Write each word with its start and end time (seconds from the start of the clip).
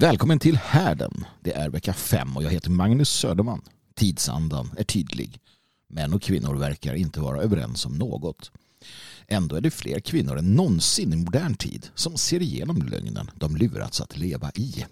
Välkommen 0.00 0.38
till 0.38 0.56
härden. 0.56 1.24
Det 1.40 1.52
är 1.52 1.70
vecka 1.70 1.92
fem 1.92 2.36
och 2.36 2.42
jag 2.42 2.50
heter 2.50 2.70
Magnus 2.70 3.10
Söderman. 3.10 3.62
Tidsandan 3.94 4.70
är 4.76 4.84
tydlig. 4.84 5.40
Män 5.88 6.14
och 6.14 6.22
kvinnor 6.22 6.54
verkar 6.54 6.94
inte 6.94 7.20
vara 7.20 7.42
överens 7.42 7.86
om 7.86 7.98
något. 7.98 8.50
Ändå 9.28 9.56
är 9.56 9.60
det 9.60 9.70
fler 9.70 10.00
kvinnor 10.00 10.38
än 10.38 10.54
någonsin 10.54 11.12
i 11.12 11.16
modern 11.16 11.54
tid 11.54 11.88
som 11.94 12.16
ser 12.16 12.42
igenom 12.42 12.76
lögnen 12.76 13.30
de 13.34 13.56
lurats 13.56 14.00
att 14.00 14.16
leva 14.16 14.50
i. 14.54 14.84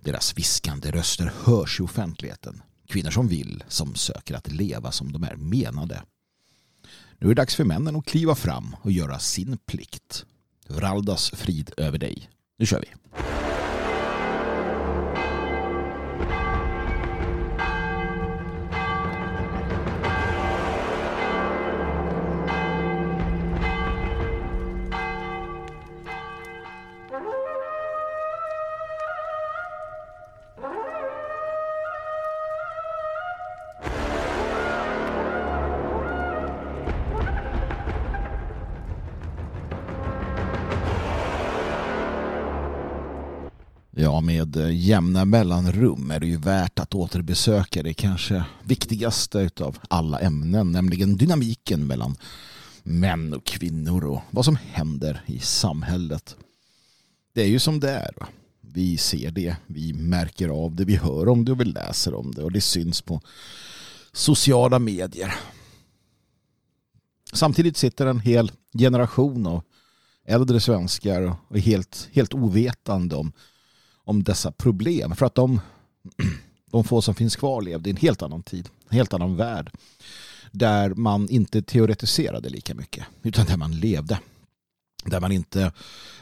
Deras 0.00 0.38
viskande 0.38 0.90
röster 0.90 1.32
hörs 1.44 1.80
i 1.80 1.82
offentligheten. 1.82 2.62
Kvinnor 2.88 3.10
som 3.10 3.28
vill, 3.28 3.64
som 3.68 3.94
söker 3.94 4.34
att 4.34 4.52
leva 4.52 4.92
som 4.92 5.12
de 5.12 5.24
är 5.24 5.36
menade. 5.36 6.02
Nu 7.18 7.26
är 7.26 7.34
det 7.34 7.42
dags 7.42 7.54
för 7.54 7.64
männen 7.64 7.96
att 7.96 8.06
kliva 8.06 8.34
fram 8.34 8.76
och 8.82 8.92
göra 8.92 9.18
sin 9.18 9.58
plikt. 9.66 10.24
Vraldas 10.68 11.30
frid 11.30 11.70
över 11.76 11.98
dig. 11.98 12.30
Nu 12.58 12.66
kör 12.66 12.80
vi. 12.80 12.88
Med 44.58 44.76
jämna 44.76 45.24
mellanrum 45.24 46.10
är 46.10 46.20
det 46.20 46.26
ju 46.26 46.36
värt 46.36 46.78
att 46.78 46.94
återbesöka 46.94 47.82
det 47.82 47.94
kanske 47.94 48.44
viktigaste 48.62 49.50
av 49.60 49.78
alla 49.88 50.20
ämnen, 50.20 50.72
nämligen 50.72 51.16
dynamiken 51.16 51.86
mellan 51.86 52.16
män 52.82 53.32
och 53.32 53.44
kvinnor 53.44 54.04
och 54.04 54.20
vad 54.30 54.44
som 54.44 54.56
händer 54.56 55.22
i 55.26 55.38
samhället. 55.38 56.36
Det 57.34 57.42
är 57.42 57.46
ju 57.46 57.58
som 57.58 57.80
det 57.80 57.90
är. 57.90 58.10
Vi 58.60 58.96
ser 58.96 59.30
det, 59.30 59.56
vi 59.66 59.92
märker 59.92 60.48
av 60.48 60.74
det, 60.74 60.84
vi 60.84 60.96
hör 60.96 61.28
om 61.28 61.44
det 61.44 61.52
och 61.52 61.60
vi 61.60 61.64
läser 61.64 62.14
om 62.14 62.32
det 62.34 62.42
och 62.42 62.52
det 62.52 62.60
syns 62.60 63.02
på 63.02 63.20
sociala 64.12 64.78
medier. 64.78 65.34
Samtidigt 67.32 67.76
sitter 67.76 68.06
en 68.06 68.20
hel 68.20 68.52
generation 68.78 69.46
av 69.46 69.62
äldre 70.24 70.60
svenskar 70.60 71.36
och 71.48 71.56
är 71.56 71.60
helt, 71.60 72.08
helt 72.12 72.34
ovetande 72.34 73.16
om 73.16 73.32
om 74.08 74.22
dessa 74.22 74.52
problem. 74.52 75.16
För 75.16 75.26
att 75.26 75.34
de, 75.34 75.60
de 76.70 76.84
få 76.84 77.02
som 77.02 77.14
finns 77.14 77.36
kvar 77.36 77.62
levde 77.62 77.90
i 77.90 77.92
en 77.92 77.96
helt 77.96 78.22
annan 78.22 78.42
tid, 78.42 78.68
en 78.88 78.96
helt 78.96 79.14
annan 79.14 79.36
värld. 79.36 79.70
Där 80.52 80.94
man 80.94 81.28
inte 81.28 81.62
teoretiserade 81.62 82.48
lika 82.48 82.74
mycket, 82.74 83.04
utan 83.22 83.46
där 83.46 83.56
man 83.56 83.72
levde. 83.72 84.20
Där 85.04 85.20
man 85.20 85.32
inte 85.32 85.72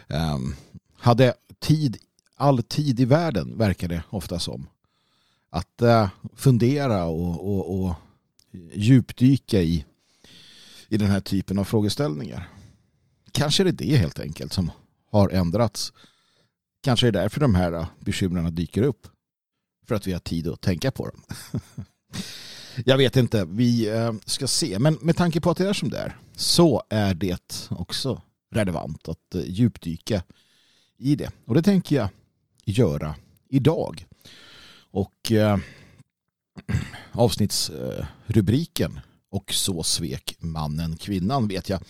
um, 0.09 0.55
hade 0.97 1.34
tid, 1.59 1.97
all 2.34 2.62
tid 2.62 3.01
i 3.01 3.05
världen, 3.05 3.59
verkar 3.59 3.89
det 3.89 4.03
ofta 4.11 4.39
som. 4.39 4.69
Att 5.51 5.83
uh, 5.83 6.09
fundera 6.34 7.05
och, 7.05 7.55
och, 7.55 7.81
och 7.81 7.95
djupdyka 8.75 9.62
i, 9.62 9.84
i 10.89 10.97
den 10.97 11.11
här 11.11 11.20
typen 11.20 11.59
av 11.59 11.64
frågeställningar. 11.64 12.48
Kanske 13.33 13.62
är 13.62 13.64
det 13.64 13.73
det 13.73 13.97
helt 13.97 14.20
enkelt 14.20 14.53
som 14.53 14.70
har 15.11 15.29
ändrats 15.29 15.92
Kanske 16.82 17.06
är 17.06 17.12
det 17.12 17.19
därför 17.20 17.41
de 17.41 17.55
här 17.55 17.72
äh, 17.72 17.86
bekymren 18.00 18.55
dyker 18.55 18.82
upp. 18.82 19.06
För 19.86 19.94
att 19.94 20.06
vi 20.06 20.12
har 20.12 20.20
tid 20.20 20.48
att 20.48 20.60
tänka 20.60 20.91
på 20.91 21.08
dem. 21.08 21.22
Jag 22.84 22.96
vet 22.96 23.16
inte, 23.16 23.44
vi 23.44 23.88
äh, 23.88 24.12
ska 24.27 24.46
se. 24.46 24.78
Men 24.78 24.98
med 25.02 25.16
tanke 25.16 25.41
på 25.41 25.50
att 25.50 25.56
det 25.56 25.68
är 25.68 25.72
som 25.72 25.91
det 25.91 25.98
är 25.98 26.17
så 26.36 26.83
är 26.89 27.14
det 27.14 27.70
också 27.70 28.23
relevant 28.51 29.08
att 29.08 29.34
äh, 29.34 29.40
djupdyka 29.46 30.23
i 30.98 31.17
det. 31.17 31.30
Och 31.45 31.55
det 31.55 31.62
tänker 31.62 31.96
jag 31.96 32.08
göra 32.64 33.14
idag. 33.48 34.06
Och 34.90 35.33
eh, 35.33 35.58
avsnittsrubriken 37.12 39.01
och 39.30 39.52
så 39.52 39.83
svek 39.83 40.36
mannen 40.39 40.96
kvinnan 40.96 41.48
vet 41.48 41.68
jag 41.68 41.80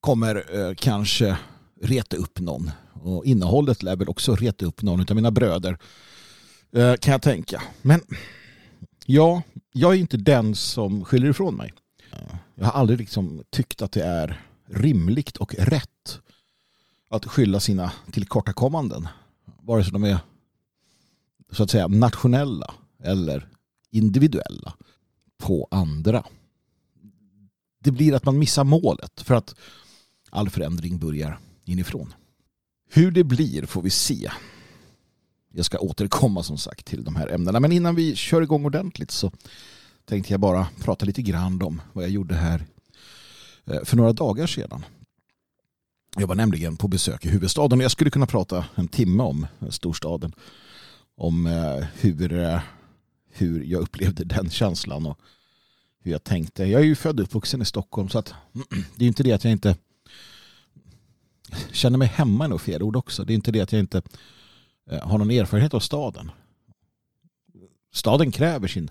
kommer 0.00 0.58
eh, 0.58 0.74
kanske 0.74 1.38
reta 1.82 2.16
upp 2.16 2.40
någon 2.40 2.70
och 2.92 3.24
innehållet 3.24 3.82
lär 3.82 3.96
väl 3.96 4.08
också 4.08 4.36
reta 4.36 4.66
upp 4.66 4.82
någon 4.82 5.00
av 5.00 5.16
mina 5.16 5.30
bröder. 5.30 5.78
Eh, 6.72 6.94
kan 6.94 7.12
jag 7.12 7.22
tänka. 7.22 7.62
Men 7.82 8.00
ja, 9.06 9.42
jag 9.72 9.94
är 9.94 9.98
inte 9.98 10.16
den 10.16 10.54
som 10.54 11.04
skyller 11.04 11.28
ifrån 11.28 11.54
mig. 11.54 11.72
Eh, 12.12 12.36
jag 12.54 12.64
har 12.64 12.72
aldrig 12.72 12.98
liksom 12.98 13.42
tyckt 13.50 13.82
att 13.82 13.92
det 13.92 14.04
är 14.04 14.40
rimligt 14.66 15.36
och 15.36 15.54
rätt 15.54 16.20
att 17.10 17.26
skylla 17.26 17.60
sina 17.60 17.92
tillkortakommanden. 18.12 19.08
Vare 19.62 19.84
sig 19.84 19.92
de 19.92 20.04
är 20.04 20.18
så 21.50 21.62
att 21.62 21.70
säga 21.70 21.88
nationella 21.88 22.74
eller 23.02 23.48
individuella 23.90 24.74
på 25.38 25.68
andra. 25.70 26.24
Det 27.78 27.90
blir 27.90 28.14
att 28.14 28.24
man 28.24 28.38
missar 28.38 28.64
målet 28.64 29.20
för 29.20 29.34
att 29.34 29.54
all 30.30 30.50
förändring 30.50 30.98
börjar 30.98 31.38
inifrån. 31.64 32.14
Hur 32.90 33.10
det 33.10 33.24
blir 33.24 33.66
får 33.66 33.82
vi 33.82 33.90
se. 33.90 34.30
Jag 35.54 35.64
ska 35.64 35.78
återkomma 35.78 36.42
som 36.42 36.58
sagt 36.58 36.86
till 36.86 37.04
de 37.04 37.16
här 37.16 37.28
ämnena. 37.28 37.60
Men 37.60 37.72
innan 37.72 37.94
vi 37.94 38.16
kör 38.16 38.42
igång 38.42 38.64
ordentligt 38.64 39.10
så 39.10 39.32
tänkte 40.04 40.32
jag 40.32 40.40
bara 40.40 40.68
prata 40.80 41.06
lite 41.06 41.22
grann 41.22 41.62
om 41.62 41.82
vad 41.92 42.04
jag 42.04 42.10
gjorde 42.10 42.34
här 42.34 42.64
eh, 43.64 43.84
för 43.84 43.96
några 43.96 44.12
dagar 44.12 44.46
sedan. 44.46 44.84
Jag 46.16 46.26
var 46.26 46.34
nämligen 46.34 46.76
på 46.76 46.88
besök 46.88 47.24
i 47.24 47.28
huvudstaden 47.28 47.78
och 47.78 47.84
jag 47.84 47.90
skulle 47.90 48.10
kunna 48.10 48.26
prata 48.26 48.64
en 48.74 48.88
timme 48.88 49.22
om 49.22 49.46
eh, 49.60 49.68
storstaden. 49.68 50.34
Om 51.16 51.46
eh, 51.46 51.86
hur, 52.00 52.60
hur 53.30 53.64
jag 53.64 53.82
upplevde 53.82 54.24
den 54.24 54.50
känslan 54.50 55.06
och 55.06 55.18
hur 55.98 56.12
jag 56.12 56.24
tänkte. 56.24 56.64
Jag 56.64 56.80
är 56.80 56.84
ju 56.84 56.94
född 56.94 57.20
och 57.20 57.24
uppvuxen 57.24 57.62
i 57.62 57.64
Stockholm 57.64 58.08
så 58.08 58.18
att 58.18 58.34
det 58.96 59.04
är 59.04 59.08
inte 59.08 59.22
det 59.22 59.32
att 59.32 59.44
jag 59.44 59.52
inte 59.52 59.76
känner 61.72 61.98
mig 61.98 62.08
hemma 62.08 62.44
är 62.44 62.48
nog 62.48 62.60
fel 62.60 62.82
ord 62.82 62.96
också. 62.96 63.24
Det 63.24 63.32
är 63.32 63.34
inte 63.34 63.52
det 63.52 63.60
att 63.60 63.72
jag 63.72 63.80
inte 63.80 64.02
eh, 64.90 65.08
har 65.08 65.18
någon 65.18 65.30
erfarenhet 65.30 65.74
av 65.74 65.80
staden. 65.80 66.30
Staden 67.92 68.32
kräver 68.32 68.68
sin, 68.68 68.90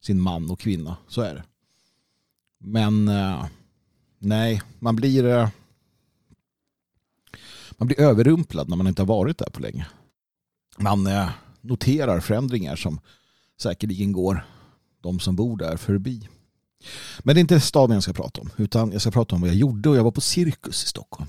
sin 0.00 0.20
man 0.20 0.50
och 0.50 0.60
kvinna, 0.60 0.96
så 1.08 1.20
är 1.20 1.34
det. 1.34 1.44
Men 2.58 3.08
eh, 3.08 3.46
nej, 4.18 4.62
man 4.78 4.96
blir 4.96 5.24
eh, 5.26 5.48
man 7.70 7.86
blir 7.86 8.00
överrumplad 8.00 8.68
när 8.68 8.76
man 8.76 8.86
inte 8.86 9.02
har 9.02 9.06
varit 9.06 9.38
där 9.38 9.50
på 9.50 9.60
länge. 9.60 9.86
Man 10.78 11.08
noterar 11.60 12.20
förändringar 12.20 12.76
som 12.76 13.00
säkerligen 13.60 14.12
går 14.12 14.46
de 15.00 15.20
som 15.20 15.36
bor 15.36 15.56
där 15.56 15.76
förbi. 15.76 16.28
Men 17.18 17.34
det 17.34 17.38
är 17.38 17.40
inte 17.40 17.60
staden 17.60 17.94
jag 17.94 18.02
ska 18.02 18.12
prata 18.12 18.40
om, 18.40 18.50
utan 18.56 18.92
jag 18.92 19.00
ska 19.00 19.10
prata 19.10 19.34
om 19.34 19.40
vad 19.40 19.50
jag 19.50 19.56
gjorde 19.56 19.88
och 19.88 19.96
jag 19.96 20.04
var 20.04 20.10
på 20.10 20.20
cirkus 20.20 20.84
i 20.84 20.86
Stockholm 20.86 21.28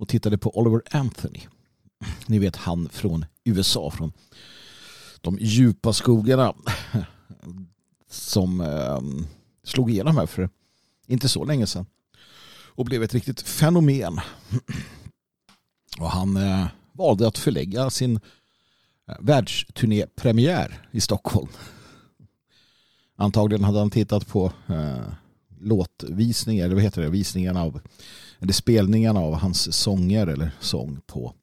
och 0.00 0.08
tittade 0.08 0.38
på 0.38 0.58
Oliver 0.58 0.82
Anthony. 0.90 1.40
Ni 2.26 2.38
vet 2.38 2.56
han 2.56 2.88
från 2.88 3.24
USA, 3.44 3.90
från 3.90 4.12
de 5.20 5.38
djupa 5.40 5.92
skogarna 5.92 6.54
som 8.10 8.60
eh, 8.60 9.00
slog 9.64 9.90
igenom 9.90 10.16
här 10.16 10.26
för 10.26 10.50
inte 11.06 11.28
så 11.28 11.44
länge 11.44 11.66
sedan 11.66 11.86
och 12.52 12.84
blev 12.84 13.02
ett 13.02 13.14
riktigt 13.14 13.40
fenomen. 13.40 14.20
Och 15.98 16.10
han 16.10 16.36
eh, 16.36 16.66
valde 16.92 17.28
att 17.28 17.38
förlägga 17.38 17.90
sin 17.90 18.16
eh, 19.08 19.16
världsturnépremiär 19.20 20.88
i 20.90 21.00
Stockholm. 21.00 21.48
Antagligen 23.16 23.64
hade 23.64 23.78
han 23.78 23.90
tittat 23.90 24.26
på 24.26 24.52
eh, 24.66 25.12
låtvisningar, 25.60 26.64
eller 26.64 26.74
vad 26.74 26.84
heter 26.84 27.02
det, 27.02 27.10
visningarna 27.10 27.62
av 27.62 27.80
eller 28.40 28.52
spelningarna 28.52 29.20
av 29.20 29.34
hans 29.34 29.76
sånger 29.76 30.26
eller 30.26 30.50
sång 30.60 31.00
på 31.06 31.34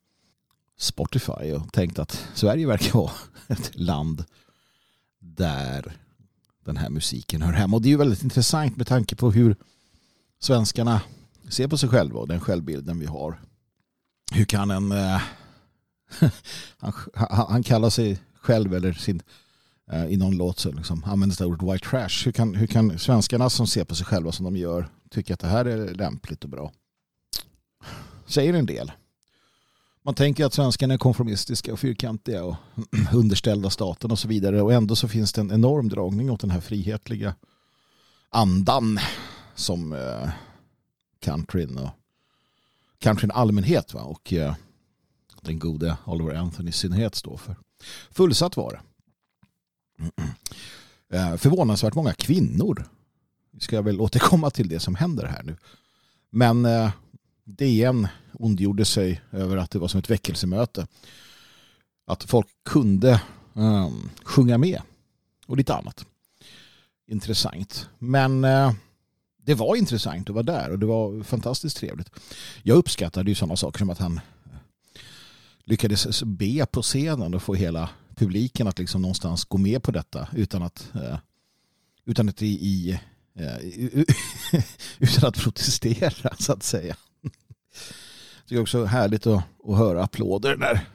Spotify 0.77 1.51
och 1.53 1.73
tänkt 1.73 1.99
att 1.99 2.27
Sverige 2.33 2.67
verkar 2.67 2.99
vara 2.99 3.11
ett 3.47 3.71
land 3.73 4.23
där 5.19 5.93
den 6.65 6.77
här 6.77 6.89
musiken 6.89 7.41
hör 7.41 7.53
hemma. 7.53 7.75
Och 7.75 7.81
det 7.81 7.87
är 7.87 7.91
ju 7.91 7.97
väldigt 7.97 8.23
intressant 8.23 8.77
med 8.77 8.87
tanke 8.87 9.15
på 9.15 9.31
hur 9.31 9.55
svenskarna 10.39 11.01
ser 11.49 11.67
på 11.67 11.77
sig 11.77 11.89
själva 11.89 12.19
och 12.19 12.27
den 12.27 12.39
självbilden 12.39 12.99
vi 12.99 13.05
har. 13.05 13.39
Hur 14.31 14.45
kan 14.45 14.71
en... 14.71 14.91
Eh, 14.91 15.21
han, 16.77 16.93
han, 17.49 17.63
kallar 17.63 17.89
sig 17.89 18.19
själv 18.41 18.73
eller 18.73 18.93
sin 18.93 19.21
eh, 19.91 20.05
i 20.05 20.17
någon 20.17 20.37
låt 20.37 20.59
så 20.59 20.71
liksom, 20.71 21.03
används 21.03 21.37
det 21.37 21.45
ordet 21.45 21.73
white 21.73 21.89
trash. 21.89 22.25
Hur 22.25 22.31
kan, 22.31 22.55
hur 22.55 22.67
kan 22.67 22.99
svenskarna 22.99 23.49
som 23.49 23.67
ser 23.67 23.83
på 23.83 23.95
sig 23.95 24.05
själva 24.05 24.31
som 24.31 24.45
de 24.45 24.57
gör 24.57 24.89
tycka 25.09 25.33
att 25.33 25.39
det 25.39 25.47
här 25.47 25.65
är 25.65 25.93
lämpligt 25.93 26.43
och 26.43 26.49
bra? 26.49 26.71
Säger 28.25 28.53
en 28.53 28.65
del. 28.65 28.91
Man 30.03 30.13
tänker 30.13 30.45
att 30.45 30.53
svenskarna 30.53 30.93
är 30.93 30.97
konformistiska 30.97 31.73
och 31.73 31.79
fyrkantiga 31.79 32.43
och 32.43 32.55
underställda 33.13 33.69
staten 33.69 34.11
och 34.11 34.19
så 34.19 34.27
vidare. 34.27 34.61
Och 34.61 34.73
ändå 34.73 34.95
så 34.95 35.07
finns 35.07 35.33
det 35.33 35.41
en 35.41 35.51
enorm 35.51 35.89
dragning 35.89 36.31
åt 36.31 36.39
den 36.39 36.51
här 36.51 36.61
frihetliga 36.61 37.35
andan 38.29 38.99
som 39.55 39.93
eh, 39.93 40.29
countryn 41.19 41.77
och 41.77 41.89
countryn 42.99 43.31
allmänhet 43.31 43.93
va? 43.93 44.01
och 44.01 44.33
eh, 44.33 44.55
den 45.41 45.59
gode 45.59 45.97
Oliver 46.05 46.33
Anthony 46.33 46.69
i 46.69 46.71
synnerhet 46.71 47.15
står 47.15 47.37
för. 47.37 47.55
Fullsatt 48.11 48.57
var 48.57 48.71
det. 48.71 48.81
Eh, 51.09 51.35
förvånansvärt 51.35 51.95
många 51.95 52.13
kvinnor. 52.13 52.89
Ska 53.59 53.75
jag 53.75 53.83
väl 53.83 54.01
återkomma 54.01 54.49
till 54.49 54.69
det 54.69 54.79
som 54.79 54.95
händer 54.95 55.25
här 55.25 55.43
nu. 55.43 55.57
Men 56.29 56.65
eh, 56.65 56.91
DN 57.47 58.07
ondgjorde 58.33 58.85
sig 58.85 59.21
över 59.31 59.57
att 59.57 59.71
det 59.71 59.79
var 59.79 59.87
som 59.87 59.99
ett 59.99 60.09
väckelsemöte. 60.09 60.87
Att 62.05 62.23
folk 62.23 62.47
kunde 62.65 63.21
um, 63.53 64.09
sjunga 64.23 64.57
med 64.57 64.81
och 65.45 65.57
lite 65.57 65.75
annat. 65.75 66.05
Intressant. 67.07 67.89
Men 67.99 68.45
uh, 68.45 68.73
det 69.37 69.53
var 69.53 69.75
intressant 69.75 70.29
att 70.29 70.35
vara 70.35 70.43
där 70.43 70.71
och 70.71 70.79
det 70.79 70.85
var 70.85 71.23
fantastiskt 71.23 71.77
trevligt. 71.77 72.09
Jag 72.63 72.77
uppskattade 72.77 73.31
ju 73.31 73.35
sådana 73.35 73.55
saker 73.55 73.79
som 73.79 73.89
att 73.89 73.99
han 73.99 74.17
eh, 74.17 74.21
lyckades 75.63 76.23
be 76.23 76.65
på 76.65 76.81
scenen 76.81 77.33
och 77.33 77.43
få 77.43 77.53
hela 77.55 77.89
publiken 78.15 78.67
att 78.67 78.79
liksom 78.79 79.01
någonstans 79.01 79.45
gå 79.45 79.57
med 79.57 79.83
på 79.83 79.91
detta 79.91 80.27
utan 80.33 80.63
att, 80.63 80.91
uh, 80.95 81.17
utan 82.05 82.29
att, 82.29 82.41
i, 82.41 82.47
i 82.47 82.99
utan 84.99 85.29
att 85.29 85.37
protestera 85.37 86.35
så 86.39 86.53
att 86.53 86.63
säga. 86.63 86.95
Det 88.47 88.55
är 88.55 88.61
också 88.61 88.85
härligt 88.85 89.27
att, 89.27 89.43
att 89.67 89.77
höra 89.77 90.03
applåder 90.03 90.55
när 90.57 90.87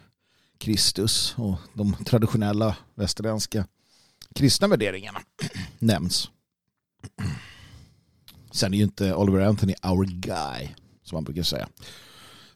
Kristus 0.58 1.34
och 1.36 1.54
de 1.74 1.94
traditionella 2.04 2.76
västerländska 2.94 3.66
kristna 4.34 4.68
värderingarna 4.68 5.20
nämns. 5.78 6.30
Sen 8.50 8.74
är 8.74 8.78
ju 8.78 8.84
inte 8.84 9.14
Oliver 9.14 9.40
Anthony 9.40 9.74
our 9.82 10.04
guy, 10.04 10.68
som 11.02 11.16
man 11.16 11.24
brukar 11.24 11.42
säga. 11.42 11.68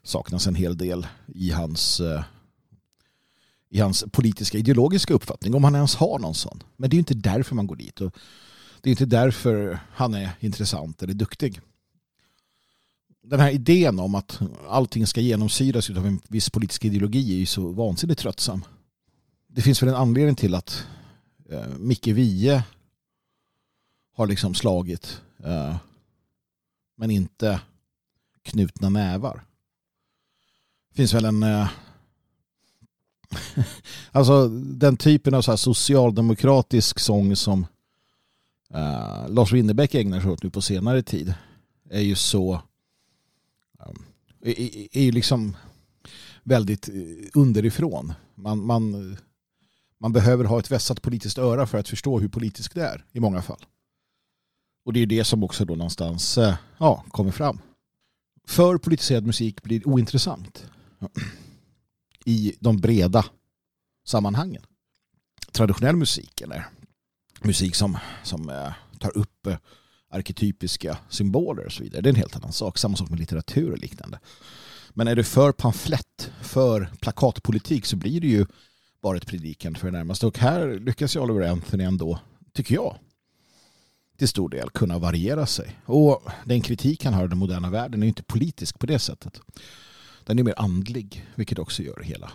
Saknas 0.03 0.47
en 0.47 0.55
hel 0.55 0.77
del 0.77 1.07
i 1.27 1.51
hans, 1.51 1.99
eh, 1.99 2.23
i 3.69 3.79
hans 3.79 4.05
politiska 4.11 4.57
ideologiska 4.57 5.13
uppfattning, 5.13 5.55
om 5.55 5.63
han 5.63 5.75
ens 5.75 5.95
har 5.95 6.19
någon 6.19 6.35
sån. 6.35 6.63
Men 6.77 6.89
det 6.89 6.93
är 6.93 6.97
ju 6.97 7.01
inte 7.01 7.13
därför 7.13 7.55
man 7.55 7.67
går 7.67 7.75
dit. 7.75 8.01
Och 8.01 8.15
det 8.81 8.89
är 8.89 8.91
inte 8.91 9.05
därför 9.05 9.79
han 9.93 10.13
är 10.13 10.29
intressant 10.39 11.03
eller 11.03 11.13
duktig 11.13 11.61
den 13.29 13.39
här 13.39 13.51
idén 13.51 13.99
om 13.99 14.15
att 14.15 14.39
allting 14.67 15.07
ska 15.07 15.21
genomsyras 15.21 15.89
av 15.89 16.07
en 16.07 16.19
viss 16.27 16.49
politisk 16.49 16.85
ideologi 16.85 17.33
är 17.33 17.37
ju 17.37 17.45
så 17.45 17.67
vansinnigt 17.67 18.19
tröttsam. 18.19 18.63
Det 19.47 19.61
finns 19.61 19.81
väl 19.81 19.89
en 19.89 19.95
anledning 19.95 20.35
till 20.35 20.55
att 20.55 20.85
eh, 21.49 21.67
Micke 21.77 22.07
Wiehe 22.07 22.63
har 24.13 24.27
liksom 24.27 24.55
slagit 24.55 25.21
eh, 25.43 25.75
men 26.97 27.11
inte 27.11 27.61
knutna 28.43 28.89
nävar. 28.89 29.43
Det 30.89 30.95
finns 30.95 31.13
väl 31.13 31.25
en 31.25 31.43
eh, 31.43 31.69
alltså 34.11 34.47
den 34.49 34.97
typen 34.97 35.33
av 35.33 35.41
så 35.41 35.51
här 35.51 35.57
socialdemokratisk 35.57 36.99
sång 36.99 37.35
som 37.35 37.67
eh, 38.73 39.29
Lars 39.29 39.51
Winnerbäck 39.51 39.95
ägnar 39.95 40.21
sig 40.21 40.31
åt 40.31 40.43
nu 40.43 40.49
på 40.49 40.61
senare 40.61 41.03
tid 41.03 41.33
är 41.89 42.01
ju 42.01 42.15
så 42.15 42.61
är 44.41 45.01
ju 45.01 45.11
liksom 45.11 45.55
väldigt 46.43 46.89
eh, 46.89 46.95
underifrån. 47.33 48.13
Man, 48.35 48.65
man, 48.65 49.17
man 49.99 50.13
behöver 50.13 50.45
ha 50.45 50.59
ett 50.59 50.71
vässat 50.71 51.01
politiskt 51.01 51.37
öra 51.37 51.67
för 51.67 51.77
att 51.77 51.89
förstå 51.89 52.19
hur 52.19 52.27
politiskt 52.27 52.75
det 52.75 52.83
är 52.83 53.05
i 53.11 53.19
många 53.19 53.41
fall. 53.41 53.65
Och 54.85 54.93
det 54.93 54.99
är 54.99 55.05
det 55.05 55.23
som 55.23 55.43
också 55.43 55.65
då 55.65 55.75
någonstans 55.75 56.37
eh, 56.37 56.55
ja, 56.77 57.05
kommer 57.09 57.31
fram. 57.31 57.59
För 58.47 58.77
politiserad 58.77 59.25
musik 59.25 59.63
blir 59.63 59.87
ointressant 59.87 60.65
i 62.25 62.53
de 62.59 62.77
breda 62.77 63.25
sammanhangen. 64.05 64.63
Traditionell 65.51 65.95
musik 65.95 66.41
eller 66.41 66.67
musik 67.41 67.75
som, 67.75 67.97
som 68.23 68.49
eh, 68.49 68.73
tar 68.99 69.17
upp 69.17 69.47
arketypiska 70.09 70.97
symboler 71.09 71.65
och 71.65 71.71
så 71.71 71.83
vidare. 71.83 72.01
Det 72.01 72.09
är 72.09 72.13
en 72.13 72.15
helt 72.15 72.35
annan 72.35 72.53
sak. 72.53 72.77
Samma 72.77 72.95
sak 72.95 73.09
med 73.09 73.19
litteratur 73.19 73.71
och 73.71 73.77
liknande. 73.77 74.19
Men 74.89 75.07
är 75.07 75.15
du 75.15 75.23
för 75.23 75.51
pamflett, 75.51 76.31
för 76.41 76.89
plakatpolitik 76.99 77.85
så 77.85 77.95
blir 77.95 78.21
det 78.21 78.27
ju 78.27 78.45
bara 79.01 79.17
ett 79.17 79.27
predikande 79.27 79.79
för 79.79 79.87
det 79.87 79.97
närmaste. 79.97 80.27
Och 80.27 80.37
här 80.37 80.79
lyckas 80.79 81.15
ju 81.15 81.19
Oliver 81.19 81.47
Anthony 81.47 81.83
ändå, 81.83 82.19
tycker 82.53 82.75
jag, 82.75 82.97
till 84.17 84.27
stor 84.27 84.49
del 84.49 84.69
kunna 84.69 84.99
variera 84.99 85.45
sig. 85.45 85.79
Och 85.85 86.21
den 86.45 86.61
kritik 86.61 87.05
han 87.05 87.13
har 87.13 87.25
i 87.25 87.27
den 87.27 87.37
moderna 87.37 87.69
världen 87.69 88.01
är 88.01 88.05
ju 88.05 88.09
inte 88.09 88.23
politisk 88.23 88.79
på 88.79 88.85
det 88.85 88.99
sättet. 88.99 89.39
Den 90.23 90.39
är 90.39 90.43
mer 90.43 90.53
andlig, 90.57 91.27
vilket 91.35 91.59
också 91.59 91.83
gör 91.83 92.01
hela, 92.03 92.31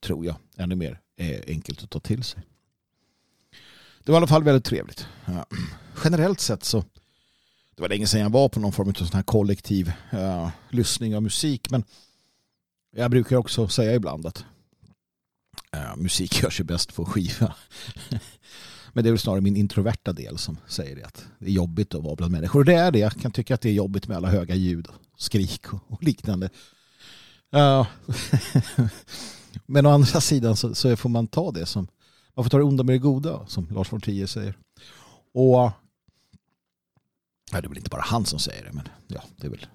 tror 0.00 0.26
jag, 0.26 0.36
ännu 0.56 0.74
mer 0.74 1.00
eh, 1.16 1.40
enkelt 1.46 1.82
att 1.82 1.90
ta 1.90 2.00
till 2.00 2.24
sig. 2.24 2.42
Det 4.06 4.12
var 4.12 4.16
i 4.16 4.20
alla 4.20 4.26
fall 4.26 4.44
väldigt 4.44 4.64
trevligt. 4.64 5.06
Generellt 6.04 6.40
sett 6.40 6.64
så 6.64 6.84
det 7.76 7.82
var 7.82 7.88
länge 7.88 8.06
sedan 8.06 8.20
jag 8.20 8.30
var 8.30 8.48
på 8.48 8.60
någon 8.60 8.72
form 8.72 8.88
av 8.88 8.92
sån 8.92 9.08
här 9.12 9.22
kollektiv 9.22 9.92
uh, 10.14 10.48
lyssning 10.70 11.16
av 11.16 11.22
musik 11.22 11.70
men 11.70 11.84
jag 12.96 13.10
brukar 13.10 13.36
också 13.36 13.68
säga 13.68 13.94
ibland 13.94 14.26
att 14.26 14.44
uh, 15.76 15.96
musik 15.96 16.42
görs 16.42 16.60
ju 16.60 16.64
bäst 16.64 16.94
på 16.94 17.04
skiva. 17.04 17.54
men 18.92 19.04
det 19.04 19.08
är 19.08 19.12
väl 19.12 19.18
snarare 19.18 19.40
min 19.40 19.56
introverta 19.56 20.12
del 20.12 20.38
som 20.38 20.58
säger 20.66 20.96
det 20.96 21.04
att 21.04 21.26
det 21.38 21.46
är 21.46 21.50
jobbigt 21.50 21.94
att 21.94 22.02
vara 22.02 22.16
bland 22.16 22.32
människor. 22.32 22.58
Och 22.58 22.64
det 22.64 22.74
är 22.74 22.90
det. 22.90 22.98
Jag 22.98 23.12
kan 23.12 23.32
tycka 23.32 23.54
att 23.54 23.60
det 23.60 23.68
är 23.68 23.74
jobbigt 23.74 24.08
med 24.08 24.16
alla 24.16 24.28
höga 24.28 24.54
ljud 24.54 24.86
och 24.86 24.94
skrik 25.16 25.72
och, 25.72 25.80
och 25.86 26.02
liknande. 26.02 26.50
Uh, 27.56 27.86
men 29.66 29.86
å 29.86 29.90
andra 29.90 30.20
sidan 30.20 30.56
så, 30.56 30.74
så, 30.74 30.96
får 30.96 31.08
man 31.08 31.26
ta 31.26 31.50
det 31.50 31.66
som 31.66 31.88
man 32.36 32.44
får 32.44 32.50
ta 32.50 32.58
det 32.58 32.64
onda 32.64 32.84
med 32.84 32.94
det 32.94 32.98
goda 32.98 33.46
som 33.46 33.68
Lars 33.70 33.92
von 33.92 34.00
Trier 34.00 34.26
säger. 34.26 34.56
Och 35.32 35.54
ja, 35.54 35.72
det 37.50 37.56
är 37.56 37.68
väl 37.68 37.78
inte 37.78 37.90
bara 37.90 38.02
han 38.02 38.26
som 38.26 38.38
säger 38.38 38.64
det 38.64 38.72
men 38.72 38.88
ja, 39.06 39.22
det 39.36 39.46
är 39.46 39.50
väl 39.50 39.66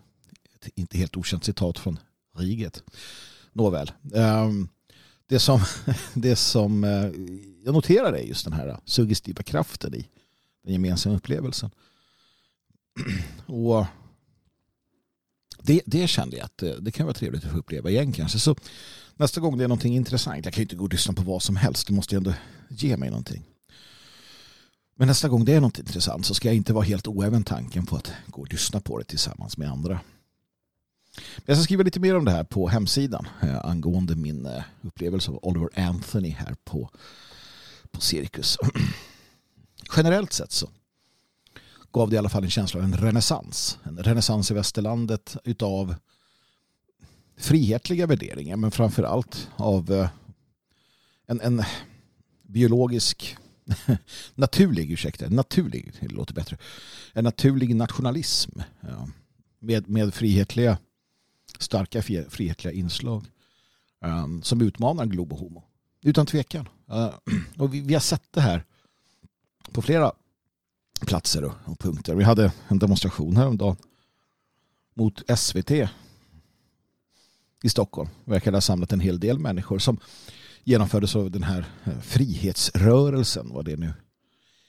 ett 0.56 0.70
inte 0.76 0.98
helt 0.98 1.18
okänt 1.18 1.44
citat 1.44 1.80
från 1.80 2.00
Riget. 2.38 2.84
Nåväl. 3.54 3.92
Ehm, 4.14 4.70
det 5.28 5.40
som, 5.40 5.62
det 6.14 6.36
som 6.36 6.84
eh, 6.84 7.12
jag 7.64 7.74
noterar 7.74 8.14
är 8.14 8.24
just 8.24 8.46
den 8.46 8.54
här 8.54 8.78
suggestiva 8.86 9.44
kraften 9.44 9.96
i 9.96 10.08
den 10.64 10.74
gemensamma 10.74 11.16
upplevelsen. 11.16 11.72
Och 13.46 13.86
det, 15.64 15.82
det 15.86 16.08
kände 16.08 16.38
jag 16.38 16.46
att 16.46 16.64
eh, 16.64 16.70
det, 16.70 16.92
kan 16.92 17.06
vara 17.06 17.14
trevligt 17.14 17.46
att 17.46 17.52
få 17.52 17.58
uppleva 17.58 17.90
igen 17.90 18.12
kanske. 18.12 18.40
Så 18.40 18.56
nästa 19.16 19.42
gång 19.42 19.58
det 19.58 19.64
är 19.64 19.68
någonting 19.68 19.96
intressant, 19.96 20.46
jag 20.46 20.54
kan 20.54 20.62
ju 20.62 20.66
inte 20.66 20.76
gå 20.76 20.84
och 20.84 20.92
lyssna 20.92 21.14
på 21.14 21.22
vad 21.22 21.44
som 21.44 21.56
helst, 21.56 21.88
det 21.88 21.94
måste 21.94 22.16
ju 22.16 22.18
ändå 22.18 22.34
ge 22.70 22.98
mig 22.98 23.10
någonting. 23.10 23.44
Men 24.96 25.08
nästa 25.08 25.30
gång 25.30 25.46
det 25.46 25.54
är 25.54 25.62
något 25.62 25.80
intressant 25.80 26.26
så 26.26 26.34
ska 26.34 26.48
jag 26.48 26.56
inte 26.56 26.74
vara 26.74 26.84
helt 26.84 27.08
oäven 27.08 27.44
tanken 27.44 27.86
på 27.86 27.96
att 27.96 28.12
gå 28.28 28.42
och 28.42 28.52
lyssna 28.52 28.80
på 28.80 28.98
det 28.98 29.04
tillsammans 29.04 29.58
med 29.58 29.72
andra. 29.72 30.00
Jag 31.46 31.58
ska 31.58 31.64
skriva 31.64 31.84
lite 31.84 32.00
mer 32.00 32.16
om 32.16 32.26
det 32.26 32.32
här 32.32 32.44
på 32.44 32.68
hemsidan 32.68 33.28
eh, 33.42 33.66
angående 33.66 34.16
min 34.16 34.46
eh, 34.46 34.64
upplevelse 34.82 35.32
av 35.32 35.40
Oliver 35.42 35.70
Anthony 35.76 36.30
här 36.30 36.56
på, 36.64 36.90
på 37.92 38.02
Cirkus. 38.02 38.58
Generellt 39.96 40.34
sett 40.34 40.52
så 40.52 40.70
gav 41.92 42.10
det 42.10 42.16
i 42.16 42.18
alla 42.18 42.30
fall 42.30 42.44
en 42.44 42.50
känsla 42.50 42.80
av 42.80 42.84
en 42.84 42.98
renässans. 42.98 43.78
En 43.84 43.98
renässans 43.98 44.52
i 44.52 44.54
västerlandet 44.54 45.38
utav 45.44 45.96
frihetliga 47.38 48.08
värderingar 48.08 48.58
men 48.58 48.72
framför 48.72 49.04
allt 49.04 49.50
av 49.56 49.92
eh, 49.92 50.10
en, 51.28 51.42
en 51.42 51.64
biologisk 52.44 53.38
naturlig, 54.36 54.92
ursäkta, 54.92 55.30
naturlig, 55.30 55.94
det 56.00 56.08
låter 56.08 56.34
bättre. 56.34 56.58
En 57.14 57.24
naturlig 57.24 57.76
nationalism 57.76 58.60
ja, 58.82 59.10
med, 59.60 59.90
med 59.90 60.14
frihetliga, 60.14 60.78
starka 61.60 62.02
frihetliga 62.30 62.74
inslag 62.74 63.26
um, 64.06 64.44
som 64.44 64.62
utmanar 64.62 65.06
Globo 65.06 65.36
Homo. 65.36 65.64
Utan 66.04 66.26
tvekan. 66.26 66.70
Uh, 66.92 67.14
och 67.58 67.74
vi, 67.74 67.82
vi, 67.82 67.94
har 67.94 68.02
sett 68.02 68.32
det 68.32 68.42
här 68.42 68.66
på 69.72 69.82
flera 69.82 70.12
platser 71.06 71.44
och, 71.44 71.54
och 71.66 71.80
punkter. 71.80 72.16
Vi 72.16 72.24
hade 72.24 72.52
en 72.68 72.80
demonstration 72.80 73.38
häromdagen 73.38 73.76
mot 74.94 75.40
SVT 75.40 75.72
i 77.64 77.70
Stockholm. 77.70 78.10
Verkar 78.26 78.52
ha 78.52 78.62
samlat 78.62 78.94
en 78.94 79.00
hel 79.00 79.20
del 79.20 79.40
människor 79.40 79.80
som 79.80 80.00
genomfördes 80.64 81.16
av 81.16 81.32
den 81.32 81.44
här 81.44 81.66
eh, 81.84 82.00
frihetsrörelsen, 82.00 83.50
vad 83.54 83.66
det 83.66 83.78
nu 83.78 83.94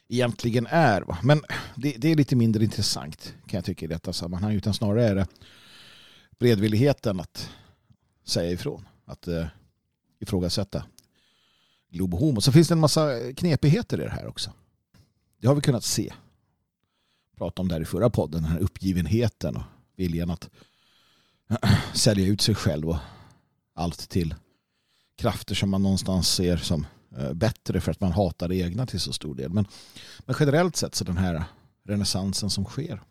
egentligen 0.08 0.66
är. 0.70 1.04
Men 1.22 1.42
det, 1.74 1.96
det, 1.98 2.08
är 2.08 2.16
lite 2.16 2.36
mindre 2.36 2.64
intressant 2.64 3.34
kan 3.46 3.58
jag 3.58 3.64
tycka 3.64 3.84
i 3.84 3.88
detta 3.88 4.12
sammanhang, 4.12 4.54
utan 4.54 4.74
snarare 4.74 5.08
är 5.08 5.14
det 5.14 5.26
bredvilligheten 6.38 7.20
att 7.20 7.50
säga 8.24 8.50
ifrån. 8.50 8.88
Att 9.04 9.28
eh, 9.28 9.46
ifrågasätta 10.20 10.84
Globo 11.90 12.16
Homo. 12.16 12.40
Så 12.40 12.52
finns 12.52 12.68
det 12.68 12.74
en 12.74 12.80
massa 12.80 13.32
knepigheter 13.36 14.00
i 14.00 14.04
det 14.04 14.10
här 14.10 14.26
också. 14.26 14.52
Det 15.40 15.48
har 15.48 15.54
vi 15.54 15.60
kunnat 15.60 15.84
se. 15.84 16.12
Prata 17.42 17.62
om 17.62 17.68
det 17.68 17.74
här 17.74 17.82
i 17.82 17.84
förra 17.84 18.10
podden. 18.10 18.42
Den 18.42 18.52
här 18.52 18.58
uppgivenheten 18.58 19.56
och 19.56 19.62
viljan 19.96 20.30
att 20.30 20.50
sälja 21.94 22.26
ut 22.26 22.40
sig 22.40 22.54
själv 22.54 22.88
och 22.88 22.96
allt 23.74 24.08
till 24.08 24.34
krafter 25.16 25.54
som 25.54 25.70
man 25.70 25.82
någonstans 25.82 26.28
ser 26.28 26.56
som 26.56 26.86
eh, 27.16 27.32
bättre 27.32 27.80
för 27.80 27.90
att 27.90 28.00
man 28.00 28.12
hatar 28.12 28.48
det 28.48 28.56
egna 28.56 28.86
till 28.86 29.00
så 29.00 29.12
stor 29.12 29.34
del. 29.34 29.52
Men, 29.52 29.66
men 30.18 30.36
generellt 30.40 30.76
sett 30.76 30.94
så 30.94 31.04
den 31.04 31.16
här 31.16 31.44
renässansen 31.84 32.50
som 32.50 32.64
sker 32.64 33.02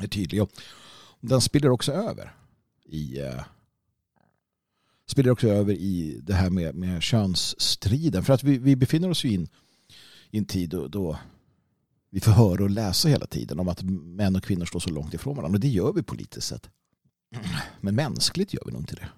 är 0.00 0.08
tydlig. 0.08 0.42
Och 0.42 0.50
den 1.20 1.40
spiller 1.40 1.70
också 1.70 1.92
över 1.92 2.34
i 2.84 3.20
eh, 3.20 3.44
spiller 5.06 5.30
också 5.30 5.48
över 5.48 5.72
i 5.72 6.20
det 6.22 6.34
här 6.34 6.50
med, 6.50 6.74
med 6.74 7.02
könsstriden. 7.02 8.24
För 8.24 8.32
att 8.32 8.42
vi, 8.42 8.58
vi 8.58 8.76
befinner 8.76 9.10
oss 9.10 9.24
ju 9.24 9.32
in, 9.32 9.48
i 10.30 10.38
en 10.38 10.44
tid 10.44 10.70
då, 10.70 10.88
då 10.88 11.18
vi 12.14 12.20
får 12.20 12.32
höra 12.32 12.64
och 12.64 12.70
läsa 12.70 13.08
hela 13.08 13.26
tiden 13.26 13.60
om 13.60 13.68
att 13.68 13.82
män 13.82 14.36
och 14.36 14.44
kvinnor 14.44 14.64
står 14.64 14.80
så 14.80 14.90
långt 14.90 15.14
ifrån 15.14 15.36
varandra. 15.36 15.56
Och 15.56 15.60
det 15.60 15.68
gör 15.68 15.92
vi 15.92 16.02
politiskt 16.02 16.46
sett. 16.46 16.70
Men 17.80 17.94
mänskligt 17.94 18.54
gör 18.54 18.62
vi 18.66 18.72
nog 18.72 18.82
inte 18.82 18.94
det. 18.94 19.08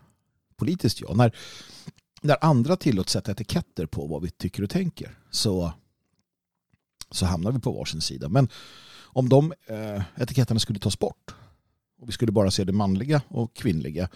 Politiskt 0.56 1.00
ja. 1.00 1.14
När, 1.14 1.36
när 2.22 2.44
andra 2.44 2.76
tillåts 2.76 3.12
sätta 3.12 3.32
etiketter 3.32 3.86
på 3.86 4.06
vad 4.06 4.22
vi 4.22 4.30
tycker 4.30 4.62
och 4.62 4.70
tänker 4.70 5.18
så, 5.30 5.72
så 7.10 7.26
hamnar 7.26 7.52
vi 7.52 7.60
på 7.60 7.72
varsin 7.72 8.00
sida. 8.00 8.28
Men 8.28 8.48
om 8.98 9.28
de 9.28 9.52
eh, 9.66 10.02
etiketterna 10.16 10.60
skulle 10.60 10.78
tas 10.78 10.98
bort 10.98 11.34
och 12.00 12.08
vi 12.08 12.12
skulle 12.12 12.32
bara 12.32 12.50
se 12.50 12.64
det 12.64 12.72
manliga 12.72 13.22
och 13.28 13.56
kvinnliga 13.56 14.08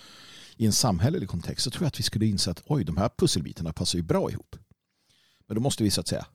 i 0.56 0.66
en 0.66 0.72
samhällelig 0.72 1.28
kontext 1.28 1.64
så 1.64 1.70
tror 1.70 1.82
jag 1.82 1.88
att 1.88 1.98
vi 1.98 2.02
skulle 2.02 2.26
inse 2.26 2.50
att 2.50 2.62
oj, 2.66 2.84
de 2.84 2.96
här 2.96 3.10
pusselbitarna 3.18 3.72
passar 3.72 3.98
ju 3.98 4.02
bra 4.02 4.30
ihop. 4.30 4.56
Men 5.46 5.54
då 5.54 5.60
måste 5.60 5.82
vi 5.82 5.90
så 5.90 6.00
att 6.00 6.08
säga 6.08 6.26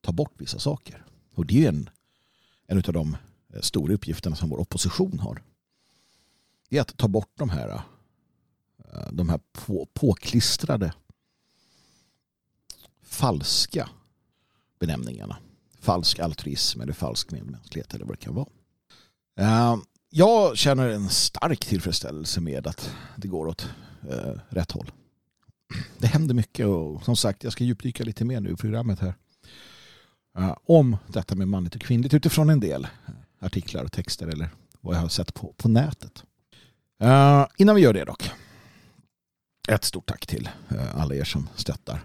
ta 0.00 0.12
bort 0.12 0.34
vissa 0.38 0.58
saker. 0.58 1.04
Och 1.40 1.46
det 1.46 1.64
är 1.64 1.68
en, 1.68 1.90
en 2.66 2.76
av 2.76 2.92
de 2.92 3.16
eh, 3.54 3.60
stora 3.60 3.94
uppgifterna 3.94 4.36
som 4.36 4.48
vår 4.48 4.60
opposition 4.60 5.18
har. 5.18 5.42
Det 6.68 6.76
är 6.76 6.80
att 6.80 6.96
ta 6.96 7.08
bort 7.08 7.32
de 7.34 7.50
här, 7.50 7.68
eh, 8.78 9.12
de 9.12 9.28
här 9.28 9.40
på, 9.52 9.88
påklistrade 9.92 10.92
falska 13.02 13.88
benämningarna. 14.78 15.36
Falsk 15.78 16.18
altruism 16.18 16.80
eller 16.80 16.92
falsk 16.92 17.30
medmänsklighet 17.30 17.94
eller 17.94 18.04
vad 18.04 18.14
det 18.18 18.24
kan 18.24 18.34
vara. 18.34 18.48
Eh, 19.36 19.76
jag 20.10 20.56
känner 20.56 20.88
en 20.88 21.08
stark 21.08 21.66
tillfredsställelse 21.66 22.40
med 22.40 22.66
att 22.66 22.94
det 23.16 23.28
går 23.28 23.46
åt 23.46 23.68
rätt 24.48 24.72
håll. 24.72 24.90
Det 25.98 26.06
händer 26.06 26.34
mycket 26.34 26.66
och 26.66 27.04
som 27.04 27.16
sagt 27.16 27.44
jag 27.44 27.52
ska 27.52 27.64
djupdyka 27.64 28.04
lite 28.04 28.24
mer 28.24 28.40
nu 28.40 28.50
i 28.50 28.56
programmet 28.56 29.00
här 29.00 29.14
Eh, 30.38 30.56
om 30.64 30.96
detta 31.06 31.34
med 31.34 31.48
manligt 31.48 31.74
och 31.74 31.80
kvinnligt 31.80 32.14
utifrån 32.14 32.50
en 32.50 32.60
del 32.60 32.86
artiklar 33.38 33.84
och 33.84 33.92
texter 33.92 34.26
eller 34.26 34.48
vad 34.80 34.96
jag 34.96 35.00
har 35.00 35.08
sett 35.08 35.34
på, 35.34 35.54
på 35.56 35.68
nätet. 35.68 36.24
Uh, 37.02 37.46
innan 37.56 37.76
vi 37.76 37.82
gör 37.82 37.92
det 37.92 38.04
dock. 38.04 38.30
Ett 39.68 39.84
stort 39.84 40.06
tack 40.06 40.26
till 40.26 40.50
uh, 40.72 41.00
alla 41.00 41.14
er 41.14 41.24
som 41.24 41.48
stöttar 41.54 42.00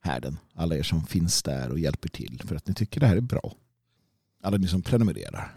härden. 0.00 0.38
Alla 0.54 0.76
er 0.76 0.82
som 0.82 1.06
finns 1.06 1.42
där 1.42 1.70
och 1.70 1.78
hjälper 1.78 2.08
till 2.08 2.42
för 2.46 2.56
att 2.56 2.68
ni 2.68 2.74
tycker 2.74 3.00
det 3.00 3.06
här 3.06 3.16
är 3.16 3.20
bra. 3.20 3.54
Alla 4.42 4.56
ni 4.56 4.68
som 4.68 4.82
prenumererar. 4.82 5.54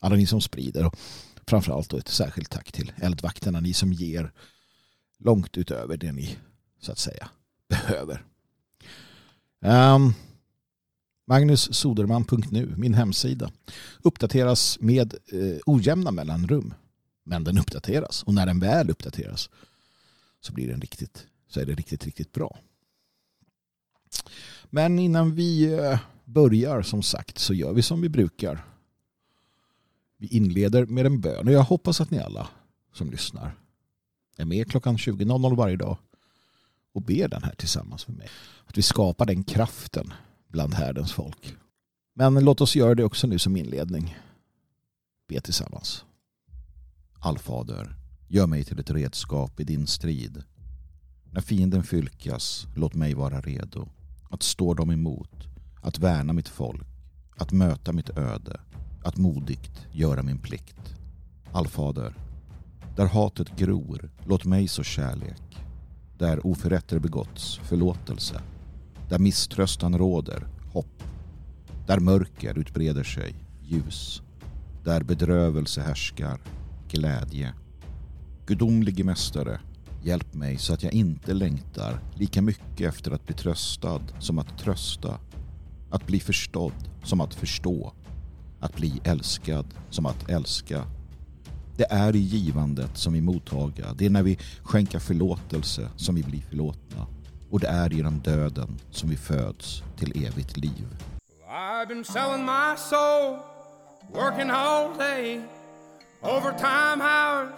Alla 0.00 0.16
ni 0.16 0.26
som 0.26 0.40
sprider 0.40 0.86
och 0.86 0.96
framförallt 1.46 1.90
då 1.90 1.96
ett 1.96 2.08
särskilt 2.08 2.50
tack 2.50 2.72
till 2.72 2.92
eldvakterna. 2.96 3.60
Ni 3.60 3.72
som 3.72 3.92
ger 3.92 4.32
långt 5.18 5.58
utöver 5.58 5.96
det 5.96 6.12
ni 6.12 6.38
så 6.80 6.92
att 6.92 6.98
säga 6.98 7.28
behöver. 7.68 8.24
Ehm, 9.64 10.02
um, 10.02 10.14
Magnussoderman.nu, 11.26 12.74
min 12.76 12.94
hemsida, 12.94 13.50
uppdateras 14.02 14.80
med 14.80 15.14
eh, 15.14 15.58
ojämna 15.66 16.10
mellanrum. 16.10 16.74
Men 17.24 17.44
den 17.44 17.58
uppdateras 17.58 18.22
och 18.22 18.34
när 18.34 18.46
den 18.46 18.60
väl 18.60 18.90
uppdateras 18.90 19.50
så 20.40 20.52
blir 20.52 20.68
den 20.68 20.80
riktigt, 20.80 21.26
så 21.48 21.60
är 21.60 21.66
det 21.66 21.74
riktigt, 21.74 22.04
riktigt 22.04 22.32
bra. 22.32 22.58
Men 24.64 24.98
innan 24.98 25.34
vi 25.34 25.74
eh, 25.74 25.98
börjar 26.24 26.82
som 26.82 27.02
sagt 27.02 27.38
så 27.38 27.54
gör 27.54 27.72
vi 27.72 27.82
som 27.82 28.00
vi 28.00 28.08
brukar. 28.08 28.64
Vi 30.16 30.26
inleder 30.26 30.86
med 30.86 31.06
en 31.06 31.20
bön 31.20 31.48
och 31.48 31.54
jag 31.54 31.62
hoppas 31.62 32.00
att 32.00 32.10
ni 32.10 32.18
alla 32.18 32.48
som 32.92 33.10
lyssnar 33.10 33.56
är 34.36 34.44
med 34.44 34.70
klockan 34.70 34.96
20.00 34.96 35.56
varje 35.56 35.76
dag 35.76 35.96
och 36.94 37.02
ber 37.02 37.28
den 37.28 37.42
här 37.42 37.54
tillsammans 37.54 38.08
med 38.08 38.16
mig. 38.16 38.28
Att 38.66 38.78
vi 38.78 38.82
skapar 38.82 39.26
den 39.26 39.44
kraften 39.44 40.12
bland 40.48 40.74
härdens 40.74 41.12
folk. 41.12 41.56
Men 42.14 42.44
låt 42.44 42.60
oss 42.60 42.76
göra 42.76 42.94
det 42.94 43.04
också 43.04 43.26
nu 43.26 43.38
som 43.38 43.56
inledning. 43.56 44.16
Be 45.28 45.40
tillsammans. 45.40 46.04
Allfader, 47.18 47.96
gör 48.28 48.46
mig 48.46 48.64
till 48.64 48.78
ett 48.78 48.90
redskap 48.90 49.60
i 49.60 49.64
din 49.64 49.86
strid. 49.86 50.42
När 51.30 51.40
fienden 51.40 51.82
fylkas, 51.82 52.66
låt 52.76 52.94
mig 52.94 53.14
vara 53.14 53.40
redo. 53.40 53.88
Att 54.30 54.42
stå 54.42 54.74
dem 54.74 54.90
emot, 54.90 55.48
att 55.82 55.98
värna 55.98 56.32
mitt 56.32 56.48
folk, 56.48 56.86
att 57.36 57.52
möta 57.52 57.92
mitt 57.92 58.10
öde, 58.10 58.60
att 59.04 59.16
modigt 59.16 59.86
göra 59.92 60.22
min 60.22 60.38
plikt. 60.38 60.94
Allfader, 61.52 62.14
där 62.96 63.06
hatet 63.06 63.56
gror, 63.56 64.10
låt 64.26 64.44
mig 64.44 64.68
så 64.68 64.82
kärlek. 64.82 65.63
Där 66.18 66.46
oförrätter 66.46 66.98
begåtts, 66.98 67.56
förlåtelse. 67.56 68.40
Där 69.08 69.18
misströstan 69.18 69.98
råder, 69.98 70.46
hopp. 70.72 71.02
Där 71.86 72.00
mörker 72.00 72.58
utbreder 72.58 73.04
sig, 73.04 73.34
ljus. 73.62 74.22
Där 74.84 75.02
bedrövelse 75.02 75.80
härskar, 75.80 76.40
glädje. 76.88 77.54
Gudomlige 78.46 79.04
mästare, 79.04 79.60
hjälp 80.02 80.34
mig 80.34 80.58
så 80.58 80.74
att 80.74 80.82
jag 80.82 80.92
inte 80.92 81.34
längtar 81.34 82.00
lika 82.14 82.42
mycket 82.42 82.88
efter 82.88 83.10
att 83.10 83.26
bli 83.26 83.34
tröstad 83.34 84.00
som 84.18 84.38
att 84.38 84.58
trösta. 84.58 85.18
Att 85.90 86.06
bli 86.06 86.20
förstådd 86.20 86.88
som 87.02 87.20
att 87.20 87.34
förstå. 87.34 87.92
Att 88.60 88.76
bli 88.76 89.00
älskad 89.04 89.66
som 89.90 90.06
att 90.06 90.30
älska. 90.30 90.86
Det 91.76 91.86
är 91.90 92.16
i 92.16 92.18
givandet 92.18 92.90
som 92.94 93.12
vi 93.12 93.20
mottaga. 93.20 93.92
Det 93.94 94.06
är 94.06 94.10
när 94.10 94.22
vi 94.22 94.38
skänker 94.62 94.98
förlåtelse 94.98 95.88
som 95.96 96.14
vi 96.14 96.22
blir 96.22 96.40
förlåtna. 96.40 97.06
Och 97.50 97.60
det 97.60 97.68
är 97.68 97.90
genom 97.90 98.18
döden 98.20 98.80
som 98.90 99.10
vi 99.10 99.16
föds 99.16 99.82
till 99.96 100.26
evigt 100.26 100.56
liv. 100.56 100.86
I've 101.48 101.88
been 101.88 102.04
selling 102.04 102.44
my 102.44 102.76
soul, 102.76 103.38
working 104.12 104.50
all 104.50 104.98
day, 104.98 105.40
overtime 106.22 107.00
hours 107.00 107.54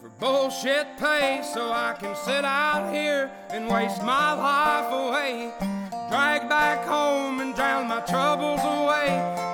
for 0.00 0.10
bullshit 0.20 0.86
pay, 0.98 1.42
so 1.54 1.60
I 1.72 1.94
can 2.00 2.14
sit 2.16 2.44
out 2.44 2.94
here 2.94 3.30
and 3.50 3.68
waste 3.68 4.02
my 4.02 4.34
life 4.34 4.90
away. 4.92 5.50
Drag 6.10 6.48
back 6.48 6.86
home 6.86 7.40
and 7.40 7.54
drown 7.54 7.88
my 7.88 8.00
troubles 8.00 8.60
away. 8.64 9.08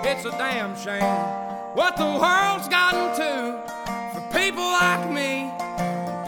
It's 0.04 0.24
a 0.24 0.30
damn 0.38 0.74
shame 0.76 1.46
what 1.76 1.96
the 1.98 2.04
world's 2.04 2.68
gotten 2.68 3.14
to 3.16 3.65
people 4.46 4.62
like 4.62 5.10
me, 5.10 5.50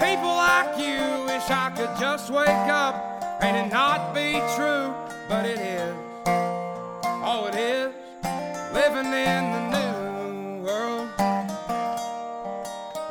people 0.03 0.35
like 0.35 0.77
you. 0.77 0.99
Wish 1.31 1.49
I 1.51 1.71
could 1.77 1.95
just 2.01 2.31
wake 2.31 2.49
up 2.49 2.97
and 3.41 3.57
it 3.57 3.73
not 3.73 4.13
be 4.13 4.33
true, 4.57 4.93
but 5.29 5.45
it 5.47 5.61
is. 5.61 5.95
Oh, 7.31 7.49
it 7.49 7.55
is 7.55 7.95
living 8.75 9.13
in 9.31 9.43
the 9.55 9.63
new 9.77 10.65
world 10.67 11.09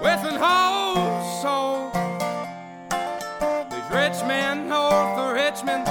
with 0.02 0.22
an 0.32 0.38
whole 0.44 1.24
soul. 1.42 1.90
These 3.72 3.90
rich 3.90 4.20
men 4.28 4.70
oh, 4.70 4.76
north 4.76 5.20
of 5.24 5.34
Richmond, 5.36 5.88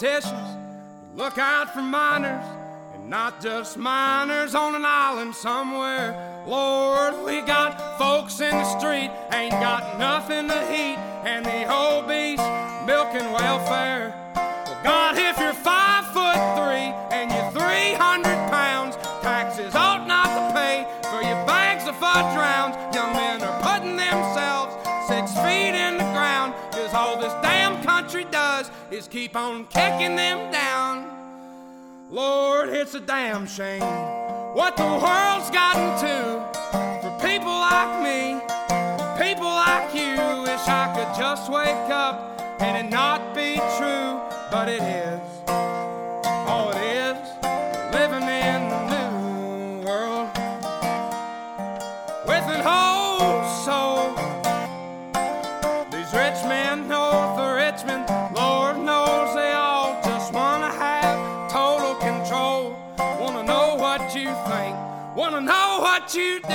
politicians 0.00 0.56
look 1.14 1.36
out 1.36 1.74
for 1.74 1.82
miners, 1.82 2.44
and 2.94 3.10
not 3.10 3.42
just 3.42 3.76
miners 3.76 4.54
on 4.54 4.74
an 4.74 4.84
island 4.84 5.34
somewhere. 5.34 6.42
Lord, 6.46 7.22
we 7.26 7.42
got 7.42 7.98
folks 7.98 8.40
in 8.40 8.50
the 8.50 8.78
street 8.78 9.10
ain't 9.30 9.52
got 9.52 9.98
nothing 9.98 10.48
to 10.48 10.72
eat, 10.72 10.96
and 11.28 11.44
the 11.44 11.70
obese 11.70 12.40
milking 12.86 13.30
welfare. 13.30 14.29
Does 28.62 28.70
is 28.90 29.08
keep 29.08 29.36
on 29.36 29.66
kicking 29.66 30.16
them 30.16 30.52
down. 30.52 31.06
Lord, 32.10 32.68
it's 32.68 32.94
a 32.94 33.00
damn 33.00 33.46
shame 33.46 33.82
what 34.54 34.76
the 34.76 34.84
world's 34.84 35.50
gotten 35.50 35.90
to 36.00 36.40
for 37.00 37.26
people 37.26 37.52
like 37.52 38.02
me, 38.02 38.40
people 39.24 39.46
like 39.46 39.94
you. 39.94 40.16
Wish 40.42 40.66
I 40.66 40.92
could 40.94 41.16
just 41.18 41.50
wake 41.50 41.90
up 41.90 42.40
and 42.60 42.86
it 42.86 42.90
not 42.90 43.34
be 43.34 43.56
true, 43.78 44.20
but 44.50 44.68
it 44.68 44.82
is. 44.82 45.29
You 66.14 66.40
do, 66.40 66.54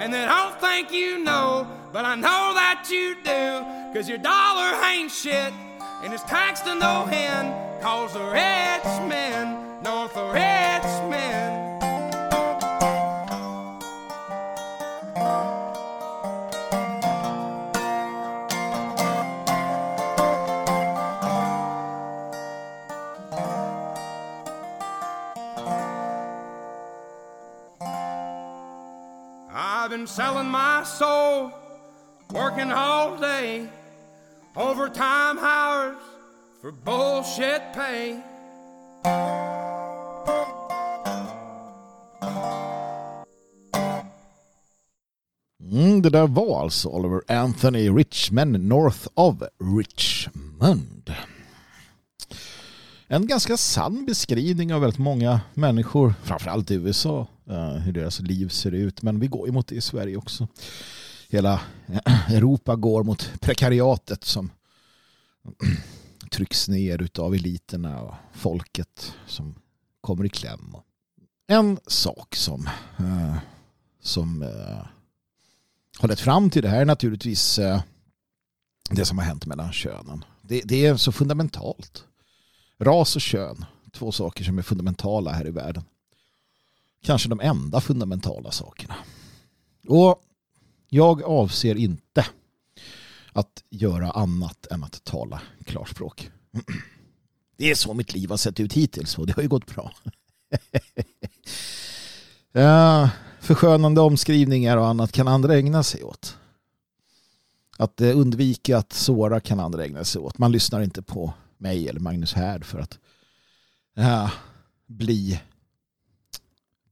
and 0.00 0.12
they 0.12 0.24
don't 0.24 0.60
think 0.60 0.92
you 0.92 1.18
know, 1.18 1.66
but 1.92 2.04
I 2.04 2.14
know 2.14 2.54
that 2.54 2.88
you 2.90 3.14
do, 3.22 3.94
cause 3.94 4.08
your 4.08 4.18
dollar 4.18 4.82
ain't 4.84 5.10
shit, 5.10 5.52
and 6.02 6.12
it's 6.12 6.22
taxed 6.24 6.64
to 6.64 6.74
no 6.74 7.06
end, 7.10 7.82
cause 7.82 8.12
the 8.12 8.24
rich 8.24 9.08
men 9.08 9.82
know 9.82 10.08
the 10.14 10.24
rich 10.32 11.10
men. 11.10 11.69
Been 30.00 30.06
selling 30.06 30.48
my 30.48 30.82
soul, 30.82 31.52
working 32.32 32.72
all 32.72 33.18
day, 33.18 33.68
overtime 34.56 35.38
hours 35.38 35.98
for 36.62 36.72
bullshit 36.72 37.60
pay. 37.74 38.22
Mm, 45.72 46.02
det 46.02 46.10
där 46.10 46.26
var 46.26 46.62
alltså 46.62 46.88
Oliver 46.88 47.20
Anthony 47.28 47.90
Richman 47.90 48.52
North 48.52 49.06
of 49.14 49.42
Richmond. 49.76 51.14
En 53.12 53.26
ganska 53.26 53.56
sann 53.56 54.04
beskrivning 54.06 54.74
av 54.74 54.80
väldigt 54.80 54.98
många 54.98 55.40
människor, 55.54 56.14
framförallt 56.22 56.70
i 56.70 56.74
USA, 56.74 57.26
eh, 57.46 57.72
hur 57.72 57.92
deras 57.92 58.20
liv 58.20 58.48
ser 58.48 58.72
ut. 58.72 59.02
Men 59.02 59.20
vi 59.20 59.26
går 59.26 59.46
ju 59.46 59.52
mot 59.52 59.66
det 59.66 59.74
i 59.74 59.80
Sverige 59.80 60.16
också. 60.16 60.48
Hela 61.28 61.60
Europa 62.28 62.76
går 62.76 63.02
mot 63.02 63.32
prekariatet 63.40 64.24
som 64.24 64.50
trycks 66.30 66.68
ner 66.68 67.08
av 67.18 67.34
eliterna 67.34 68.00
och 68.00 68.14
folket 68.32 69.12
som 69.26 69.54
kommer 70.00 70.24
i 70.24 70.28
kläm. 70.28 70.76
En 71.46 71.78
sak 71.86 72.36
som, 72.36 72.68
eh, 72.98 73.36
som 74.02 74.42
eh, 74.42 74.86
har 75.98 76.08
lett 76.08 76.20
fram 76.20 76.50
till 76.50 76.62
det 76.62 76.68
här 76.68 76.80
är 76.80 76.84
naturligtvis 76.84 77.60
det 78.90 79.04
som 79.04 79.18
har 79.18 79.24
hänt 79.24 79.46
mellan 79.46 79.72
könen. 79.72 80.24
Det, 80.42 80.62
det 80.64 80.86
är 80.86 80.96
så 80.96 81.12
fundamentalt. 81.12 82.06
Ras 82.82 83.16
och 83.16 83.22
kön, 83.22 83.64
två 83.92 84.12
saker 84.12 84.44
som 84.44 84.58
är 84.58 84.62
fundamentala 84.62 85.32
här 85.32 85.46
i 85.46 85.50
världen. 85.50 85.84
Kanske 87.02 87.28
de 87.28 87.40
enda 87.40 87.80
fundamentala 87.80 88.50
sakerna. 88.50 88.94
Och 89.88 90.22
jag 90.88 91.22
avser 91.22 91.74
inte 91.74 92.26
att 93.32 93.64
göra 93.70 94.10
annat 94.10 94.66
än 94.66 94.84
att 94.84 95.04
tala 95.04 95.40
klarspråk. 95.64 96.30
Det 97.56 97.70
är 97.70 97.74
så 97.74 97.94
mitt 97.94 98.14
liv 98.14 98.30
har 98.30 98.36
sett 98.36 98.60
ut 98.60 98.72
hittills 98.72 99.18
och 99.18 99.26
det 99.26 99.32
har 99.32 99.42
ju 99.42 99.48
gått 99.48 99.74
bra. 99.74 99.92
Eh, 102.52 103.08
förskönande 103.40 104.00
omskrivningar 104.00 104.76
och 104.76 104.86
annat 104.86 105.12
kan 105.12 105.28
andra 105.28 105.56
ägna 105.56 105.82
sig 105.82 106.02
åt. 106.02 106.36
Att 107.78 108.00
eh, 108.00 108.18
undvika 108.18 108.78
att 108.78 108.92
såra 108.92 109.40
kan 109.40 109.60
andra 109.60 109.84
ägna 109.84 110.04
sig 110.04 110.20
åt. 110.20 110.38
Man 110.38 110.52
lyssnar 110.52 110.80
inte 110.82 111.02
på 111.02 111.32
mig 111.60 111.88
eller 111.88 112.00
Magnus 112.00 112.34
Härd 112.34 112.64
för 112.64 112.78
att 112.78 112.98
äh, 113.96 114.32
bli 114.86 115.40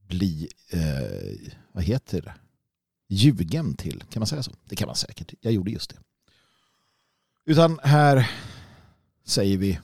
bli 0.06 0.48
äh, 0.70 1.52
vad 1.72 1.84
heter 1.84 2.20
det? 2.22 2.34
ljugen 3.08 3.74
till. 3.74 4.04
Kan 4.10 4.20
man 4.20 4.26
säga 4.26 4.42
så? 4.42 4.52
Det 4.64 4.76
kan 4.76 4.86
man 4.86 4.96
säkert. 4.96 5.34
Jag 5.40 5.52
gjorde 5.52 5.70
just 5.70 5.90
det. 5.90 5.96
Utan 7.44 7.78
här 7.82 8.30
säger 9.24 9.58
vi 9.58 9.78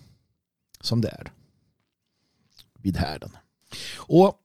som 0.81 1.01
det 1.01 1.09
är. 1.09 1.33
Vid 2.79 2.97
härden. 2.97 3.37
Och 3.97 4.41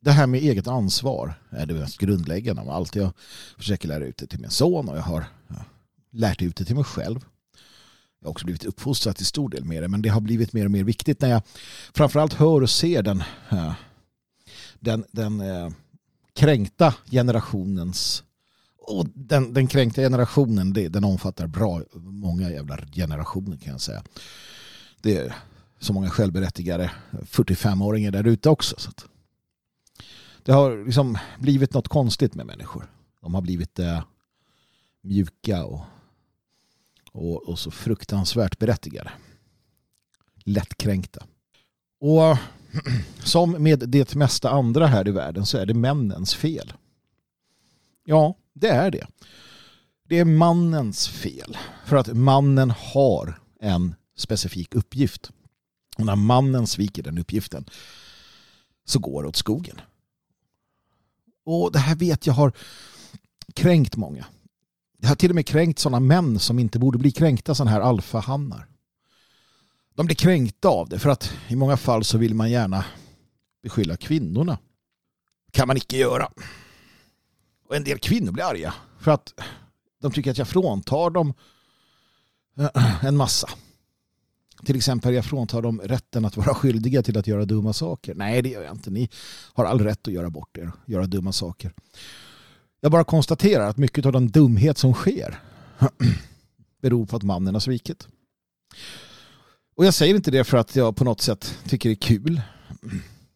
det 0.00 0.10
här 0.10 0.26
med 0.26 0.40
eget 0.40 0.66
ansvar 0.66 1.34
är 1.50 1.66
det 1.66 1.74
mest 1.74 1.98
grundläggande 1.98 2.62
av 2.62 2.70
allt. 2.70 2.94
Jag 2.94 3.12
försöker 3.56 3.88
lära 3.88 4.04
ut 4.04 4.16
det 4.16 4.26
till 4.26 4.40
min 4.40 4.50
son 4.50 4.88
och 4.88 4.96
jag 4.96 5.02
har 5.02 5.24
lärt 6.10 6.42
ut 6.42 6.56
det 6.56 6.64
till 6.64 6.74
mig 6.74 6.84
själv. 6.84 7.24
Jag 8.20 8.26
har 8.26 8.30
också 8.30 8.44
blivit 8.44 8.64
uppfostrad 8.64 9.16
till 9.16 9.26
stor 9.26 9.48
del 9.48 9.64
med 9.64 9.82
det 9.82 9.88
men 9.88 10.02
det 10.02 10.08
har 10.08 10.20
blivit 10.20 10.52
mer 10.52 10.64
och 10.64 10.70
mer 10.70 10.84
viktigt 10.84 11.20
när 11.20 11.28
jag 11.28 11.42
framförallt 11.94 12.32
hör 12.32 12.62
och 12.62 12.70
ser 12.70 13.02
den, 13.02 13.22
eh, 13.50 13.72
den, 14.80 15.04
den 15.12 15.40
eh, 15.40 15.70
kränkta 16.34 16.94
generationens 17.10 18.22
och 18.78 19.06
den, 19.14 19.54
den 19.54 19.66
kränkta 19.66 20.02
generationen 20.02 20.72
det, 20.72 20.88
den 20.88 21.04
omfattar 21.04 21.46
bra 21.46 21.82
många 21.94 22.50
jävla 22.50 22.76
generationer 22.76 23.56
kan 23.56 23.72
jag 23.72 23.80
säga. 23.80 24.02
Det 25.00 25.16
är 25.16 25.34
så 25.78 25.92
många 25.92 26.10
självberättigade 26.10 26.90
45-åringar 27.10 28.10
där 28.10 28.26
ute 28.26 28.50
också. 28.50 28.76
Så 28.78 28.90
det 30.42 30.52
har 30.52 30.84
liksom 30.86 31.18
blivit 31.38 31.74
något 31.74 31.88
konstigt 31.88 32.34
med 32.34 32.46
människor. 32.46 32.90
De 33.20 33.34
har 33.34 33.42
blivit 33.42 33.78
eh, 33.78 34.02
mjuka 35.00 35.64
och, 35.64 35.80
och, 37.16 37.48
och, 37.48 37.58
så 37.58 37.70
fruktansvärt 37.70 38.58
berättigade. 38.58 39.12
Lättkränkta. 40.44 41.26
Och 42.00 42.38
som 43.24 43.62
med 43.62 43.78
det 43.78 44.14
mesta 44.14 44.50
andra 44.50 44.86
här 44.86 45.08
i 45.08 45.10
världen 45.10 45.46
så 45.46 45.58
är 45.58 45.66
det 45.66 45.74
männens 45.74 46.34
fel. 46.34 46.72
Ja, 48.04 48.34
det 48.52 48.68
är 48.68 48.90
det. 48.90 49.06
Det 50.08 50.18
är 50.18 50.24
mannens 50.24 51.08
fel. 51.08 51.56
För 51.84 51.96
att 51.96 52.16
mannen 52.16 52.70
har 52.70 53.40
en 53.60 53.94
specifik 54.16 54.74
uppgift. 54.74 55.30
Och 55.98 56.06
när 56.06 56.16
mannen 56.16 56.66
sviker 56.66 57.02
den 57.02 57.18
uppgiften 57.18 57.64
så 58.84 58.98
går 58.98 59.22
det 59.22 59.28
åt 59.28 59.36
skogen. 59.36 59.80
Och 61.44 61.72
det 61.72 61.78
här 61.78 61.94
vet 61.94 62.26
jag 62.26 62.34
har 62.34 62.52
kränkt 63.54 63.96
många. 63.96 64.26
Det 64.98 65.06
har 65.06 65.14
till 65.14 65.30
och 65.30 65.34
med 65.34 65.46
kränkt 65.46 65.78
sådana 65.78 66.00
män 66.00 66.38
som 66.38 66.58
inte 66.58 66.78
borde 66.78 66.98
bli 66.98 67.10
kränkta, 67.10 67.54
sådana 67.54 67.70
här 67.70 67.80
alfahannar. 67.80 68.66
De 69.94 70.06
blir 70.06 70.16
kränkta 70.16 70.68
av 70.68 70.88
det 70.88 70.98
för 70.98 71.10
att 71.10 71.32
i 71.48 71.56
många 71.56 71.76
fall 71.76 72.04
så 72.04 72.18
vill 72.18 72.34
man 72.34 72.50
gärna 72.50 72.84
beskylla 73.62 73.96
kvinnorna. 73.96 74.58
kan 75.50 75.68
man 75.68 75.76
icke 75.76 75.96
göra. 75.96 76.28
Och 77.68 77.76
en 77.76 77.84
del 77.84 77.98
kvinnor 77.98 78.32
blir 78.32 78.44
arga 78.44 78.74
för 79.00 79.10
att 79.10 79.32
de 80.02 80.12
tycker 80.12 80.30
att 80.30 80.38
jag 80.38 80.48
fråntar 80.48 81.10
dem 81.10 81.34
eh, 82.58 83.04
en 83.04 83.16
massa. 83.16 83.48
Till 84.64 84.76
exempel 84.76 85.14
jag 85.14 85.24
fråntar 85.24 85.62
dem 85.62 85.80
rätten 85.80 86.24
att 86.24 86.36
vara 86.36 86.54
skyldiga 86.54 87.02
till 87.02 87.18
att 87.18 87.26
göra 87.26 87.44
dumma 87.44 87.72
saker. 87.72 88.14
Nej, 88.14 88.42
det 88.42 88.48
gör 88.48 88.62
jag 88.62 88.74
inte. 88.74 88.90
Ni 88.90 89.10
har 89.52 89.64
all 89.64 89.80
rätt 89.80 90.08
att 90.08 90.14
göra 90.14 90.30
bort 90.30 90.58
er, 90.58 90.72
göra 90.86 91.06
dumma 91.06 91.32
saker. 91.32 91.72
Jag 92.86 92.90
bara 92.92 93.04
konstaterar 93.04 93.68
att 93.68 93.76
mycket 93.76 94.06
av 94.06 94.12
den 94.12 94.28
dumhet 94.28 94.78
som 94.78 94.94
sker 94.94 95.40
beror 96.82 97.06
på 97.06 97.16
att 97.16 97.22
mannen 97.22 97.54
har 97.54 97.60
svikit. 97.60 98.08
Och 99.76 99.84
jag 99.84 99.94
säger 99.94 100.14
inte 100.14 100.30
det 100.30 100.44
för 100.44 100.56
att 100.56 100.76
jag 100.76 100.96
på 100.96 101.04
något 101.04 101.20
sätt 101.20 101.58
tycker 101.68 101.88
det 101.88 101.92
är 101.92 101.96
kul. 101.96 102.40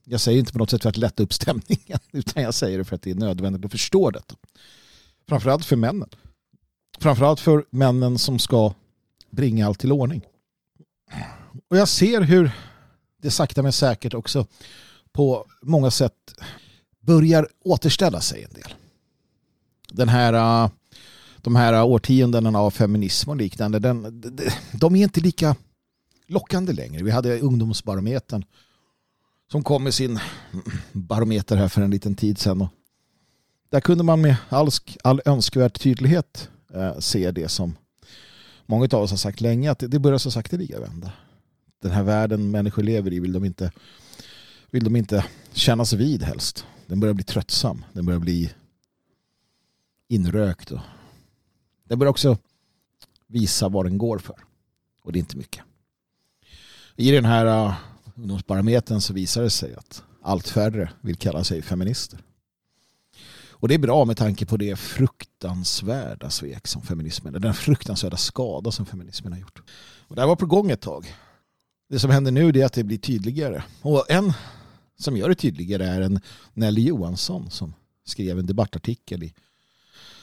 Jag 0.04 0.20
säger 0.20 0.38
inte 0.38 0.52
på 0.52 0.58
något 0.58 0.70
sätt 0.70 0.82
för 0.82 0.88
att 0.88 0.96
lätta 0.96 1.22
upp 1.22 1.32
stämningen 1.32 1.98
utan 2.12 2.42
jag 2.42 2.54
säger 2.54 2.78
det 2.78 2.84
för 2.84 2.96
att 2.96 3.02
det 3.02 3.10
är 3.10 3.14
nödvändigt 3.14 3.64
att 3.64 3.70
förstå 3.70 4.10
detta. 4.10 4.34
Framförallt 5.28 5.64
för 5.64 5.76
männen. 5.76 6.08
Framförallt 6.98 7.40
för 7.40 7.64
männen 7.70 8.18
som 8.18 8.38
ska 8.38 8.74
bringa 9.30 9.66
allt 9.66 9.78
till 9.78 9.92
ordning. 9.92 10.22
Och 11.70 11.76
jag 11.76 11.88
ser 11.88 12.20
hur 12.20 12.50
det 13.22 13.30
sakta 13.30 13.62
men 13.62 13.72
säkert 13.72 14.14
också 14.14 14.46
på 15.12 15.46
många 15.62 15.90
sätt 15.90 16.34
börjar 17.00 17.48
återställa 17.64 18.20
sig 18.20 18.44
en 18.44 18.52
del. 18.52 18.74
Den 19.92 20.08
här, 20.08 20.64
äh, 20.64 20.70
de 21.36 21.56
här 21.56 21.84
årtiondena 21.84 22.58
av 22.58 22.70
feminism 22.70 23.30
och 23.30 23.36
liknande, 23.36 23.78
den, 23.78 24.22
de 24.72 24.96
är 24.96 25.02
inte 25.02 25.20
lika 25.20 25.56
lockande 26.26 26.72
längre. 26.72 27.02
Vi 27.02 27.10
hade 27.10 27.40
ungdomsbarometern 27.40 28.44
som 29.52 29.62
kom 29.62 29.84
med 29.84 29.94
sin 29.94 30.20
barometer 30.92 31.56
här 31.56 31.68
för 31.68 31.82
en 31.82 31.90
liten 31.90 32.14
tid 32.14 32.38
sedan. 32.38 32.62
Och 32.62 32.68
där 33.68 33.80
kunde 33.80 34.04
man 34.04 34.20
med 34.20 34.36
all, 34.48 34.68
all 35.04 35.20
önskvärd 35.24 35.80
tydlighet 35.80 36.48
äh, 36.74 36.98
se 36.98 37.30
det 37.30 37.48
som 37.48 37.76
många 38.66 38.88
av 38.92 39.02
oss 39.02 39.10
har 39.10 39.18
sagt 39.18 39.40
länge, 39.40 39.70
att 39.70 39.78
det 39.78 39.98
börjar 39.98 40.18
så 40.18 40.30
sakteliga 40.30 40.80
vända. 40.80 41.12
Den 41.82 41.90
här 41.90 42.02
världen 42.02 42.50
människor 42.50 42.82
lever 42.82 43.12
i 43.12 43.20
vill 43.20 43.32
de 43.32 43.44
inte, 43.44 43.72
vill 44.70 44.84
de 44.84 44.96
inte 44.96 45.24
kännas 45.52 45.92
vid 45.92 46.22
helst. 46.22 46.66
Den 46.86 47.00
börjar 47.00 47.14
bli 47.14 47.24
tröttsam. 47.24 47.84
Den 47.92 48.06
börjar 48.06 48.20
bli 48.20 48.50
inrökt. 50.10 50.70
Och 50.70 50.80
den 51.84 51.98
börjar 51.98 52.10
också 52.10 52.38
visa 53.26 53.68
vad 53.68 53.86
den 53.86 53.98
går 53.98 54.18
för. 54.18 54.36
Och 55.02 55.12
det 55.12 55.18
är 55.18 55.20
inte 55.20 55.36
mycket. 55.36 55.64
I 56.96 57.10
den 57.10 57.24
här 57.24 57.66
uh, 57.66 57.74
ungdomsbarometern 58.14 59.00
så 59.00 59.12
visar 59.12 59.42
det 59.42 59.50
sig 59.50 59.74
att 59.74 60.02
allt 60.22 60.48
färre 60.48 60.90
vill 61.00 61.16
kalla 61.16 61.44
sig 61.44 61.62
feminister. 61.62 62.20
Och 63.50 63.68
det 63.68 63.74
är 63.74 63.78
bra 63.78 64.04
med 64.04 64.16
tanke 64.16 64.46
på 64.46 64.56
det 64.56 64.76
fruktansvärda 64.76 66.30
svek 66.30 66.66
som 66.66 66.82
feminismen, 66.82 67.32
den 67.32 67.54
fruktansvärda 67.54 68.16
skada 68.16 68.70
som 68.70 68.86
feminismen 68.86 69.32
har 69.32 69.40
gjort. 69.40 69.62
Och 70.08 70.14
det 70.14 70.22
här 70.22 70.28
var 70.28 70.36
på 70.36 70.46
gång 70.46 70.70
ett 70.70 70.80
tag. 70.80 71.14
Det 71.88 71.98
som 71.98 72.10
händer 72.10 72.32
nu 72.32 72.48
är 72.48 72.64
att 72.64 72.72
det 72.72 72.84
blir 72.84 72.98
tydligare. 72.98 73.62
Och 73.82 74.10
en 74.10 74.32
som 74.98 75.16
gör 75.16 75.28
det 75.28 75.34
tydligare 75.34 75.84
är 75.84 76.00
en 76.00 76.20
Nelly 76.54 76.82
Johansson 76.82 77.50
som 77.50 77.74
skrev 78.04 78.38
en 78.38 78.46
debattartikel 78.46 79.22
i 79.22 79.34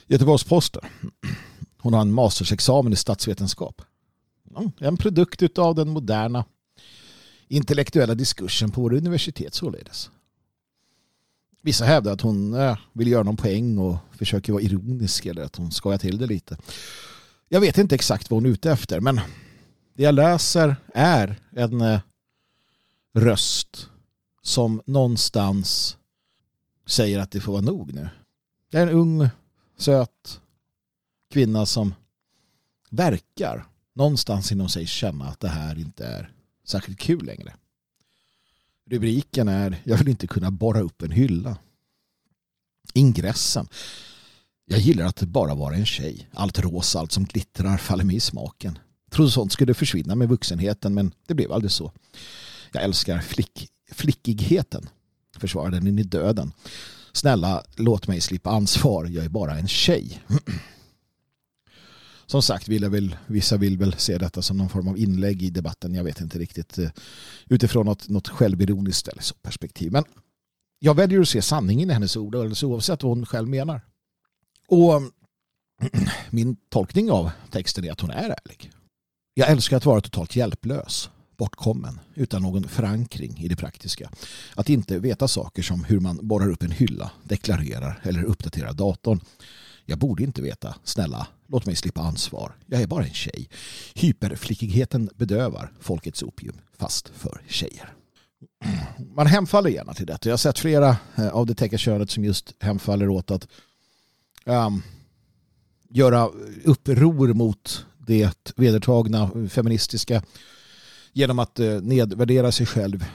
Göteborgs-Posten. 0.08 0.82
Hon 1.78 1.94
har 1.94 2.02
en 2.02 2.12
mastersexamen 2.12 2.94
i 2.94 2.96
statsvetenskap. 2.96 3.82
En 4.80 4.98
produkt 4.98 5.58
av 5.58 5.76
den 5.76 5.90
moderna 5.90 6.46
intellektuella 7.48 8.16
diskursen 8.16 8.72
på 8.72 8.82
våra 8.82 8.98
universitet 8.98 9.54
således. 9.54 10.10
Vissa 11.62 11.86
hävdar 11.86 12.14
att 12.14 12.22
hon 12.22 12.54
eh, 12.54 12.78
vill 12.94 13.08
göra 13.08 13.24
någon 13.24 13.38
poäng 13.38 13.78
och 13.78 13.98
försöker 14.12 14.54
vara 14.54 14.64
ironisk 14.64 15.26
eller 15.26 15.42
att 15.42 15.56
hon 15.56 15.72
skojar 15.72 15.98
till 15.98 16.18
det 16.18 16.28
lite. 16.28 16.58
Jag 17.50 17.62
vet 17.62 17.78
inte 17.78 17.96
exakt 17.96 18.32
vad 18.32 18.38
hon 18.38 18.46
är 18.46 18.50
ute 18.50 18.72
efter 18.72 19.00
men 19.00 19.22
det 19.94 20.04
jag 20.04 20.16
läser 20.16 20.76
är 20.94 21.40
en 21.52 21.82
eh, 21.82 22.00
röst 23.14 23.90
som 24.42 24.82
någonstans 24.86 25.98
säger 26.86 27.20
att 27.20 27.32
det 27.32 27.40
får 27.40 27.52
vara 27.52 27.62
nog 27.62 27.94
nu. 27.94 28.10
Det 28.72 28.78
är 28.78 28.88
en 28.88 28.94
ung, 28.94 29.30
söt 29.78 30.42
kvinna 31.32 31.66
som 31.66 31.94
verkar 32.90 33.66
någonstans 33.94 34.52
inom 34.52 34.70
sig 34.70 34.86
känna 34.88 35.28
att 35.28 35.40
det 35.40 35.48
här 35.48 35.80
inte 35.80 36.06
är 36.06 36.32
särskilt 36.66 37.00
kul 37.00 37.26
längre. 37.26 37.54
Rubriken 38.90 39.48
är 39.48 39.82
Jag 39.84 39.98
vill 39.98 40.08
inte 40.08 40.28
kunna 40.28 40.52
borra 40.52 40.82
upp 40.82 41.02
en 41.02 41.12
hylla. 41.12 41.58
Ingressen. 42.94 43.68
Jag 44.66 44.80
gillar 44.80 45.06
att 45.06 45.22
bara 45.22 45.56
vara 45.56 45.76
en 45.76 45.86
tjej. 45.86 46.30
Allt 46.34 46.60
rosa, 46.60 47.00
allt 47.00 47.12
som 47.12 47.26
glittrar 47.26 47.78
faller 47.78 48.04
mig 48.04 48.16
i 48.16 48.20
smaken. 48.20 48.80
Trodde 49.10 49.32
sånt 49.32 49.52
skulle 49.52 49.74
försvinna 49.74 50.16
med 50.16 50.30
vuxenheten 50.30 50.94
men 50.94 51.12
det 51.26 51.34
blev 51.34 51.52
aldrig 51.52 51.72
så. 51.72 51.92
Jag 52.72 52.84
älskar 52.84 53.20
flick, 53.20 53.72
flickigheten. 53.92 54.90
Försvarar 55.38 55.72
den 55.72 55.88
in 55.88 56.00
i 56.00 56.04
döden. 56.04 56.52
Snälla, 57.18 57.64
låt 57.76 58.08
mig 58.08 58.22
slippa 58.22 58.50
ansvar. 58.50 59.06
Jag 59.06 59.26
är 59.26 59.30
bara 59.30 59.58
en 59.58 59.68
tjej. 59.68 60.24
Som 62.26 62.42
sagt, 62.42 62.68
vill 62.68 62.90
väl, 62.90 63.18
vissa 63.28 63.58
vill 63.58 63.78
väl 63.78 63.94
se 63.94 64.18
detta 64.18 64.42
som 64.42 64.58
någon 64.58 64.70
form 64.70 64.88
av 64.88 64.98
inlägg 64.98 65.44
i 65.44 65.50
debatten. 65.50 65.96
Jag 65.96 66.04
vet 66.04 66.22
inte 66.22 66.40
riktigt 66.40 66.78
eh, 66.78 66.90
utifrån 67.46 67.86
något, 67.86 68.10
något 68.10 68.28
självironiskt 68.28 69.08
eller 69.08 69.22
så 69.22 69.36
perspektiv. 69.36 69.92
Men 69.92 70.04
jag 70.80 70.96
väljer 70.96 71.22
att 71.22 71.30
se 71.30 71.42
sanningen 71.42 71.90
i 71.90 71.94
hennes 71.94 72.18
ord 72.18 72.36
alldeles 72.36 72.64
oavsett 72.64 73.04
vad 73.04 73.18
hon 73.18 73.26
själv 73.26 73.48
menar. 73.48 73.82
Och 74.68 75.02
min 76.30 76.56
tolkning 76.70 77.12
av 77.12 77.32
texten 77.52 77.86
är 77.86 77.92
att 77.92 78.02
hon 78.02 78.10
är 78.10 78.30
ärlig. 78.30 78.72
Jag 79.34 79.50
älskar 79.50 79.78
att 79.78 79.86
vara 79.86 80.02
totalt 80.02 80.36
hjälplös, 80.36 81.10
bortkommen, 81.38 82.00
utan 82.16 82.42
någon 82.42 82.68
förankring 82.68 83.38
i 83.40 83.48
det 83.48 83.56
praktiska. 83.56 84.10
Att 84.56 84.70
inte 84.70 85.00
veta 85.00 85.28
saker 85.28 85.64
som 85.64 85.84
hur 85.84 86.00
man 86.00 86.20
borrar 86.22 86.52
upp 86.52 86.64
en 86.64 86.72
hylla, 86.72 87.12
deklarerar 87.24 88.00
eller 88.04 88.24
uppdaterar 88.24 88.74
datorn. 88.74 89.20
Jag 89.86 90.00
borde 90.00 90.24
inte 90.24 90.42
veta. 90.42 90.76
Snälla, 90.84 91.28
låt 91.48 91.66
mig 91.66 91.76
slippa 91.76 92.02
ansvar. 92.02 92.56
Jag 92.66 92.82
är 92.82 92.88
bara 92.88 93.06
en 93.06 93.14
tjej. 93.14 93.50
Hyperflickigheten 93.96 95.10
bedövar 95.16 95.72
folkets 95.80 96.24
opium, 96.24 96.56
fast 96.78 97.10
för 97.10 97.42
tjejer. 97.48 97.94
Man 99.16 99.28
hemfaller 99.28 99.70
gärna 99.70 99.94
till 99.94 100.06
detta. 100.06 100.30
Jag 100.30 100.34
har 100.34 100.38
sett 100.38 100.60
flera 100.60 100.98
eh, 101.16 101.28
av 101.28 101.46
det 101.46 101.56
täckarkönet 101.56 102.12
som 102.12 102.26
just 102.26 102.54
hemfaller 102.60 103.10
åt 103.10 103.32
att 103.32 103.48
um, 104.46 104.84
göra 105.90 106.30
uppror 106.64 107.34
mot 107.34 107.86
det 107.98 108.54
vedertagna 108.56 109.32
feministiska 109.50 110.24
genom 111.14 111.40
att 111.40 111.60
eh, 111.60 111.82
nedvärdera 111.82 112.52
sig 112.52 112.66
själv 112.66 113.06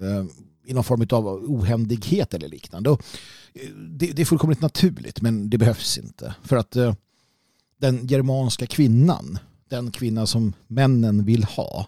eh, 0.00 0.24
i 0.64 0.74
någon 0.74 0.84
form 0.84 1.06
av 1.10 1.26
ohändighet 1.26 2.34
eller 2.34 2.48
liknande. 2.48 2.90
Och 2.90 3.02
eh, 3.54 3.68
det, 3.74 4.18
är 4.18 4.24
fullkomligt 4.24 4.60
naturligt 4.60 5.22
men 5.22 5.50
det 5.50 5.58
behövs 5.58 5.98
inte. 5.98 6.34
För 6.42 6.56
att 6.56 6.76
den 7.80 8.06
germanska 8.06 8.66
kvinnan, 8.66 9.38
den 9.68 9.90
kvinna 9.90 10.26
som 10.26 10.52
männen 10.66 11.24
vill 11.24 11.44
ha, 11.44 11.86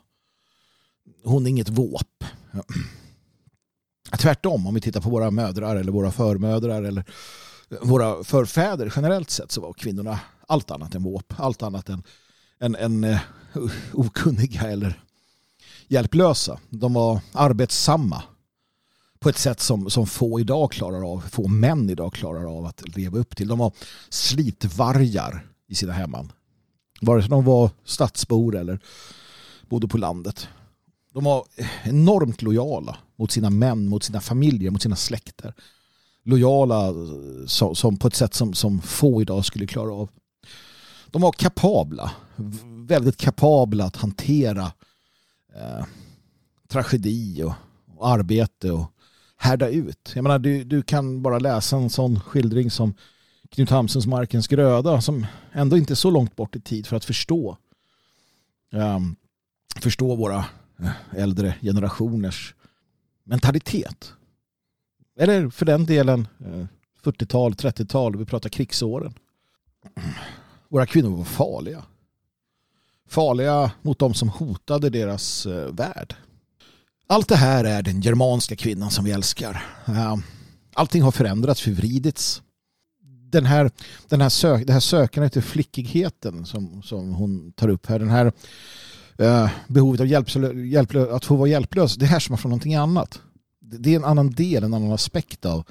hon 1.24 1.46
är 1.46 1.50
inget 1.50 1.68
våp. 1.68 2.24
Tvärtom, 4.18 4.66
om 4.66 4.74
vi 4.74 4.80
tittar 4.80 5.00
på 5.00 5.10
våra 5.10 5.30
mödrar 5.30 5.76
eller 5.76 5.92
våra 5.92 6.10
förmödrar 6.10 6.82
eller 6.82 7.04
våra 7.80 8.24
förfäder 8.24 8.92
generellt 8.96 9.30
sett 9.30 9.52
så 9.52 9.60
var 9.60 9.72
kvinnorna 9.72 10.20
allt 10.48 10.70
annat 10.70 10.94
än 10.94 11.02
våp, 11.02 11.34
allt 11.36 11.62
annat 11.62 11.88
än, 11.88 12.02
än, 12.60 12.76
än 12.76 13.04
uh, 13.04 13.18
okunniga 13.92 14.62
eller 14.62 15.02
hjälplösa. 15.88 16.58
De 16.70 16.92
var 16.92 17.20
arbetsamma 17.32 18.22
på 19.22 19.28
ett 19.28 19.38
sätt 19.38 19.60
som, 19.60 19.90
som 19.90 20.06
få 20.06 20.40
idag 20.40 20.72
klarar 20.72 21.12
av, 21.12 21.20
få 21.20 21.48
män 21.48 21.90
idag 21.90 22.12
klarar 22.12 22.58
av 22.58 22.66
att 22.66 22.96
leva 22.96 23.18
upp 23.18 23.36
till. 23.36 23.48
De 23.48 23.58
var 23.58 23.72
slitvargar 24.08 25.46
i 25.68 25.74
sina 25.74 25.92
hemman. 25.92 26.32
Vare 27.00 27.22
sig 27.22 27.30
de 27.30 27.44
var 27.44 27.70
stadsbor 27.84 28.56
eller 28.56 28.80
bodde 29.68 29.88
på 29.88 29.98
landet. 29.98 30.48
De 31.12 31.24
var 31.24 31.44
enormt 31.82 32.42
lojala 32.42 32.96
mot 33.16 33.32
sina 33.32 33.50
män, 33.50 33.88
mot 33.88 34.02
sina 34.02 34.20
familjer, 34.20 34.70
mot 34.70 34.82
sina 34.82 34.96
släkter. 34.96 35.54
Lojala 36.24 36.88
eh, 36.88 36.94
som, 37.46 37.74
som 37.74 37.96
på 37.96 38.08
ett 38.08 38.14
sätt 38.14 38.34
som, 38.34 38.54
som 38.54 38.80
få 38.80 39.22
idag 39.22 39.44
skulle 39.44 39.66
klara 39.66 39.92
av. 39.92 40.08
De 41.06 41.22
var 41.22 41.32
kapabla, 41.32 42.10
väldigt 42.86 43.16
kapabla 43.16 43.84
att 43.84 43.96
hantera 43.96 44.72
eh, 45.54 45.84
tragedi 46.68 47.42
och, 47.42 47.52
och 47.96 48.08
arbete 48.08 48.70
och 48.70 48.92
härda 49.36 49.68
ut. 49.68 50.12
Jag 50.14 50.22
menar, 50.22 50.38
du, 50.38 50.64
du 50.64 50.82
kan 50.82 51.22
bara 51.22 51.38
läsa 51.38 51.76
en 51.76 51.90
sån 51.90 52.20
skildring 52.20 52.70
som 52.70 52.94
Knut 53.50 53.70
Hamsens 53.70 54.06
Markens 54.06 54.48
gröda 54.48 55.00
som 55.00 55.26
ändå 55.52 55.76
inte 55.76 55.92
är 55.92 55.94
så 55.94 56.10
långt 56.10 56.36
bort 56.36 56.56
i 56.56 56.60
tid 56.60 56.86
för 56.86 56.96
att 56.96 57.04
förstå 57.04 57.56
um, 58.72 59.16
förstå 59.80 60.14
våra 60.14 60.44
eh, 60.78 60.90
äldre 61.16 61.54
generationers 61.60 62.54
mentalitet. 63.24 64.12
Eller 65.18 65.50
för 65.50 65.66
den 65.66 65.86
delen 65.86 66.28
eh, 66.40 66.66
40-tal, 67.02 67.52
30-tal, 67.52 68.16
vi 68.16 68.24
pratar 68.24 68.48
krigsåren. 68.48 69.14
Våra 70.68 70.86
kvinnor 70.86 71.16
var 71.16 71.24
farliga. 71.24 71.84
Farliga 73.12 73.70
mot 73.82 73.98
de 73.98 74.14
som 74.14 74.28
hotade 74.28 74.90
deras 74.90 75.46
eh, 75.46 75.74
värld. 75.74 76.14
Allt 77.06 77.28
det 77.28 77.36
här 77.36 77.64
är 77.64 77.82
den 77.82 78.00
germanska 78.00 78.56
kvinnan 78.56 78.90
som 78.90 79.04
vi 79.04 79.10
älskar. 79.10 79.66
Eh, 79.86 80.16
allting 80.74 81.02
har 81.02 81.10
förändrats, 81.10 81.60
förvridits. 81.60 82.42
Den 83.32 83.46
här, 83.46 83.70
den 84.08 84.20
här 84.20 84.28
sök, 84.28 84.66
det 84.66 84.72
här 84.72 84.80
sökandet 84.80 85.36
efter 85.36 85.50
flickigheten 85.50 86.46
som, 86.46 86.82
som 86.82 87.14
hon 87.14 87.52
tar 87.52 87.68
upp 87.68 87.86
här, 87.86 87.98
den 87.98 88.10
här 88.10 88.32
eh, 89.18 89.50
behovet 89.68 90.00
av 90.00 90.06
hjälp, 90.06 90.28
hjälp, 90.72 90.94
att 90.94 91.24
få 91.24 91.36
vara 91.36 91.48
hjälplös, 91.48 91.96
det 91.96 92.06
härstammar 92.06 92.36
från 92.36 92.50
någonting 92.50 92.74
annat. 92.74 93.20
det 93.60 93.92
är 93.92 93.96
en 93.96 94.04
annan 94.04 94.30
del, 94.30 94.64
en 94.64 94.74
annan 94.74 94.92
aspekt 94.92 95.46
av 95.46 95.64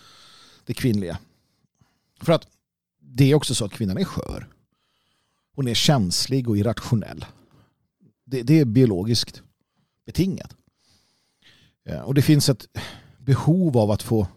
det 0.66 0.74
kvinnliga. 0.74 1.18
För 2.22 2.34
att 2.34 2.48
det 3.00 3.32
är 3.32 3.36
också 3.36 3.56
så 3.56 3.66
att 3.66 3.72
kvinnan 3.72 3.98
är 3.98 4.04
skör. 4.04 4.48
Hon 5.62 5.68
är 5.68 5.74
känslig 5.74 6.50
och 6.50 6.58
irrationell. 6.58 7.26
Det, 8.26 8.42
det 8.42 8.60
är 8.60 8.66
biologiskt 8.66 9.44
betingat. 10.06 10.56
Eh, 11.86 12.00
och 12.00 12.14
det 12.14 12.22
finns 12.22 12.50
ett 12.50 12.68
behov 13.18 13.78
av 13.78 13.92
att 13.92 14.04
få, 14.04 14.28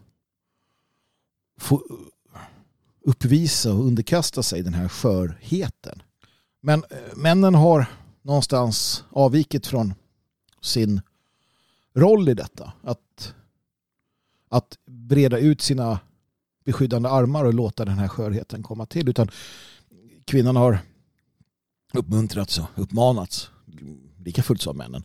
få 1.59 1.83
uppvisa 3.01 3.73
och 3.73 3.85
underkasta 3.85 4.43
sig 4.43 4.61
den 4.63 4.73
här 4.73 4.87
skörheten. 4.87 6.01
Men 6.61 6.83
eh, 6.89 7.15
männen 7.15 7.55
har 7.55 7.85
någonstans 8.21 9.03
avvikit 9.09 9.67
från 9.67 9.93
sin 10.61 11.01
roll 11.93 12.29
i 12.29 12.33
detta. 12.33 12.73
Att, 12.81 13.33
att 14.49 14.77
breda 14.85 15.37
ut 15.37 15.61
sina 15.61 15.99
beskyddande 16.65 17.09
armar 17.09 17.45
och 17.45 17.53
låta 17.53 17.85
den 17.85 17.97
här 17.97 18.07
skörheten 18.07 18.63
komma 18.63 18.85
till. 18.85 19.09
Utan 19.09 19.31
kvinnan 20.25 20.55
har 20.55 20.79
uppmuntrats 21.93 22.59
och 22.59 22.65
uppmanats, 22.75 23.49
lika 24.17 24.43
fullt 24.43 24.61
som 24.61 24.77
männen, 24.77 25.03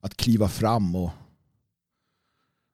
att 0.00 0.16
kliva 0.16 0.48
fram 0.48 0.96
och, 0.96 1.10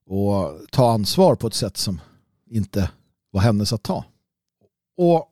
och 0.06 0.60
ta 0.70 0.92
ansvar 0.92 1.36
på 1.36 1.46
ett 1.46 1.54
sätt 1.54 1.76
som 1.76 2.00
inte 2.46 2.90
var 3.30 3.40
hennes 3.40 3.72
att 3.72 3.82
ta. 3.82 4.04
Och 4.96 5.26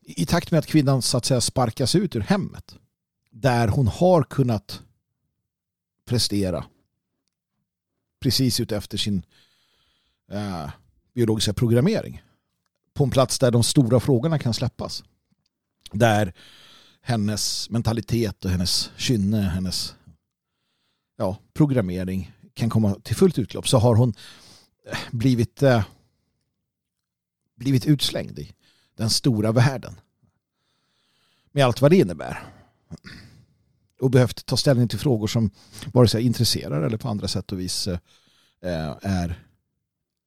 i 0.00 0.26
takt 0.26 0.50
med 0.50 0.58
att 0.58 0.66
kvinnan 0.66 1.02
så 1.02 1.16
att 1.16 1.24
säga 1.24 1.40
sparkas 1.40 1.94
ut 1.94 2.16
ur 2.16 2.20
hemmet 2.20 2.78
där 3.30 3.68
hon 3.68 3.88
har 3.88 4.22
kunnat 4.22 4.82
prestera 6.04 6.64
precis 8.20 8.60
utefter 8.60 8.98
sin 8.98 9.22
eh, 10.30 10.70
biologiska 11.14 11.52
programmering 11.52 12.22
på 12.94 13.04
en 13.04 13.10
plats 13.10 13.38
där 13.38 13.50
de 13.50 13.62
stora 13.62 14.00
frågorna 14.00 14.38
kan 14.38 14.54
släppas. 14.54 15.04
Där 15.92 16.34
hennes 17.00 17.70
mentalitet 17.70 18.44
och 18.44 18.50
hennes 18.50 18.90
kynne, 18.96 19.40
hennes 19.40 19.94
ja, 21.16 21.38
programmering 21.54 22.32
kan 22.54 22.70
komma 22.70 22.94
till 22.94 23.16
fullt 23.16 23.38
utlopp 23.38 23.68
så 23.68 23.78
har 23.78 23.94
hon 23.94 24.14
eh, 24.90 24.98
blivit, 25.10 25.62
eh, 25.62 25.84
blivit 27.56 27.86
utslängd 27.86 28.38
i 28.38 28.52
den 28.96 29.10
stora 29.10 29.52
världen. 29.52 30.00
Med 31.52 31.64
allt 31.64 31.80
vad 31.80 31.90
det 31.90 31.96
innebär. 31.96 32.42
Och 34.00 34.10
behövt 34.10 34.46
ta 34.46 34.56
ställning 34.56 34.88
till 34.88 34.98
frågor 34.98 35.26
som 35.26 35.50
vare 35.92 36.08
sig 36.08 36.22
intresserar 36.22 36.82
eller 36.82 36.96
på 36.96 37.08
andra 37.08 37.28
sätt 37.28 37.52
och 37.52 37.60
vis 37.60 37.86
eh, 37.86 37.98
eh 38.62 38.96
är, 39.02 39.44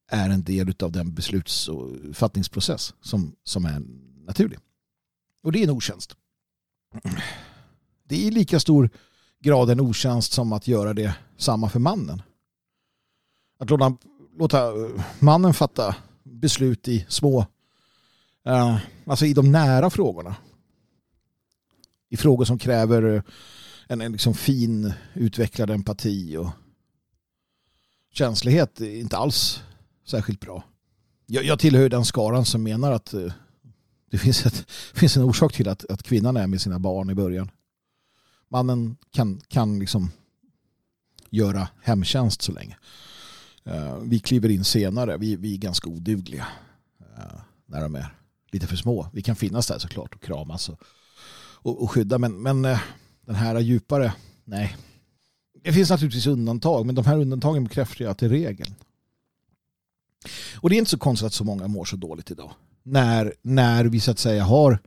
är 0.07 0.29
en 0.29 0.43
del 0.43 0.73
av 0.79 0.91
den 0.91 1.13
besluts 1.13 1.67
och 1.69 1.89
fattningsprocess 2.13 2.93
som, 3.01 3.35
som 3.43 3.65
är 3.65 3.81
naturlig. 4.25 4.59
Och 5.43 5.51
det 5.51 5.59
är 5.59 5.63
en 5.63 5.69
otjänst. 5.69 6.15
Det 8.03 8.15
är 8.15 8.19
i 8.19 8.31
lika 8.31 8.59
stor 8.59 8.89
grad 9.39 9.69
en 9.69 9.79
otjänst 9.79 10.33
som 10.33 10.53
att 10.53 10.67
göra 10.67 10.93
det 10.93 11.15
samma 11.37 11.69
för 11.69 11.79
mannen. 11.79 12.21
Att 13.59 13.69
låta, 13.69 13.97
låta 14.37 14.67
eh, 14.67 15.03
mannen 15.19 15.53
fatta 15.53 15.95
beslut 16.23 16.87
i 16.87 17.05
små 17.09 17.45
eh, 18.45 18.77
alltså 19.05 19.25
i 19.25 19.33
de 19.33 19.51
nära 19.51 19.89
frågorna. 19.89 20.35
I 22.09 22.17
frågor 22.17 22.45
som 22.45 22.57
kräver 22.57 23.15
eh, 23.15 23.21
en, 23.87 24.01
en 24.01 24.11
liksom 24.11 24.33
fin 24.33 24.93
utvecklad 25.13 25.69
empati 25.69 26.37
och 26.37 26.49
känslighet 28.13 28.81
är 28.81 28.99
inte 28.99 29.17
alls 29.17 29.63
särskilt 30.05 30.39
bra. 30.39 30.63
Jag, 31.25 31.43
jag 31.43 31.59
tillhör 31.59 31.89
den 31.89 32.05
skaran 32.05 32.45
som 32.45 32.63
menar 32.63 32.91
att 32.91 33.13
eh, 33.13 33.33
det 34.11 34.17
finns, 34.17 34.45
ett, 34.45 34.71
finns 34.93 35.17
en 35.17 35.23
orsak 35.23 35.53
till 35.53 35.69
att, 35.69 35.85
att 35.91 36.03
kvinnan 36.03 36.37
är 36.37 36.47
med 36.47 36.61
sina 36.61 36.79
barn 36.79 37.09
i 37.09 37.15
början. 37.15 37.51
Mannen 38.49 38.97
kan, 39.11 39.41
kan 39.47 39.79
liksom 39.79 40.11
göra 41.29 41.67
hemtjänst 41.81 42.41
så 42.41 42.51
länge. 42.51 42.77
Eh, 43.63 43.97
vi 43.97 44.19
kliver 44.19 44.49
in 44.49 44.63
senare. 44.63 45.17
Vi, 45.17 45.35
vi 45.35 45.53
är 45.53 45.57
ganska 45.57 45.89
odugliga 45.89 46.47
eh, 46.99 47.39
när 47.65 47.81
de 47.81 47.95
är 47.95 48.15
lite 48.51 48.67
för 48.67 48.75
små. 48.75 49.09
Vi 49.13 49.21
kan 49.21 49.35
finnas 49.35 49.67
där 49.67 49.79
såklart 49.79 50.15
och 50.15 50.21
kramas 50.21 50.69
och, 50.69 50.79
och, 51.63 51.83
och 51.83 51.91
skydda. 51.91 52.17
Men, 52.17 52.41
men 52.41 52.65
eh, 52.65 52.79
den 53.25 53.35
här 53.35 53.59
djupare, 53.59 54.13
nej. 54.43 54.77
Det 55.63 55.73
finns 55.73 55.89
naturligtvis 55.89 56.27
undantag, 56.27 56.85
men 56.85 56.95
de 56.95 57.05
här 57.05 57.17
undantagen 57.17 57.63
bekräftar 57.63 58.05
ju 58.05 58.11
att 58.11 58.17
det 58.17 58.25
är 58.25 58.29
regeln. 58.29 58.75
Och 60.55 60.69
det 60.69 60.75
är 60.75 60.77
inte 60.77 60.91
så 60.91 60.97
konstigt 60.97 61.25
att 61.25 61.33
så 61.33 61.43
många 61.43 61.67
mår 61.67 61.85
så 61.85 61.95
dåligt 61.95 62.31
idag. 62.31 62.51
När, 62.83 63.33
när 63.41 63.85
vi 63.85 63.99
så 63.99 64.11
att 64.11 64.19
säga 64.19 64.43
har 64.43 64.79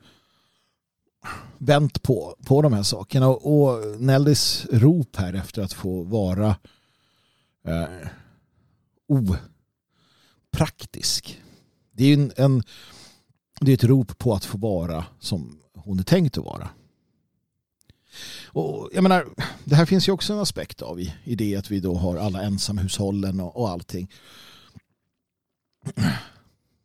vänt 1.59 2.03
på, 2.03 2.37
på 2.47 2.63
de 2.63 2.73
här 2.73 2.83
sakerna. 2.83 3.29
Och, 3.29 3.63
och 3.63 4.01
Neldis 4.01 4.67
rop 4.71 5.17
här 5.17 5.35
efter 5.35 5.63
att 5.63 5.73
få 5.73 6.03
vara 6.03 6.57
eh, 7.69 8.09
opraktisk. 10.53 11.43
Det 11.93 12.05
är 12.05 12.09
ju 12.09 12.15
en, 12.15 12.33
en 12.37 12.63
det 13.61 13.73
är 13.73 13.75
ett 13.75 13.85
rop 13.85 14.19
på 14.19 14.35
att 14.35 14.45
få 14.45 14.59
vara 14.59 15.05
som 15.21 15.61
hon 15.75 15.99
är 15.99 16.03
tänkt 16.03 16.39
att 16.39 16.45
vara. 16.45 16.69
Och 18.47 18.91
jag 18.93 19.03
menar, 19.03 19.27
det 19.65 19.75
här 19.75 19.87
finns 19.87 20.09
ju 20.09 20.13
också 20.13 20.33
en 20.33 20.39
aspekt 20.39 20.83
av 20.83 21.01
i, 21.01 21.15
i 21.25 21.35
det 21.35 21.57
att 21.57 21.71
vi 21.71 21.81
då 21.81 21.95
har 21.95 22.17
alla 22.17 22.43
ensamhushållen 22.43 23.41
och, 23.41 23.57
och 23.57 23.71
allting. 23.71 24.11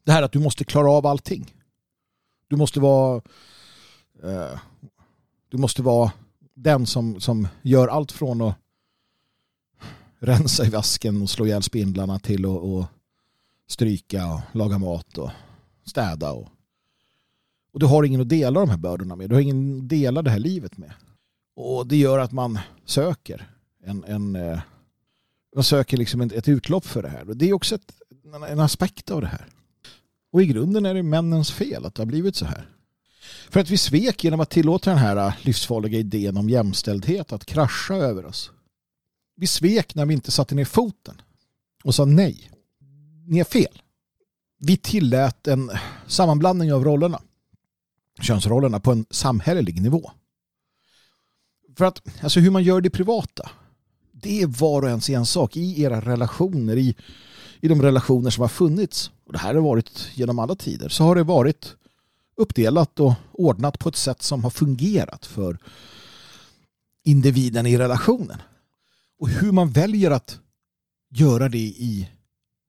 Det 0.10 0.14
här 0.14 0.24
att 0.24 0.32
du 0.32 0.40
måste 0.40 0.64
klara 0.64 0.92
av 0.92 1.06
allting. 1.06 1.54
Du 2.48 2.56
måste 2.56 2.80
vara 2.80 3.22
eh, 4.24 4.60
du 5.50 5.58
måste 5.58 5.82
vara 5.82 6.12
den 6.54 6.86
som, 6.86 7.22
som 7.22 7.48
gör 7.62 7.88
allt 7.88 8.12
från 8.12 8.42
att 8.42 8.56
rensa 10.20 10.66
i 10.66 10.70
vasken 10.70 11.22
och 11.22 11.30
slå 11.30 11.46
ihjäl 11.46 11.64
spindlarna 11.64 12.20
till 12.20 12.46
att 12.46 12.62
och 12.62 12.86
stryka 13.68 14.34
och 14.34 14.42
laga 14.52 14.78
mat 14.78 15.18
och 15.18 15.30
städa 15.86 16.32
och 16.32 16.48
och 17.74 17.80
du 17.80 17.86
har 17.86 18.04
ingen 18.04 18.22
att 18.22 18.30
dela 18.30 18.60
de 18.60 18.70
här 18.70 18.78
bördorna 18.78 19.16
med. 19.16 19.30
Du 19.30 19.36
har 19.36 19.42
ingen 19.42 19.80
att 19.80 19.90
dela 19.90 20.22
det 20.22 20.32
här 20.32 20.40
livet 20.40 20.78
med. 20.78 20.94
Och 21.56 21.88
det 21.88 21.98
gör 21.98 22.20
att 22.20 22.32
man 22.32 22.60
söker 22.86 23.50
en, 23.84 24.04
en 24.04 24.36
eh, 24.36 24.60
man 25.56 25.64
söker 25.64 25.98
liksom 25.98 26.22
ett 26.22 26.48
utlopp 26.48 26.86
för 26.86 27.02
det 27.02 27.10
här. 27.10 27.30
Och 27.30 27.38
det 27.38 27.50
är 27.50 27.54
också 27.54 27.76
ett, 27.76 27.94
en 28.50 28.60
aspekt 28.60 29.12
av 29.12 29.22
det 29.22 29.28
här. 29.28 29.46
Och 30.32 30.42
i 30.42 30.46
grunden 30.46 30.86
är 30.86 30.94
det 30.94 31.04
männens 31.04 31.52
fel 31.52 31.86
att 31.86 31.96
det 31.96 32.02
har 32.02 32.08
blivit 32.08 32.36
så 32.36 32.46
här. 32.46 32.70
För 33.50 33.60
att 33.60 33.70
vi 33.70 33.78
svek 33.78 34.24
genom 34.24 34.40
att 34.40 34.50
tillåta 34.50 34.90
den 34.90 35.00
här 35.00 35.28
äh, 35.28 35.34
livsfarliga 35.42 36.00
idén 36.00 36.38
om 36.38 36.50
jämställdhet 36.50 37.34
att 37.34 37.46
krascha 37.46 37.96
över 37.96 38.26
oss. 38.26 38.52
Vi 39.36 39.48
svek 39.48 39.96
när 39.96 40.06
vi 40.06 40.14
inte 40.14 40.32
satte 40.32 40.56
ner 40.56 40.66
foten 40.66 41.22
och 41.84 41.96
sa 41.96 42.06
nej. 42.06 42.52
Ni 43.28 43.40
är 43.40 43.44
fel. 43.44 43.82
Vi 44.60 44.78
tillät 44.78 45.48
en 45.48 45.72
sammanblandning 46.08 46.74
av 46.74 46.84
rollerna 46.84 47.22
könsrollerna 48.22 48.80
på 48.80 48.92
en 48.92 49.06
samhällelig 49.10 49.82
nivå. 49.82 50.12
För 51.78 51.86
att 51.86 52.24
alltså 52.24 52.40
hur 52.40 52.52
man 52.52 52.64
gör 52.64 52.82
det 52.82 52.90
privata, 52.90 53.50
det 54.12 54.42
är 54.42 54.48
var 54.48 54.82
och 54.82 54.90
ens 54.90 55.10
en 55.10 55.26
sak 55.26 55.58
i 55.58 55.82
era 55.82 56.02
relationer, 56.02 56.78
i, 56.78 56.96
i 57.62 57.68
de 57.68 57.82
relationer 57.82 58.30
som 58.30 58.42
har 58.42 58.48
funnits. 58.48 59.12
Och 59.26 59.34
det 59.34 59.40
här 59.40 59.54
har 59.54 59.62
varit 59.62 60.10
genom 60.14 60.40
alla 60.40 60.56
tider. 60.56 60.90
Så 60.90 61.04
har 61.04 61.16
det 61.16 61.24
varit 61.24 61.76
uppdelat 62.38 63.00
och 63.00 63.14
ordnat 63.32 63.80
på 63.80 63.90
ett 63.90 63.96
sätt 63.96 64.22
som 64.22 64.44
har 64.44 64.50
fungerat 64.50 65.26
för 65.26 65.58
individen 67.04 67.66
i 67.66 67.78
relationen. 67.78 68.42
Och 69.20 69.30
hur 69.30 69.52
man 69.52 69.72
väljer 69.72 70.12
att 70.12 70.40
göra 71.10 71.50
det 71.50 71.58
i 71.58 72.10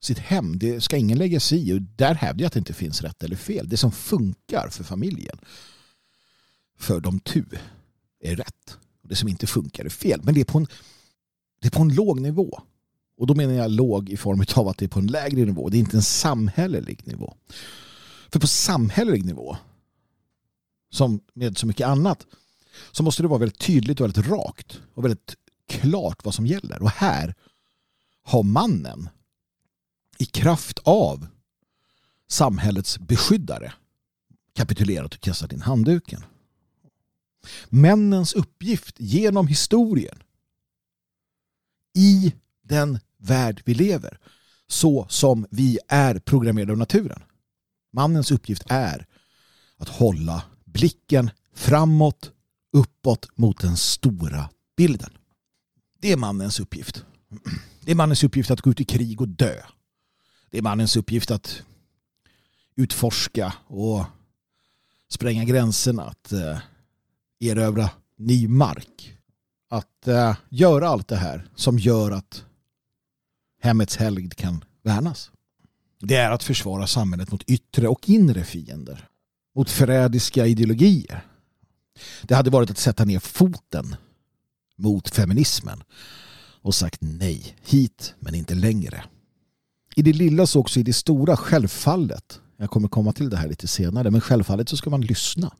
sitt 0.03 0.19
hem. 0.19 0.59
Det 0.59 0.81
ska 0.81 0.97
ingen 0.97 1.19
lägga 1.19 1.41
sig 1.41 1.69
i. 1.69 1.73
Och 1.73 1.83
där 1.83 2.15
hävdar 2.15 2.43
jag 2.43 2.47
att 2.47 2.53
det 2.53 2.59
inte 2.59 2.73
finns 2.73 3.03
rätt 3.03 3.23
eller 3.23 3.37
fel. 3.37 3.69
Det 3.69 3.77
som 3.77 3.93
funkar 3.93 4.69
för 4.69 4.85
familjen, 4.85 5.39
för 6.79 7.01
de 7.01 7.21
tu, 7.21 7.45
är 8.21 8.37
rätt. 8.37 8.79
Det 9.03 9.17
som 9.17 9.29
inte 9.29 9.47
funkar 9.47 9.85
är 9.85 9.89
fel. 9.89 10.21
Men 10.23 10.35
det 10.35 10.41
är 10.41 10.45
på 10.45 10.59
en, 10.59 10.67
det 11.61 11.69
är 11.69 11.71
på 11.71 11.83
en 11.83 11.95
låg 11.95 12.21
nivå. 12.21 12.63
Och 13.21 13.27
då 13.27 13.35
menar 13.35 13.55
jag 13.55 13.71
låg 13.71 14.09
i 14.09 14.17
form 14.17 14.45
av 14.57 14.69
att 14.69 14.79
det 14.79 14.85
är 14.85 14.89
på 14.89 14.99
en 14.99 15.07
lägre 15.07 15.45
nivå. 15.45 15.69
Det 15.69 15.77
är 15.77 15.79
inte 15.79 15.97
en 15.97 16.03
samhällelig 16.03 17.07
nivå. 17.07 17.35
För 18.33 18.41
på 18.41 18.47
samhällelig 18.47 19.25
nivå, 19.25 19.57
som 20.91 21.21
med 21.35 21.59
så 21.59 21.67
mycket 21.67 21.87
annat, 21.87 22.27
så 22.93 23.03
måste 23.03 23.23
det 23.23 23.29
vara 23.29 23.39
väldigt 23.39 23.59
tydligt 23.59 24.01
och 24.01 24.05
väldigt 24.05 24.27
rakt 24.27 24.81
och 24.95 25.05
väldigt 25.05 25.37
klart 25.69 26.25
vad 26.25 26.35
som 26.35 26.47
gäller. 26.47 26.83
Och 26.83 26.91
här 26.91 27.35
har 28.23 28.43
mannen 28.43 29.09
i 30.19 30.25
kraft 30.25 30.79
av 30.83 31.27
samhällets 32.29 32.99
beskyddare 32.99 33.73
kapitulerat 34.55 35.15
och 35.15 35.21
kastat 35.21 35.53
in 35.53 35.63
handduken. 35.63 36.25
Männens 37.69 38.33
uppgift 38.33 38.95
genom 38.99 39.47
historien 39.47 40.23
i 41.95 42.35
den 42.63 42.99
värld 43.21 43.63
vi 43.65 43.75
lever 43.75 44.19
så 44.69 45.07
som 45.09 45.47
vi 45.51 45.79
är 45.89 46.19
programmerade 46.19 46.73
av 46.73 46.79
naturen. 46.79 47.23
Mannens 47.93 48.31
uppgift 48.31 48.63
är 48.69 49.07
att 49.77 49.89
hålla 49.89 50.43
blicken 50.65 51.31
framåt, 51.55 52.33
uppåt 52.73 53.39
mot 53.39 53.61
den 53.61 53.77
stora 53.77 54.51
bilden. 54.77 55.11
Det 56.01 56.13
är 56.13 56.17
mannens 56.17 56.61
uppgift. 56.61 57.05
Det 57.81 57.91
är 57.91 57.97
mannens 57.97 58.25
uppgift 58.25 58.51
att 58.51 58.61
gå 58.61 58.71
ut 58.71 58.81
i 58.81 58.85
krig 58.85 59.21
och 59.21 59.29
dö. 59.29 59.57
Det 60.51 60.59
är 60.59 60.63
mannens 60.63 60.97
uppgift 60.97 61.31
att 61.31 61.63
utforska 62.77 63.53
och 63.67 64.05
spränga 65.09 65.45
gränserna, 65.45 66.03
att 66.03 66.33
eh, 66.33 66.59
erövra 67.41 67.91
ny 68.17 68.49
mark. 68.49 69.17
Att 69.69 70.09
eh, 70.09 70.37
göra 70.49 70.89
allt 70.89 71.09
det 71.09 71.17
här 71.17 71.49
som 71.55 71.79
gör 71.79 72.11
att 72.11 72.45
hemmets 73.61 73.97
helgd 73.97 74.35
kan 74.35 74.65
värnas. 74.83 75.31
Det 76.01 76.17
är 76.17 76.31
att 76.31 76.43
försvara 76.43 76.87
samhället 76.87 77.33
mot 77.33 77.43
yttre 77.43 77.89
och 77.89 78.09
inre 78.09 78.45
fiender. 78.45 79.09
Mot 79.55 79.71
förrädiska 79.71 80.47
ideologier. 80.47 81.27
Det 82.23 82.35
hade 82.35 82.51
varit 82.51 82.71
att 82.71 82.79
sätta 82.79 83.05
ner 83.05 83.19
foten 83.19 83.97
mot 84.77 85.09
feminismen 85.09 85.83
och 86.63 86.75
sagt 86.75 86.99
nej, 87.01 87.57
hit 87.63 88.15
men 88.19 88.35
inte 88.35 88.55
längre. 88.55 89.05
I 89.97 90.03
det 90.03 90.13
lilla 90.13 90.47
så 90.47 90.61
också 90.61 90.81
i 90.81 90.83
det 90.83 90.93
stora, 90.93 91.37
självfallet. 91.37 92.41
Jag 92.57 92.71
kommer 92.71 92.89
komma 92.89 93.13
till 93.13 93.31
det 93.31 93.37
här 93.37 93.49
lite 93.49 93.69
senare, 93.69 94.11
men 94.11 94.21
självfallet 94.21 94.69
så 94.69 94.77
ska 94.77 94.91
man 94.91 95.01
lyssna. 95.01 95.53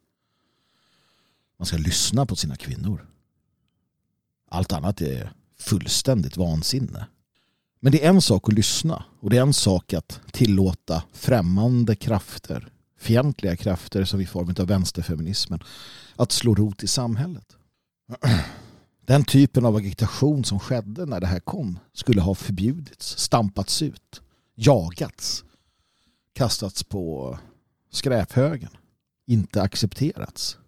Man 1.59 1.67
ska 1.67 1.77
lyssna 1.77 2.27
på 2.27 2.37
sina 2.37 2.57
kvinnor. 2.57 3.07
Allt 4.51 4.73
annat 4.73 5.01
är 5.01 5.33
fullständigt 5.59 6.37
vansinne. 6.37 7.07
Men 7.81 7.93
det 7.93 8.05
är 8.05 8.09
en 8.09 8.23
sak 8.23 8.49
att 8.49 8.55
lyssna 8.55 9.05
och 9.21 9.31
det 9.31 9.37
är 9.37 9.43
en 9.43 9.53
sak 9.53 9.93
att 9.93 10.21
tillåta 10.33 11.03
främmande 11.13 11.97
krafter, 11.97 12.73
fientliga 12.99 13.57
krafter 13.57 14.05
som 14.05 14.21
i 14.21 14.27
form 14.27 14.55
av 14.59 14.67
vänsterfeminismen, 14.67 15.63
att 16.17 16.33
slå 16.33 16.55
rot 16.55 16.83
i 16.83 16.87
samhället. 16.87 17.57
Den 19.07 19.25
typen 19.25 19.65
av 19.65 19.77
agitation 19.77 20.45
som 20.45 20.61
skedde 20.61 21.07
när 21.07 21.21
det 21.21 21.27
här 21.27 21.41
kom 21.41 21.79
skulle 21.93 22.21
ha 22.21 22.35
förbjudits, 22.35 23.19
stampats 23.19 23.83
ut, 23.83 24.23
jagats, 24.55 25.45
kastats 26.33 26.85
på 26.85 27.39
skräphögen, 27.91 28.71
inte 29.27 29.63
accepterats. 29.63 30.59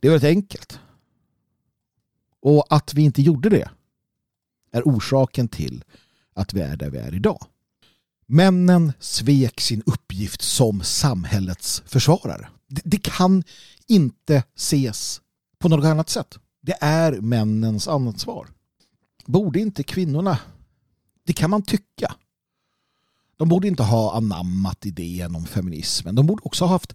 Det 0.00 0.08
är 0.08 0.12
väldigt 0.12 0.28
enkelt. 0.28 0.80
Och 2.40 2.66
att 2.70 2.94
vi 2.94 3.02
inte 3.02 3.22
gjorde 3.22 3.48
det 3.48 3.68
är 4.76 4.82
orsaken 4.82 5.48
till 5.48 5.84
att 6.34 6.54
vi 6.54 6.60
är 6.60 6.76
där 6.76 6.90
vi 6.90 6.98
är 6.98 7.14
idag. 7.14 7.46
Männen 8.26 8.92
svek 9.00 9.60
sin 9.60 9.82
uppgift 9.86 10.42
som 10.42 10.82
samhällets 10.82 11.82
försvarare. 11.86 12.48
Det 12.68 13.02
kan 13.02 13.42
inte 13.86 14.42
ses 14.56 15.20
på 15.58 15.68
något 15.68 15.84
annat 15.84 16.10
sätt. 16.10 16.38
Det 16.62 16.76
är 16.80 17.12
männens 17.12 17.88
ansvar. 17.88 18.48
Borde 19.26 19.60
inte 19.60 19.82
kvinnorna, 19.82 20.38
det 21.26 21.32
kan 21.32 21.50
man 21.50 21.62
tycka. 21.62 22.14
De 23.36 23.48
borde 23.48 23.68
inte 23.68 23.82
ha 23.82 24.16
anammat 24.16 24.86
idén 24.86 25.36
om 25.36 25.46
feminismen. 25.46 26.14
De 26.14 26.26
borde 26.26 26.42
också 26.42 26.64
ha 26.64 26.72
haft 26.72 26.94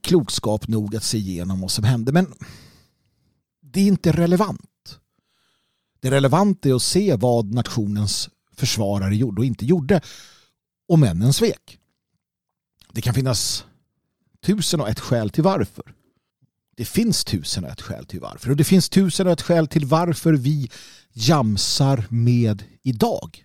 klokskap 0.00 0.68
nog 0.68 0.96
att 0.96 1.04
se 1.04 1.18
igenom 1.18 1.60
vad 1.60 1.70
som 1.70 1.84
hände. 1.84 2.12
Men 2.12 2.34
det 3.60 3.80
är 3.80 3.86
inte 3.86 4.12
relevant. 4.12 4.99
Det 6.00 6.10
relevanta 6.10 6.68
är 6.68 6.74
att 6.74 6.82
se 6.82 7.16
vad 7.16 7.54
nationens 7.54 8.28
försvarare 8.56 9.16
gjorde 9.16 9.40
och 9.40 9.44
inte 9.44 9.66
gjorde. 9.66 10.00
Och 10.88 10.98
männen 10.98 11.32
svek. 11.32 11.78
Det 12.92 13.00
kan 13.00 13.14
finnas 13.14 13.64
tusen 14.46 14.80
och 14.80 14.88
ett 14.88 15.00
skäl 15.00 15.30
till 15.30 15.44
varför. 15.44 15.84
Det 16.76 16.84
finns 16.84 17.24
tusen 17.24 17.64
och 17.64 17.70
ett 17.70 17.80
skäl 17.80 18.06
till 18.06 18.20
varför. 18.20 18.50
Och 18.50 18.56
det 18.56 18.64
finns 18.64 18.88
tusen 18.88 19.26
och 19.26 19.32
ett 19.32 19.42
skäl 19.42 19.68
till 19.68 19.86
varför 19.86 20.32
vi 20.32 20.70
jamsar 21.12 22.04
med 22.08 22.64
idag. 22.82 23.44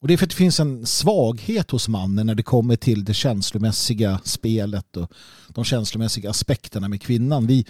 Och 0.00 0.08
det 0.08 0.14
är 0.14 0.18
för 0.18 0.24
att 0.24 0.30
det 0.30 0.36
finns 0.36 0.60
en 0.60 0.86
svaghet 0.86 1.70
hos 1.70 1.88
mannen 1.88 2.26
när 2.26 2.34
det 2.34 2.42
kommer 2.42 2.76
till 2.76 3.04
det 3.04 3.14
känslomässiga 3.14 4.20
spelet 4.24 4.96
och 4.96 5.12
de 5.48 5.64
känslomässiga 5.64 6.30
aspekterna 6.30 6.88
med 6.88 7.02
kvinnan. 7.02 7.46
Vi 7.46 7.66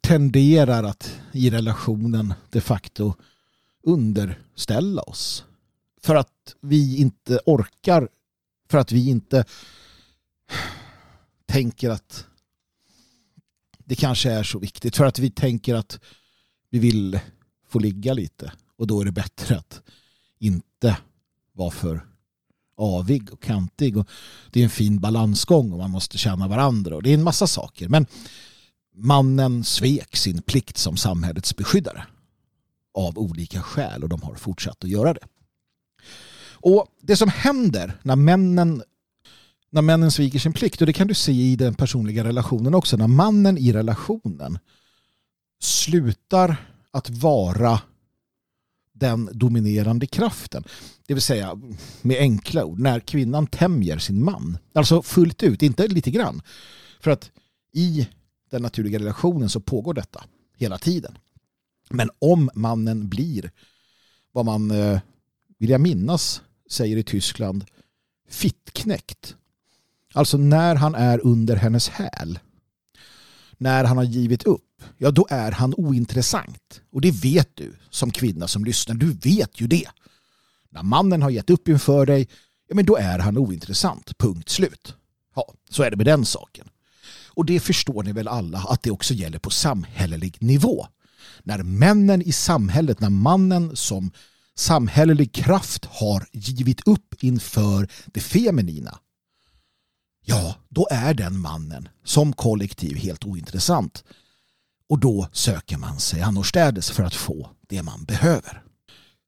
tenderar 0.00 0.84
att 0.84 1.20
i 1.32 1.50
relationen 1.50 2.34
de 2.50 2.60
facto 2.60 3.14
underställa 3.88 5.02
oss. 5.02 5.44
För 6.00 6.14
att 6.14 6.54
vi 6.60 6.96
inte 6.96 7.40
orkar, 7.46 8.08
för 8.70 8.78
att 8.78 8.92
vi 8.92 9.08
inte 9.08 9.44
tänker 11.46 11.90
att 11.90 12.26
det 13.78 13.94
kanske 13.94 14.30
är 14.30 14.42
så 14.42 14.58
viktigt. 14.58 14.96
För 14.96 15.04
att 15.04 15.18
vi 15.18 15.30
tänker 15.30 15.74
att 15.74 16.00
vi 16.70 16.78
vill 16.78 17.20
få 17.68 17.78
ligga 17.78 18.12
lite 18.12 18.52
och 18.76 18.86
då 18.86 19.00
är 19.00 19.04
det 19.04 19.12
bättre 19.12 19.56
att 19.56 19.82
inte 20.38 20.96
vara 21.52 21.70
för 21.70 22.06
avig 22.76 23.32
och 23.32 23.42
kantig. 23.42 23.96
Och 23.96 24.08
det 24.50 24.60
är 24.60 24.64
en 24.64 24.70
fin 24.70 25.00
balansgång 25.00 25.72
och 25.72 25.78
man 25.78 25.90
måste 25.90 26.18
känna 26.18 26.48
varandra 26.48 26.96
och 26.96 27.02
det 27.02 27.10
är 27.10 27.14
en 27.14 27.22
massa 27.22 27.46
saker. 27.46 27.88
Men 27.88 28.06
mannen 28.94 29.64
svek 29.64 30.16
sin 30.16 30.42
plikt 30.42 30.76
som 30.78 30.96
samhällets 30.96 31.56
beskyddare 31.56 32.06
av 32.94 33.18
olika 33.18 33.62
skäl 33.62 34.02
och 34.02 34.08
de 34.08 34.22
har 34.22 34.34
fortsatt 34.34 34.84
att 34.84 34.90
göra 34.90 35.14
det. 35.14 35.26
Och 36.60 36.86
det 37.00 37.16
som 37.16 37.28
händer 37.28 37.98
när 38.02 38.16
männen 38.16 38.82
när 39.70 39.82
männen 39.82 40.10
sviker 40.10 40.38
sin 40.38 40.52
plikt 40.52 40.80
och 40.80 40.86
det 40.86 40.92
kan 40.92 41.06
du 41.06 41.14
se 41.14 41.32
i 41.32 41.56
den 41.56 41.74
personliga 41.74 42.24
relationen 42.24 42.74
också 42.74 42.96
när 42.96 43.06
mannen 43.06 43.58
i 43.58 43.72
relationen 43.72 44.58
slutar 45.60 46.56
att 46.90 47.10
vara 47.10 47.80
den 48.92 49.30
dominerande 49.32 50.06
kraften. 50.06 50.64
Det 51.06 51.14
vill 51.14 51.22
säga 51.22 51.60
med 52.02 52.18
enkla 52.18 52.64
ord 52.64 52.78
när 52.78 53.00
kvinnan 53.00 53.46
tämjer 53.46 53.98
sin 53.98 54.24
man. 54.24 54.58
Alltså 54.72 55.02
fullt 55.02 55.42
ut, 55.42 55.62
inte 55.62 55.88
lite 55.88 56.10
grann. 56.10 56.42
För 57.00 57.10
att 57.10 57.30
i 57.72 58.08
den 58.50 58.62
naturliga 58.62 58.98
relationen 58.98 59.48
så 59.48 59.60
pågår 59.60 59.94
detta 59.94 60.24
hela 60.56 60.78
tiden. 60.78 61.18
Men 61.90 62.10
om 62.18 62.50
mannen 62.54 63.08
blir 63.08 63.50
vad 64.32 64.44
man, 64.44 64.70
eh, 64.70 65.00
vill 65.58 65.70
jag 65.70 65.80
minnas, 65.80 66.42
säger 66.70 66.96
i 66.96 67.02
Tyskland 67.02 67.64
fittknäckt. 68.28 69.34
Alltså 70.14 70.36
när 70.36 70.74
han 70.74 70.94
är 70.94 71.26
under 71.26 71.56
hennes 71.56 71.88
häl. 71.88 72.38
När 73.58 73.84
han 73.84 73.96
har 73.96 74.04
givit 74.04 74.42
upp. 74.42 74.82
Ja, 74.98 75.10
då 75.10 75.26
är 75.30 75.52
han 75.52 75.74
ointressant. 75.74 76.80
Och 76.92 77.00
det 77.00 77.10
vet 77.10 77.56
du 77.56 77.76
som 77.90 78.10
kvinna 78.10 78.48
som 78.48 78.64
lyssnar. 78.64 78.94
Du 78.94 79.12
vet 79.12 79.60
ju 79.60 79.66
det. 79.66 79.88
När 80.70 80.82
mannen 80.82 81.22
har 81.22 81.30
gett 81.30 81.50
upp 81.50 81.68
inför 81.68 82.06
dig, 82.06 82.28
ja 82.68 82.74
men 82.74 82.86
då 82.86 82.96
är 82.96 83.18
han 83.18 83.38
ointressant. 83.38 84.18
Punkt 84.18 84.48
slut. 84.48 84.94
Ja, 85.34 85.54
så 85.70 85.82
är 85.82 85.90
det 85.90 85.96
med 85.96 86.06
den 86.06 86.24
saken. 86.24 86.68
Och 87.28 87.44
det 87.44 87.60
förstår 87.60 88.02
ni 88.02 88.12
väl 88.12 88.28
alla 88.28 88.58
att 88.58 88.82
det 88.82 88.90
också 88.90 89.14
gäller 89.14 89.38
på 89.38 89.50
samhällelig 89.50 90.36
nivå 90.40 90.86
när 91.42 91.62
männen 91.62 92.22
i 92.22 92.32
samhället, 92.32 93.00
när 93.00 93.10
mannen 93.10 93.76
som 93.76 94.10
samhällelig 94.54 95.32
kraft 95.32 95.84
har 95.84 96.26
givit 96.32 96.88
upp 96.88 97.14
inför 97.20 97.88
det 98.06 98.20
feminina, 98.20 98.98
ja, 100.24 100.54
då 100.68 100.88
är 100.90 101.14
den 101.14 101.38
mannen 101.38 101.88
som 102.04 102.32
kollektiv 102.32 102.96
helt 102.96 103.24
ointressant. 103.24 104.04
Och 104.88 104.98
då 104.98 105.28
söker 105.32 105.76
man 105.76 106.00
sig 106.00 106.22
annorstädes 106.22 106.90
för 106.90 107.02
att 107.02 107.14
få 107.14 107.50
det 107.68 107.82
man 107.82 108.04
behöver. 108.04 108.62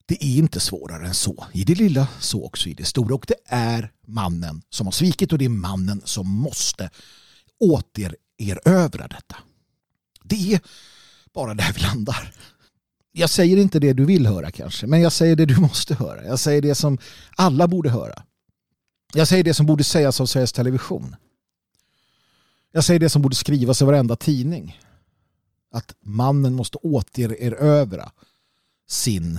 Det 0.07 0.25
är 0.25 0.39
inte 0.39 0.61
svårare 0.61 1.07
än 1.07 1.15
så. 1.15 1.47
I 1.53 1.65
det 1.65 1.75
lilla, 1.75 2.09
så 2.21 2.45
också 2.45 2.69
i 2.69 2.75
det 2.75 2.85
stora. 2.85 3.15
Och 3.15 3.25
det 3.29 3.35
är 3.47 3.93
mannen 4.07 4.63
som 4.71 4.87
har 4.87 4.93
svikit 4.93 5.33
och 5.33 5.39
det 5.39 5.45
är 5.45 5.49
mannen 5.49 6.03
som 6.05 6.29
måste 6.29 6.91
återerövra 7.61 9.09
detta. 9.09 9.37
Det 10.23 10.53
är 10.55 10.61
bara 11.35 11.55
där 11.55 11.73
vi 11.73 11.81
landar. 11.81 12.33
Jag 13.13 13.31
säger 13.31 13.57
inte 13.57 13.79
det 13.79 13.93
du 13.93 14.05
vill 14.05 14.27
höra 14.27 14.51
kanske, 14.51 14.87
men 14.87 15.01
jag 15.01 15.13
säger 15.13 15.37
det 15.37 15.47
du 15.47 15.57
måste 15.61 15.95
höra. 15.95 16.25
Jag 16.25 16.39
säger 16.39 16.63
det 16.63 16.75
som 16.75 16.99
alla 17.37 17.69
borde 17.69 17.91
höra. 17.91 18.23
Jag 19.15 19.29
säger 19.29 19.45
det 19.45 19.55
som 19.55 19.67
borde 19.67 19.85
sägas 19.85 20.21
av 20.21 20.27
Sveriges 20.27 20.53
Television. 20.53 21.17
Jag 22.73 22.85
säger 22.85 23.01
det 23.01 23.09
som 23.11 23.23
borde 23.23 23.37
skrivas 23.37 23.83
i 23.83 23.85
varenda 23.85 24.17
tidning. 24.17 24.81
Att 25.73 25.95
mannen 26.01 26.55
måste 26.55 26.79
återerövra 26.79 28.13
sin 28.89 29.39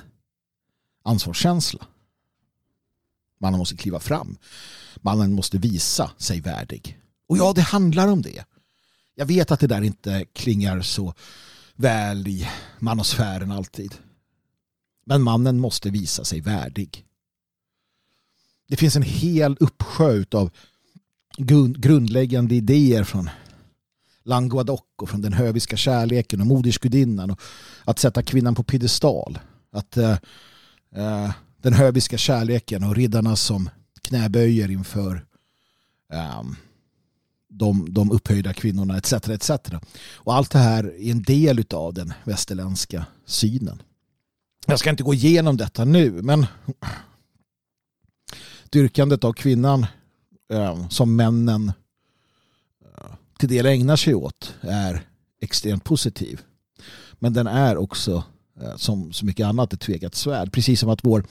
ansvarskänsla. 1.04 1.86
Mannen 3.40 3.60
måste 3.60 3.78
kliva 3.78 4.00
fram. 4.00 4.38
Mannen 4.96 5.34
måste 5.34 5.58
visa 5.58 6.12
sig 6.18 6.42
värdig. 6.42 7.00
Och 7.28 7.38
ja, 7.38 7.54
det 7.54 7.62
handlar 7.62 8.08
om 8.08 8.22
det. 8.22 8.46
Jag 9.16 9.26
vet 9.26 9.52
att 9.52 9.60
det 9.60 9.68
där 9.68 9.82
inte 9.82 10.26
klingar 10.34 10.82
så 10.82 11.14
väl 11.76 12.28
i 12.28 12.48
manosfären 12.80 13.52
alltid. 13.52 13.96
Men 15.06 15.22
mannen 15.22 15.60
måste 15.60 15.90
visa 15.90 16.24
sig 16.24 16.42
värdig. 16.42 17.06
det 18.68 18.78
finns 18.78 18.96
en 18.96 19.02
hel 19.02 19.58
uppsjö 19.60 20.24
av 20.32 20.52
grundläggande 21.78 22.56
idéer 22.56 23.04
från 23.04 23.30
Languadoc 24.24 24.82
och 24.96 25.10
från 25.10 25.22
den 25.22 25.34
höviska 25.34 25.78
kärleken 25.78 26.42
och 26.42 26.48
modersgudinnan 26.48 27.32
och 27.32 27.40
att 27.86 28.00
sätta 28.00 28.24
kvinnan 28.24 28.56
på 28.56 28.64
piedestal. 28.64 29.40
Att 29.72 29.98
eh, 29.98 30.18
eh, 30.96 31.32
den 31.58 31.74
höviska 31.74 32.18
kärleken 32.18 32.84
och 32.84 32.96
riddarna 32.96 33.36
som 33.36 33.70
knäböjer 34.02 34.72
inför 34.72 35.26
um, 36.40 36.56
de, 37.52 37.94
de 37.94 38.12
upphöjda 38.12 38.54
kvinnorna 38.54 38.98
etc. 38.98 39.14
etc. 39.14 39.52
Och 40.16 40.36
allt 40.36 40.52
det 40.52 40.60
här 40.60 40.84
är 40.84 41.12
en 41.12 41.24
del 41.24 41.66
av 41.74 41.94
den 41.94 42.14
västerländska 42.24 43.06
synen. 43.26 43.82
Jag 44.68 44.80
ska 44.80 44.90
inte 44.90 45.04
gå 45.04 45.14
igenom 45.14 45.58
detta 45.58 45.86
nu 45.86 46.12
men 46.12 46.46
dyrkandet 48.70 49.24
av 49.24 49.34
kvinnan 49.34 49.86
eh, 50.54 50.88
som 50.90 51.16
männen 51.16 51.72
eh, 52.86 53.12
till 53.40 53.50
del 53.50 53.66
ägnar 53.66 53.96
sig 53.96 54.16
åt 54.16 54.54
är 54.62 55.02
extremt 55.42 55.84
positiv. 55.84 56.42
Men 57.20 57.34
den 57.34 57.48
är 57.48 57.78
också 57.78 58.24
eh, 58.62 58.76
som 58.76 59.14
så 59.14 59.26
mycket 59.26 59.46
annat 59.46 59.74
ett 59.74 59.82
tvegat 59.82 60.16
svärd. 60.16 60.52
Precis 60.52 60.80
som 60.80 60.90
att 60.90 61.04
vår 61.04 61.24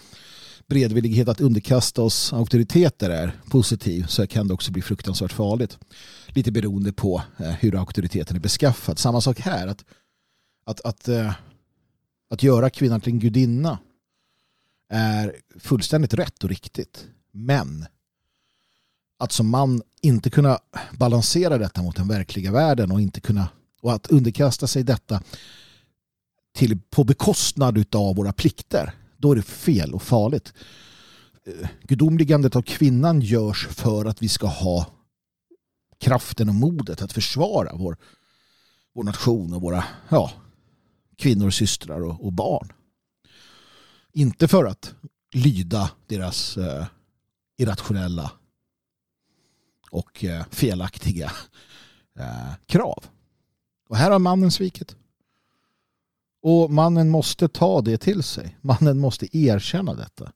beredvillighet 0.71 1.29
att 1.29 1.41
underkasta 1.41 2.03
oss 2.03 2.33
auktoriteter 2.33 3.11
är 3.11 3.41
positiv 3.51 4.07
så 4.07 4.27
kan 4.27 4.49
det 4.49 4.55
också 4.55 4.73
bli 4.73 4.83
fruktansvärt 4.83 5.33
farligt. 5.33 5.79
Lite 6.27 6.53
beroende 6.53 6.93
på 6.93 7.23
eh, 7.39 7.51
hur 7.51 7.79
auktoriteten 7.79 8.37
är 8.37 8.41
beskaffad. 8.41 8.99
Samma 8.99 9.21
sak 9.21 9.41
här. 9.41 9.67
Att, 9.67 9.85
att, 10.65 10.81
att, 10.81 11.09
eh, 11.09 11.33
att 12.31 12.43
göra 12.43 12.71
kvinnan 12.71 13.01
till 13.01 13.13
en 13.13 13.19
gudinna 13.19 13.79
är 14.89 15.37
fullständigt 15.59 16.15
rätt 16.15 16.45
och 16.45 16.51
riktigt. 16.51 17.07
Men 17.33 17.87
att 19.19 19.33
som 19.33 19.49
man 19.49 19.83
inte 20.03 20.31
kunna 20.31 20.59
balansera 20.99 21.59
detta 21.59 21.83
mot 21.83 21.97
den 21.97 22.09
verkliga 22.09 22.53
världen 22.53 22.93
och 22.93 23.01
inte 23.01 23.21
kunna 23.21 23.49
och 23.83 23.93
att 23.93 24.07
underkasta 24.07 24.67
sig 24.67 24.83
detta 24.83 25.23
till, 26.53 26.79
på 26.91 27.05
bekostnad 27.05 27.95
av 27.95 28.17
våra 28.17 28.33
plikter 28.33 28.95
då 29.21 29.33
är 29.33 29.37
det 29.37 29.43
fel 29.43 29.95
och 29.95 30.03
farligt. 30.03 30.55
Eh, 31.47 31.69
gudomligandet 31.83 32.57
av 32.57 32.63
kvinnan 32.63 33.21
görs 33.21 33.67
för 33.67 34.05
att 34.05 34.23
vi 34.23 34.29
ska 34.29 34.47
ha 34.47 34.87
kraften 35.99 36.49
och 36.49 36.55
modet 36.55 37.03
att 37.03 37.13
försvara 37.13 37.75
vår, 37.75 37.97
vår 38.95 39.05
nation 39.05 39.53
och 39.53 39.63
våra 39.63 39.85
ja, 40.09 40.33
kvinnor, 41.17 41.51
systrar 41.51 42.01
och, 42.01 42.25
och 42.25 42.33
barn. 42.33 42.73
Inte 44.13 44.49
för 44.49 44.65
att 44.65 44.95
lyda 45.35 45.91
deras 46.07 46.57
eh, 46.57 46.87
irrationella 47.59 48.33
och 49.91 50.25
eh, 50.25 50.45
felaktiga 50.51 51.33
eh, 52.19 52.55
krav. 52.67 53.05
Och 53.89 53.97
här 53.97 54.11
har 54.11 54.19
mannen 54.19 54.51
svikit. 54.51 54.97
Och 56.43 56.71
mannen 56.71 57.09
måste 57.09 57.49
ta 57.49 57.81
det 57.81 57.99
till 57.99 58.23
sig. 58.23 58.57
Mannen 58.61 58.99
måste 58.99 59.37
erkänna 59.39 59.95
detta. 59.95 60.33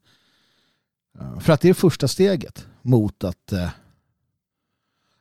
Eh, 1.18 1.38
för 1.38 1.52
att 1.52 1.60
det 1.60 1.68
är 1.68 1.74
första 1.74 2.08
steget 2.08 2.66
mot 2.82 3.24
att, 3.24 3.52
eh, 3.52 3.70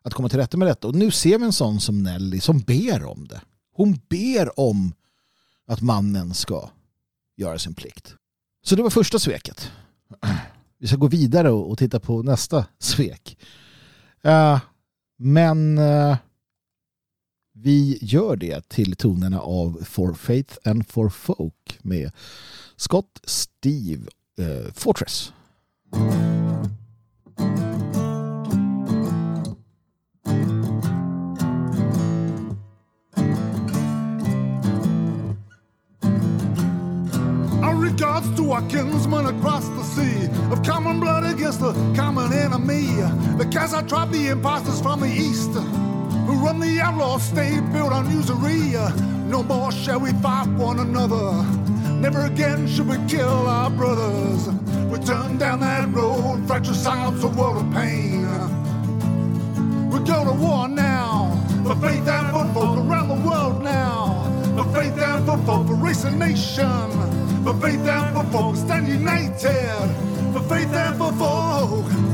att 0.02 0.14
komma 0.14 0.30
till 0.30 0.40
rätta 0.40 0.58
med 0.58 0.68
detta. 0.68 0.88
Och 0.88 0.96
nu 0.96 1.12
ser 1.12 1.40
vi 1.40 1.46
en 1.46 1.54
sån 1.54 1.80
som 1.80 2.04
Nelly 2.04 2.40
som 2.40 2.60
ber 2.60 3.04
om 3.04 3.28
det. 3.28 3.42
Hon 3.74 4.00
ber 4.10 4.60
om 4.60 4.94
att 5.68 5.82
mannen 5.82 6.34
ska 6.34 6.70
göra 7.36 7.60
sin 7.60 7.74
plikt. 7.74 8.16
Så 8.64 8.76
det 8.76 8.84
var 8.84 8.90
första 8.90 9.20
sveket. 9.20 9.72
Vi 10.78 10.88
ska 10.88 10.96
gå 10.96 11.08
vidare 11.08 11.52
och 11.52 11.78
titta 11.78 12.00
på 12.00 12.24
nästa 12.24 12.66
svek. 12.80 13.38
Eh, 14.22 14.60
men 15.18 15.80
vi 17.64 17.97
gör 18.01 18.36
det 18.36 18.70
till 18.70 18.95
tonerna 18.95 19.39
av 19.39 19.84
For 19.86 20.14
Faith 20.14 20.57
and 20.64 20.88
For 20.88 21.09
Folk 21.09 21.80
med 21.82 22.11
Scott 22.76 23.20
Steve 23.24 24.07
eh, 24.39 24.74
Fortress. 24.74 25.34
regards 37.74 38.36
to 38.38 38.51
our 38.51 38.70
kinsmen 38.70 39.26
across 39.26 39.68
the 39.70 39.84
sea 39.84 40.28
of 40.51 40.64
common 40.64 40.99
blood 40.99 41.24
against 41.26 41.59
the 41.59 41.74
common 41.95 42.34
enemy. 42.34 42.88
The 43.38 43.47
cast 43.51 43.76
I 43.76 43.82
tribe 43.84 44.11
the 44.11 44.30
imposters 44.30 44.82
from 44.82 44.99
the 44.99 45.07
east 45.07 45.51
who 46.26 46.34
run 46.45 46.59
the 46.59 46.80
outlaw 46.80 47.17
state 47.17 47.61
built 47.71 47.91
on 47.91 48.09
usury. 48.11 48.74
No 49.28 49.43
more 49.43 49.71
shall 49.71 49.99
we 49.99 50.11
fight 50.13 50.47
one 50.49 50.80
another. 50.80 51.43
Never 51.89 52.26
again 52.26 52.67
should 52.67 52.88
we 52.88 52.97
kill 53.07 53.47
our 53.47 53.69
brothers. 53.69 54.47
We 54.91 54.99
turn 54.99 55.38
down 55.38 55.61
that 55.61 55.89
road, 55.93 56.45
fracture 56.47 56.74
silence, 56.74 57.24
a 57.24 57.28
world 57.28 57.65
of 57.65 57.74
pain. 57.74 58.28
We 59.89 59.99
go 59.99 60.24
to 60.26 60.34
war 60.34 60.67
now 60.67 61.43
for 61.63 61.76
faith 61.76 62.07
and 62.07 62.28
for 62.32 62.45
folk 62.53 62.78
around 62.78 63.07
the 63.07 63.28
world 63.28 63.63
now. 63.63 64.24
For 64.55 64.65
faith 64.76 64.97
and 64.99 65.26
for 65.26 65.38
folk, 65.45 65.67
for 65.67 65.76
race 65.76 66.03
and 66.03 66.19
nation. 66.19 66.91
For 67.43 67.53
faith 67.61 67.88
and 67.88 68.15
for 68.15 68.24
folk, 68.32 68.55
stand 68.55 68.88
united. 68.88 69.89
For 70.34 70.41
faith 70.41 70.74
and 70.74 70.97
for 70.97 71.11
folk. 71.13 72.12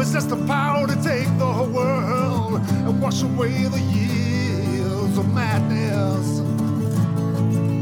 Possess 0.00 0.24
the 0.24 0.46
power 0.46 0.86
to 0.86 0.94
take 1.02 1.28
the 1.36 1.44
whole 1.44 1.68
world 1.68 2.62
and 2.70 3.02
wash 3.02 3.22
away 3.22 3.64
the 3.64 3.78
years 3.78 5.18
of 5.18 5.30
madness. 5.34 6.40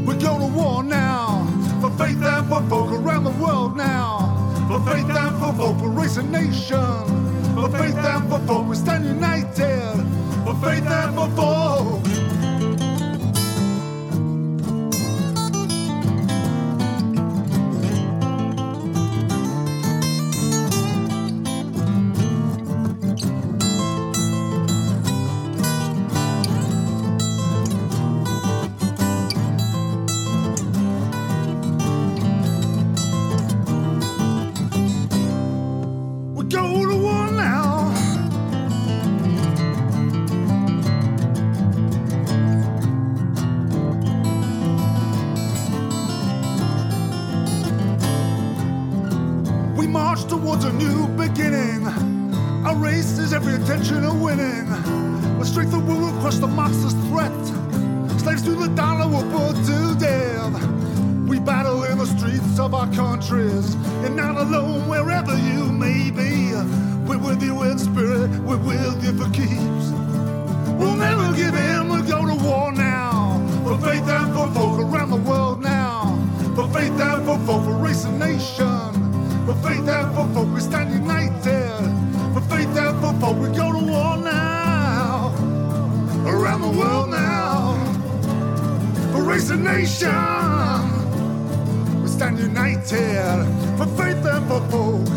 We 0.05 0.15
go 0.15 0.37
to 0.37 0.47
war 0.53 0.83
now 0.83 1.47
for 1.79 1.89
faith 1.91 2.21
and 2.21 2.49
for 2.49 2.61
folk 2.63 2.91
around 2.91 3.23
the 3.23 3.31
world 3.41 3.77
now. 3.77 4.35
For 4.67 4.81
faith 4.81 5.09
and 5.09 5.39
for 5.39 5.53
folk, 5.53 5.79
for 5.79 5.89
race 5.91 6.17
and 6.17 6.29
nation. 6.29 7.55
For 7.55 7.69
faith 7.69 7.95
and 7.95 8.29
for 8.29 8.39
folk, 8.39 8.67
we 8.67 8.75
stand 8.75 9.05
united. 9.05 10.03
For 10.43 10.55
faith 10.55 10.87
and 10.87 11.15
for 11.15 11.29
folk. 11.37 11.78
march 49.89 50.23
towards 50.25 50.65
a 50.65 50.73
new 50.73 51.07
beginning. 51.09 51.85
Our 52.65 52.75
race 52.75 53.17
is 53.17 53.33
every 53.33 53.55
intention 53.55 54.03
of 54.03 54.21
winning. 54.21 54.67
With 55.39 55.47
strength 55.47 55.73
of 55.73 55.87
will, 55.87 55.99
we'll 55.99 56.21
crush 56.21 56.35
the 56.37 56.47
monster's 56.47 56.93
threat. 57.07 57.31
Slaves 58.19 58.43
to 58.43 58.51
the 58.51 58.67
dollar 58.75 59.07
will 59.07 59.27
put 59.31 59.55
to 59.65 59.95
death. 59.99 60.53
We 61.27 61.39
battle 61.39 61.83
in 61.85 61.97
the 61.97 62.05
streets 62.05 62.59
of 62.59 62.73
our 62.73 62.91
countries. 62.93 63.73
and 64.05 64.15
not 64.15 64.37
alone 64.37 64.87
wherever 64.87 65.35
you 65.35 65.65
may 65.71 66.11
be. 66.11 66.53
We're 67.07 67.17
with 67.17 67.41
you 67.41 67.63
in 67.63 67.79
spirit, 67.79 68.29
we're 68.41 68.57
with 68.57 69.03
you 69.03 69.13
for 69.17 69.29
keeps. 69.31 69.85
We'll 70.79 70.95
never 70.95 71.35
give 71.35 71.55
in, 71.55 71.89
we'll 71.89 72.03
go 72.03 72.25
to 72.27 72.35
war 72.43 72.71
now. 72.71 73.43
For 73.63 73.77
faith 73.79 74.07
and 74.07 74.33
for 74.33 74.47
focus. 74.53 74.78
a 89.51 89.55
nation. 89.55 90.83
We 92.01 92.07
stand 92.07 92.39
united 92.39 93.45
for 93.77 93.85
faith 93.97 94.25
and 94.25 94.47
for 94.47 94.59
hope. 94.59 95.09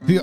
Vi... 0.00 0.20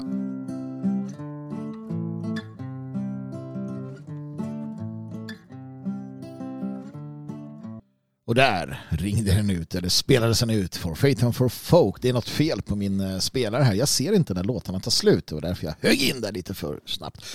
Och 8.31 8.35
där 8.35 8.81
ringde 8.89 9.33
den 9.33 9.49
ut, 9.49 9.75
eller 9.75 9.89
spelades 9.89 10.39
den 10.39 10.49
ut, 10.49 10.75
For 10.75 10.95
Faith 10.95 11.25
and 11.25 11.35
For 11.35 11.49
Folk. 11.49 12.01
Det 12.01 12.09
är 12.09 12.13
något 12.13 12.29
fel 12.29 12.61
på 12.61 12.75
min 12.75 12.99
eh, 12.99 13.19
spelare 13.19 13.63
här. 13.63 13.73
Jag 13.73 13.87
ser 13.87 14.13
inte 14.13 14.33
när 14.33 14.43
låtarna 14.43 14.79
tar 14.79 14.91
slut. 14.91 15.27
Det 15.27 15.35
var 15.35 15.41
därför 15.41 15.65
jag 15.65 15.75
högg 15.79 16.01
in 16.01 16.21
där 16.21 16.31
lite 16.31 16.53
för 16.53 16.79
snabbt. 16.85 17.25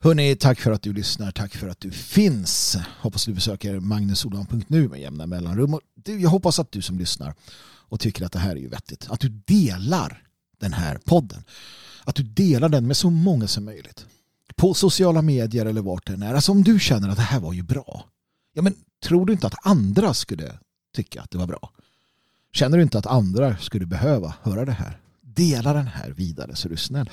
Hörni, 0.00 0.36
tack 0.36 0.60
för 0.60 0.70
att 0.70 0.82
du 0.82 0.92
lyssnar. 0.92 1.30
Tack 1.30 1.54
för 1.54 1.68
att 1.68 1.80
du 1.80 1.90
finns. 1.90 2.76
Hoppas 3.00 3.24
du 3.24 3.34
besöker 3.34 3.80
magnusolan.nu 3.80 4.88
med 4.88 5.00
jämna 5.00 5.26
mellanrum. 5.26 5.74
Och 5.74 5.80
du, 5.94 6.20
jag 6.20 6.30
hoppas 6.30 6.58
att 6.58 6.72
du 6.72 6.82
som 6.82 6.98
lyssnar 6.98 7.34
och 7.88 8.00
tycker 8.00 8.24
att 8.24 8.32
det 8.32 8.38
här 8.38 8.50
är 8.50 8.60
ju 8.60 8.68
vettigt, 8.68 9.06
att 9.10 9.20
du 9.20 9.28
delar 9.28 10.22
den 10.60 10.72
här 10.72 10.98
podden. 11.04 11.44
Att 12.04 12.14
du 12.14 12.22
delar 12.22 12.68
den 12.68 12.86
med 12.86 12.96
så 12.96 13.10
många 13.10 13.46
som 13.48 13.64
möjligt. 13.64 14.06
På 14.56 14.74
sociala 14.74 15.22
medier 15.22 15.66
eller 15.66 15.82
vart 15.82 16.06
den 16.06 16.22
är. 16.22 16.34
Alltså 16.34 16.52
om 16.52 16.62
du 16.62 16.80
känner 16.80 17.08
att 17.08 17.16
det 17.16 17.22
här 17.22 17.40
var 17.40 17.52
ju 17.52 17.62
bra. 17.62 18.04
Ja 18.54 18.62
men 18.62 18.74
tror 19.02 19.26
du 19.26 19.32
inte 19.32 19.46
att 19.46 19.66
andra 19.66 20.14
skulle 20.14 20.58
tycka 20.94 21.22
att 21.22 21.30
det 21.30 21.38
var 21.38 21.46
bra? 21.46 21.70
Känner 22.52 22.76
du 22.76 22.82
inte 22.82 22.98
att 22.98 23.06
andra 23.06 23.56
skulle 23.56 23.86
behöva 23.86 24.34
höra 24.42 24.64
det 24.64 24.72
här? 24.72 25.00
Dela 25.20 25.72
den 25.72 25.86
här 25.86 26.10
vidare 26.10 26.56
så 26.56 26.68
är 26.68 26.70
du 26.70 26.76
snäll. 26.76 27.10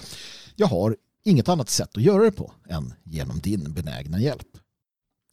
Jag 0.55 0.67
har 0.67 0.95
inget 1.25 1.49
annat 1.49 1.69
sätt 1.69 1.97
att 1.97 2.03
göra 2.03 2.23
det 2.23 2.31
på 2.31 2.53
än 2.69 2.93
genom 3.03 3.39
din 3.39 3.73
benägna 3.73 4.19
hjälp. 4.19 4.47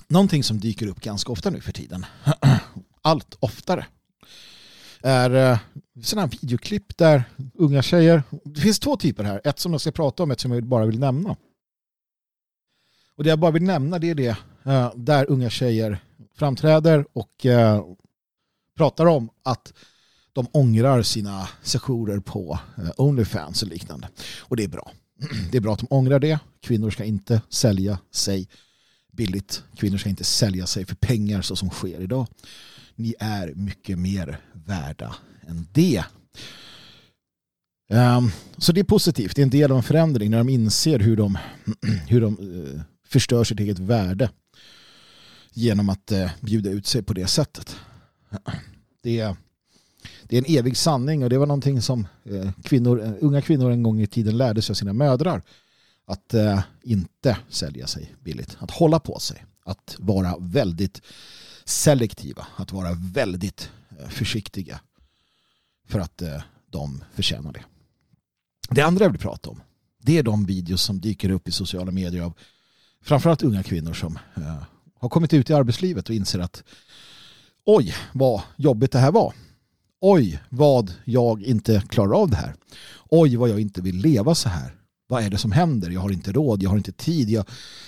Någonting 0.08 0.44
som 0.44 0.60
dyker 0.60 0.86
upp 0.86 1.00
ganska 1.00 1.32
ofta 1.32 1.50
nu 1.50 1.60
för 1.60 1.72
tiden, 1.72 2.06
allt 3.02 3.36
oftare, 3.40 3.86
är 5.02 5.30
eh, 5.30 5.58
sådana 6.02 6.26
här 6.26 6.38
videoklipp 6.40 6.96
där 6.96 7.24
unga 7.54 7.82
tjejer, 7.82 8.22
det 8.44 8.60
finns 8.60 8.78
två 8.78 8.96
typer 8.96 9.24
här, 9.24 9.40
ett 9.44 9.58
som 9.58 9.72
jag 9.72 9.80
ska 9.80 9.90
prata 9.90 10.22
om, 10.22 10.30
ett 10.30 10.40
som 10.40 10.52
jag 10.52 10.64
bara 10.64 10.86
vill 10.86 10.98
nämna. 10.98 11.36
Och 13.16 13.24
det 13.24 13.30
jag 13.30 13.38
bara 13.38 13.50
vill 13.50 13.62
nämna 13.62 13.98
det 13.98 14.10
är 14.10 14.14
det 14.14 14.36
eh, 14.64 14.92
där 14.96 15.30
unga 15.30 15.50
tjejer 15.50 15.98
framträder 16.34 17.06
och 17.12 17.46
eh, 17.46 17.84
pratar 18.76 19.06
om 19.06 19.30
att 19.42 19.72
de 20.32 20.46
ångrar 20.52 21.02
sina 21.02 21.48
sessioner 21.62 22.20
på 22.20 22.58
Onlyfans 22.96 23.62
och 23.62 23.68
liknande. 23.68 24.08
Och 24.40 24.56
det 24.56 24.64
är 24.64 24.68
bra. 24.68 24.92
Det 25.50 25.56
är 25.56 25.60
bra 25.60 25.72
att 25.72 25.78
de 25.78 25.86
ångrar 25.90 26.18
det. 26.18 26.38
Kvinnor 26.60 26.90
ska 26.90 27.04
inte 27.04 27.42
sälja 27.48 27.98
sig 28.10 28.48
billigt. 29.12 29.62
Kvinnor 29.76 29.98
ska 29.98 30.08
inte 30.08 30.24
sälja 30.24 30.66
sig 30.66 30.86
för 30.86 30.94
pengar 30.94 31.42
så 31.42 31.56
som 31.56 31.70
sker 31.70 32.00
idag. 32.00 32.26
Ni 32.96 33.14
är 33.18 33.54
mycket 33.54 33.98
mer 33.98 34.40
värda 34.52 35.16
än 35.46 35.66
det. 35.72 36.04
Ehm, 37.90 38.30
så 38.58 38.72
det 38.72 38.80
är 38.80 38.84
positivt. 38.84 39.36
Det 39.36 39.42
är 39.42 39.44
en 39.44 39.50
del 39.50 39.70
av 39.70 39.76
en 39.76 39.82
förändring 39.82 40.30
när 40.30 40.38
de 40.38 40.48
inser 40.48 40.98
hur 40.98 41.16
de, 41.16 41.38
hur 42.08 42.20
de 42.20 42.38
eh, 42.38 42.80
förstör 43.08 43.44
sitt 43.44 43.60
eget 43.60 43.78
värde 43.78 44.30
genom 45.52 45.88
att 45.88 46.12
eh, 46.12 46.30
bjuda 46.40 46.70
ut 46.70 46.86
sig 46.86 47.02
på 47.02 47.12
det 47.12 47.26
sättet. 47.26 47.76
Det 49.02 49.20
är, 49.20 49.36
det 50.28 50.38
är 50.38 50.44
en 50.48 50.58
evig 50.58 50.76
sanning 50.76 51.24
och 51.24 51.30
det 51.30 51.38
var 51.38 51.46
någonting 51.46 51.82
som 51.82 52.06
eh, 52.24 52.50
kvinnor, 52.64 53.02
eh, 53.04 53.12
unga 53.20 53.42
kvinnor 53.42 53.70
en 53.70 53.82
gång 53.82 54.00
i 54.00 54.06
tiden 54.06 54.36
lärde 54.36 54.62
sig 54.62 54.72
av 54.72 54.74
sina 54.74 54.92
mödrar. 54.92 55.42
Att 56.04 56.34
eh, 56.34 56.60
inte 56.82 57.36
sälja 57.48 57.86
sig 57.86 58.14
billigt. 58.20 58.56
Att 58.58 58.70
hålla 58.70 59.00
på 59.00 59.18
sig. 59.18 59.44
Att 59.64 59.96
vara 59.98 60.36
väldigt 60.38 61.02
selektiva. 61.64 62.46
Att 62.56 62.72
vara 62.72 62.92
väldigt 62.92 63.70
försiktiga. 64.08 64.80
För 65.86 65.98
att 65.98 66.22
de 66.70 67.04
förtjänar 67.14 67.52
det. 67.52 67.64
Det 68.70 68.82
andra 68.82 69.04
jag 69.04 69.10
vill 69.10 69.20
prata 69.20 69.50
om 69.50 69.60
det 69.98 70.18
är 70.18 70.22
de 70.22 70.46
videos 70.46 70.82
som 70.82 71.00
dyker 71.00 71.30
upp 71.30 71.48
i 71.48 71.52
sociala 71.52 71.90
medier 71.90 72.22
av 72.22 72.32
framförallt 73.02 73.42
unga 73.42 73.62
kvinnor 73.62 73.92
som 73.92 74.18
har 74.98 75.08
kommit 75.08 75.34
ut 75.34 75.50
i 75.50 75.54
arbetslivet 75.54 76.08
och 76.08 76.14
inser 76.14 76.38
att 76.38 76.64
oj 77.64 77.94
vad 78.12 78.42
jobbigt 78.56 78.92
det 78.92 78.98
här 78.98 79.12
var. 79.12 79.34
Oj 80.04 80.42
vad 80.48 80.92
jag 81.04 81.42
inte 81.42 81.82
klarar 81.88 82.22
av 82.22 82.30
det 82.30 82.36
här. 82.36 82.54
Oj 83.08 83.36
vad 83.36 83.48
jag 83.48 83.60
inte 83.60 83.82
vill 83.82 83.96
leva 83.96 84.34
så 84.34 84.48
här. 84.48 84.74
Vad 85.06 85.22
är 85.22 85.30
det 85.30 85.38
som 85.38 85.52
händer? 85.52 85.90
Jag 85.90 86.00
har 86.00 86.10
inte 86.10 86.32
råd, 86.32 86.62
jag 86.62 86.70
har 86.70 86.76
inte 86.76 86.92
tid, 86.92 87.30
jag, 87.30 87.44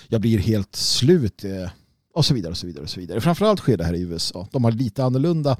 jag 0.07 0.21
blir 0.21 0.39
helt 0.39 0.75
slut 0.75 1.43
eh, 1.43 1.69
och 2.13 2.25
så 2.25 2.33
vidare 2.33 2.51
och 2.51 2.57
så 2.57 2.67
vidare 2.67 2.83
och 2.83 2.89
så 2.89 2.99
vidare. 2.99 3.21
Framförallt 3.21 3.59
sker 3.59 3.77
det 3.77 3.83
här 3.83 3.93
i 3.93 4.01
USA. 4.01 4.47
De 4.51 4.63
har 4.63 4.71
lite 4.71 5.03
annorlunda 5.03 5.57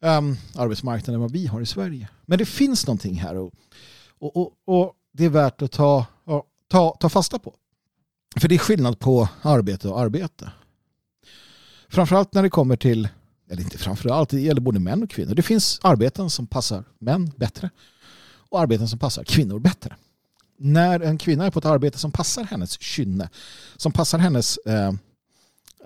um, 0.00 0.36
arbetsmarknad 0.54 1.14
än 1.14 1.20
vad 1.20 1.32
vi 1.32 1.46
har 1.46 1.60
i 1.60 1.66
Sverige. 1.66 2.08
Men 2.26 2.38
det 2.38 2.46
finns 2.46 2.86
någonting 2.86 3.14
här 3.14 3.36
och, 3.36 3.54
och, 4.18 4.36
och, 4.36 4.52
och 4.64 4.92
det 5.12 5.24
är 5.24 5.28
värt 5.28 5.62
att 5.62 5.72
ta, 5.72 6.06
ta, 6.68 6.96
ta 7.00 7.08
fasta 7.08 7.38
på. 7.38 7.54
För 8.36 8.48
det 8.48 8.54
är 8.54 8.58
skillnad 8.58 8.98
på 8.98 9.28
arbete 9.42 9.88
och 9.88 10.00
arbete. 10.00 10.50
Framförallt 11.88 12.34
när 12.34 12.42
det 12.42 12.50
kommer 12.50 12.76
till, 12.76 13.08
eller 13.48 13.62
inte 13.62 13.78
framförallt, 13.78 14.30
det 14.30 14.40
gäller 14.40 14.60
både 14.60 14.80
män 14.80 15.02
och 15.02 15.10
kvinnor. 15.10 15.34
Det 15.34 15.42
finns 15.42 15.80
arbeten 15.82 16.30
som 16.30 16.46
passar 16.46 16.84
män 16.98 17.32
bättre 17.36 17.70
och 18.48 18.60
arbeten 18.60 18.88
som 18.88 18.98
passar 18.98 19.24
kvinnor 19.24 19.58
bättre. 19.58 19.96
När 20.58 21.00
en 21.00 21.18
kvinna 21.18 21.46
är 21.46 21.50
på 21.50 21.58
ett 21.58 21.64
arbete 21.64 21.98
som 21.98 22.12
passar 22.12 22.44
hennes 22.44 22.80
kynne, 22.80 23.28
som 23.76 23.92
passar 23.92 24.18
hennes 24.18 24.56
eh, 24.56 24.88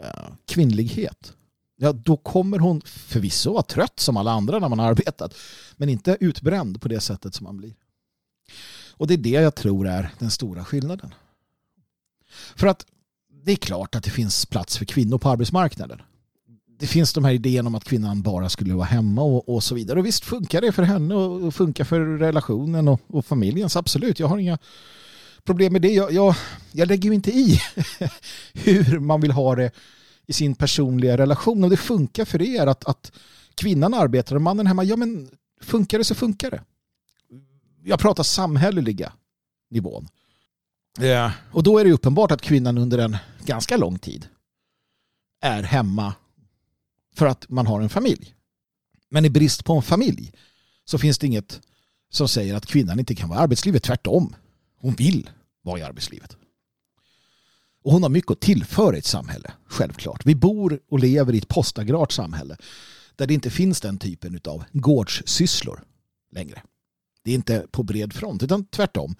eh, 0.02 0.28
kvinnlighet, 0.46 1.32
ja, 1.76 1.92
då 1.92 2.16
kommer 2.16 2.58
hon 2.58 2.80
förvisso 2.80 3.52
vara 3.52 3.62
trött 3.62 4.00
som 4.00 4.16
alla 4.16 4.32
andra 4.32 4.58
när 4.58 4.68
man 4.68 4.78
har 4.78 4.90
arbetat, 4.90 5.34
men 5.76 5.88
inte 5.88 6.16
utbränd 6.20 6.80
på 6.80 6.88
det 6.88 7.00
sättet 7.00 7.34
som 7.34 7.44
man 7.44 7.56
blir. 7.56 7.74
Och 8.90 9.06
det 9.06 9.14
är 9.14 9.18
det 9.18 9.30
jag 9.30 9.54
tror 9.54 9.86
är 9.88 10.10
den 10.18 10.30
stora 10.30 10.64
skillnaden. 10.64 11.14
För 12.56 12.66
att 12.66 12.86
det 13.44 13.52
är 13.52 13.56
klart 13.56 13.94
att 13.94 14.04
det 14.04 14.10
finns 14.10 14.46
plats 14.46 14.78
för 14.78 14.84
kvinnor 14.84 15.18
på 15.18 15.28
arbetsmarknaden. 15.28 16.02
Det 16.80 16.86
finns 16.86 17.12
de 17.12 17.24
här 17.24 17.32
idéerna 17.32 17.66
om 17.66 17.74
att 17.74 17.84
kvinnan 17.84 18.22
bara 18.22 18.48
skulle 18.48 18.74
vara 18.74 18.86
hemma 18.86 19.22
och, 19.22 19.48
och 19.48 19.62
så 19.64 19.74
vidare. 19.74 19.98
Och 19.98 20.06
visst 20.06 20.24
funkar 20.24 20.60
det 20.60 20.72
för 20.72 20.82
henne 20.82 21.14
och 21.14 21.54
funkar 21.54 21.84
för 21.84 22.00
relationen 22.00 22.88
och, 22.88 23.00
och 23.06 23.26
familjen. 23.26 23.70
Så 23.70 23.78
absolut, 23.78 24.20
jag 24.20 24.26
har 24.26 24.38
inga 24.38 24.58
problem 25.44 25.72
med 25.72 25.82
det. 25.82 25.92
Jag, 25.92 26.12
jag, 26.12 26.34
jag 26.72 26.88
lägger 26.88 27.08
ju 27.08 27.14
inte 27.14 27.30
i 27.30 27.60
hur 28.52 28.98
man 28.98 29.20
vill 29.20 29.30
ha 29.30 29.54
det 29.54 29.70
i 30.26 30.32
sin 30.32 30.54
personliga 30.54 31.18
relation. 31.18 31.64
Om 31.64 31.70
det 31.70 31.76
funkar 31.76 32.24
för 32.24 32.42
er 32.42 32.66
att, 32.66 32.84
att 32.84 33.12
kvinnan 33.54 33.94
arbetar 33.94 34.36
och 34.36 34.42
mannen 34.42 34.66
hemma, 34.66 34.84
ja 34.84 34.96
men 34.96 35.30
funkar 35.62 35.98
det 35.98 36.04
så 36.04 36.14
funkar 36.14 36.50
det. 36.50 36.62
Jag 37.84 38.00
pratar 38.00 38.22
samhälleliga 38.22 39.12
nivån. 39.70 40.08
Ja. 40.98 41.32
Och 41.52 41.62
då 41.62 41.78
är 41.78 41.84
det 41.84 41.92
uppenbart 41.92 42.30
att 42.30 42.42
kvinnan 42.42 42.78
under 42.78 42.98
en 42.98 43.16
ganska 43.44 43.76
lång 43.76 43.98
tid 43.98 44.26
är 45.42 45.62
hemma 45.62 46.14
för 47.14 47.26
att 47.26 47.48
man 47.48 47.66
har 47.66 47.80
en 47.80 47.88
familj. 47.88 48.34
Men 49.08 49.24
i 49.24 49.30
brist 49.30 49.64
på 49.64 49.74
en 49.74 49.82
familj 49.82 50.32
så 50.84 50.98
finns 50.98 51.18
det 51.18 51.26
inget 51.26 51.60
som 52.10 52.28
säger 52.28 52.54
att 52.54 52.66
kvinnan 52.66 52.98
inte 52.98 53.14
kan 53.14 53.28
vara 53.28 53.40
i 53.40 53.42
arbetslivet. 53.42 53.82
Tvärtom. 53.82 54.36
Hon 54.78 54.94
vill 54.94 55.30
vara 55.62 55.78
i 55.78 55.82
arbetslivet. 55.82 56.36
Och 57.82 57.92
hon 57.92 58.02
har 58.02 58.10
mycket 58.10 58.30
att 58.30 58.40
tillföra 58.40 58.96
i 58.96 58.98
ett 58.98 59.04
samhälle, 59.04 59.52
självklart. 59.66 60.26
Vi 60.26 60.34
bor 60.34 60.80
och 60.90 60.98
lever 60.98 61.34
i 61.34 61.38
ett 61.38 61.48
postagrart 61.48 62.12
samhälle 62.12 62.56
där 63.16 63.26
det 63.26 63.34
inte 63.34 63.50
finns 63.50 63.80
den 63.80 63.98
typen 63.98 64.40
av 64.44 64.64
gårdssysslor 64.72 65.84
längre. 66.32 66.62
Det 67.24 67.30
är 67.30 67.34
inte 67.34 67.66
på 67.70 67.82
bred 67.82 68.12
front, 68.12 68.42
utan 68.42 68.64
tvärtom 68.64 69.14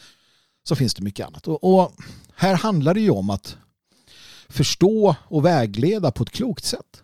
så 0.62 0.76
finns 0.76 0.95
det 0.95 1.03
mycket 1.03 1.26
annat. 1.26 1.49
Och, 1.49 1.64
och 1.64 1.93
här 2.34 2.55
handlar 2.55 2.95
det 2.95 3.01
ju 3.01 3.11
om 3.11 3.30
att 3.30 3.57
förstå 4.49 5.16
och 5.20 5.45
vägleda 5.45 6.11
på 6.11 6.22
ett 6.22 6.30
klokt 6.30 6.64
sätt. 6.64 7.03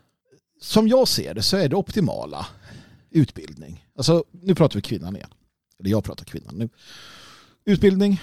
Som 0.60 0.88
jag 0.88 1.08
ser 1.08 1.34
det 1.34 1.42
så 1.42 1.56
är 1.56 1.68
det 1.68 1.76
optimala 1.76 2.46
utbildning. 3.10 3.86
Alltså, 3.96 4.24
nu 4.30 4.54
pratar 4.54 4.74
vi 4.74 4.82
kvinnan 4.82 5.16
igen. 5.16 5.30
Eller 5.78 5.90
jag 5.90 6.04
pratar 6.04 6.24
kvinnan 6.24 6.54
nu. 6.54 6.68
Utbildning, 7.64 8.20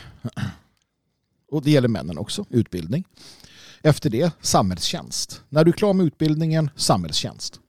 och 1.52 1.64
det 1.64 1.72
gäller 1.72 1.88
männen 1.88 2.18
också, 2.18 2.46
utbildning. 2.50 3.04
Efter 3.82 4.10
det 4.10 4.32
samhällstjänst. 4.42 5.42
När 5.50 5.64
du 5.64 5.72
är 5.72 5.76
klar 5.76 5.94
med 5.94 6.06
utbildningen, 6.06 6.70
samhällstjänst. 6.76 7.60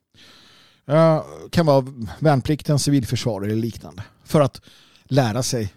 Uh, 0.90 1.22
kan 1.50 1.66
vara 1.66 1.86
värnplikten, 2.18 2.78
civilförsvar 2.78 3.42
eller 3.42 3.56
liknande. 3.56 4.02
För 4.24 4.40
att 4.40 4.60
lära 5.04 5.42
sig 5.42 5.74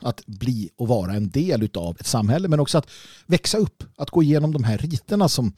att 0.00 0.26
bli 0.26 0.70
och 0.76 0.88
vara 0.88 1.12
en 1.12 1.30
del 1.30 1.70
av 1.74 1.96
ett 2.00 2.06
samhälle 2.06 2.48
men 2.48 2.60
också 2.60 2.78
att 2.78 2.90
växa 3.26 3.58
upp, 3.58 3.84
att 3.96 4.10
gå 4.10 4.22
igenom 4.22 4.52
de 4.52 4.64
här 4.64 4.78
riterna 4.78 5.28
som, 5.28 5.52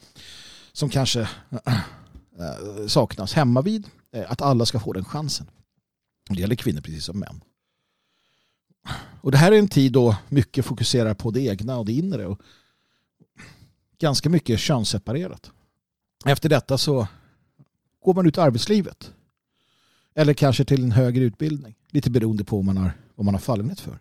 som 0.73 0.89
kanske 0.89 1.29
Eh, 2.39 2.87
saknas 2.87 3.33
hemma 3.33 3.63
vid. 3.63 3.87
Eh, 4.13 4.33
att 4.33 4.43
alla 4.43 4.67
ska 4.67 4.81
få 4.81 4.93
den 4.93 5.05
chansen. 5.05 5.47
Det 6.29 6.41
gäller 6.41 6.57
kvinnor 6.57 6.81
precis 6.81 7.05
som 7.05 7.19
män. 7.19 7.41
Och 9.21 9.31
det 9.31 9.39
här 9.39 9.53
är 9.53 9.59
en 9.59 9.69
tid 9.69 9.93
då 9.93 10.17
mycket 10.29 10.65
fokuserar 10.65 11.15
på 11.15 11.31
det 11.31 11.41
egna 11.41 11.79
och 11.79 11.87
det 11.87 11.93
inre 11.93 12.27
och 12.27 12.41
ganska 13.99 14.31
mycket 14.31 14.61
könsseparerat. 14.61 15.51
Efter 16.25 16.49
detta 16.49 16.79
så 16.79 17.09
går 18.05 18.15
man 18.15 18.27
ut 18.27 18.37
i 18.37 18.41
arbetslivet. 18.41 19.13
Eller 20.15 20.35
kanske 20.35 20.65
till 20.65 20.85
en 20.85 20.93
högre 20.93 21.25
utbildning. 21.25 21.75
Lite 21.91 22.11
beroende 22.11 22.45
på 22.45 22.57
vad 22.57 22.65
man 22.65 22.77
har, 22.77 22.93
vad 23.15 23.25
man 23.25 23.35
har 23.35 23.41
fallenhet 23.41 23.81
för. 23.81 23.99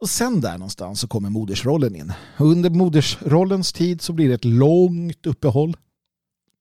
Och 0.00 0.08
sen 0.08 0.40
där 0.40 0.58
någonstans 0.58 1.00
så 1.00 1.08
kommer 1.08 1.30
modersrollen 1.30 1.96
in. 1.96 2.12
Och 2.36 2.46
under 2.46 2.70
modersrollens 2.70 3.72
tid 3.72 4.02
så 4.02 4.12
blir 4.12 4.28
det 4.28 4.34
ett 4.34 4.44
långt 4.44 5.26
uppehåll. 5.26 5.76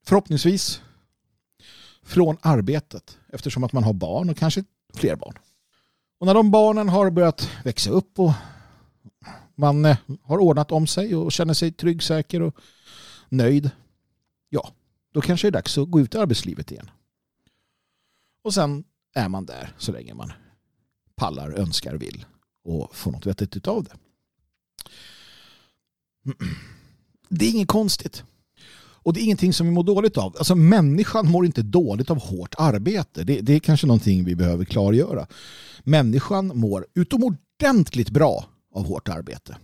Förhoppningsvis 0.04 0.82
från 2.04 2.38
arbetet 2.42 3.18
eftersom 3.28 3.64
att 3.64 3.74
man 3.74 3.84
har 3.84 3.94
barn 3.94 4.30
och 4.30 4.38
kanske 4.38 4.64
fler 4.94 5.16
barn. 5.16 5.38
Och 6.20 6.26
när 6.26 6.34
de 6.34 6.52
barnen 6.52 6.90
har 6.90 7.10
börjat 7.10 7.50
växa 7.64 7.90
upp 7.90 8.20
och 8.20 8.32
man 9.56 9.86
eh, 9.86 9.98
har 10.24 10.38
ordnat 10.38 10.72
om 10.72 10.88
sig 10.88 11.16
och 11.16 11.32
känner 11.32 11.54
sig 11.54 11.72
trygg, 11.72 12.04
säker 12.04 12.42
och 12.42 12.58
nöjd. 13.30 13.72
Ja, 14.50 14.72
då 15.14 15.22
kanske 15.22 15.48
det 15.48 15.50
är 15.50 15.52
dags 15.52 15.78
att 15.78 15.92
gå 15.92 16.00
ut 16.00 16.16
i 16.16 16.18
arbetslivet 16.18 16.72
igen. 16.72 16.90
Och 18.44 18.54
sen 18.54 18.84
är 19.14 19.30
man 19.30 19.46
där 19.46 19.74
så 19.78 19.92
länge 19.92 20.14
man 20.14 20.32
pallar, 21.16 21.52
önskar, 21.52 21.96
vill 21.96 22.26
och 22.64 22.96
får 22.96 23.12
något 23.12 23.26
vettigt 23.26 23.68
av 23.68 23.84
det. 23.84 23.96
Det 27.30 27.46
är 27.46 27.52
inget 27.52 27.68
konstigt. 27.68 28.24
Och 29.04 29.14
det 29.14 29.20
är 29.20 29.24
ingenting 29.24 29.54
som 29.54 29.68
vi 29.68 29.74
mår 29.74 29.84
dåligt 29.84 30.18
av. 30.18 30.36
Alltså 30.38 30.56
människan 30.56 31.32
mår 31.32 31.46
inte 31.46 31.62
dåligt 31.62 32.10
av 32.10 32.20
hårt 32.20 32.56
arbete. 32.58 33.24
Det, 33.24 33.42
det 33.42 33.54
är 33.54 33.60
kanske 33.60 33.88
någonting 33.88 34.24
vi 34.24 34.36
behöver 34.36 34.66
klargöra. 34.66 35.28
Människan 35.84 36.48
mår 36.48 36.88
utomordentligt 36.94 38.10
bra 38.10 38.46
av 38.74 38.86
hårt 38.86 39.10
arbete. 39.10 39.58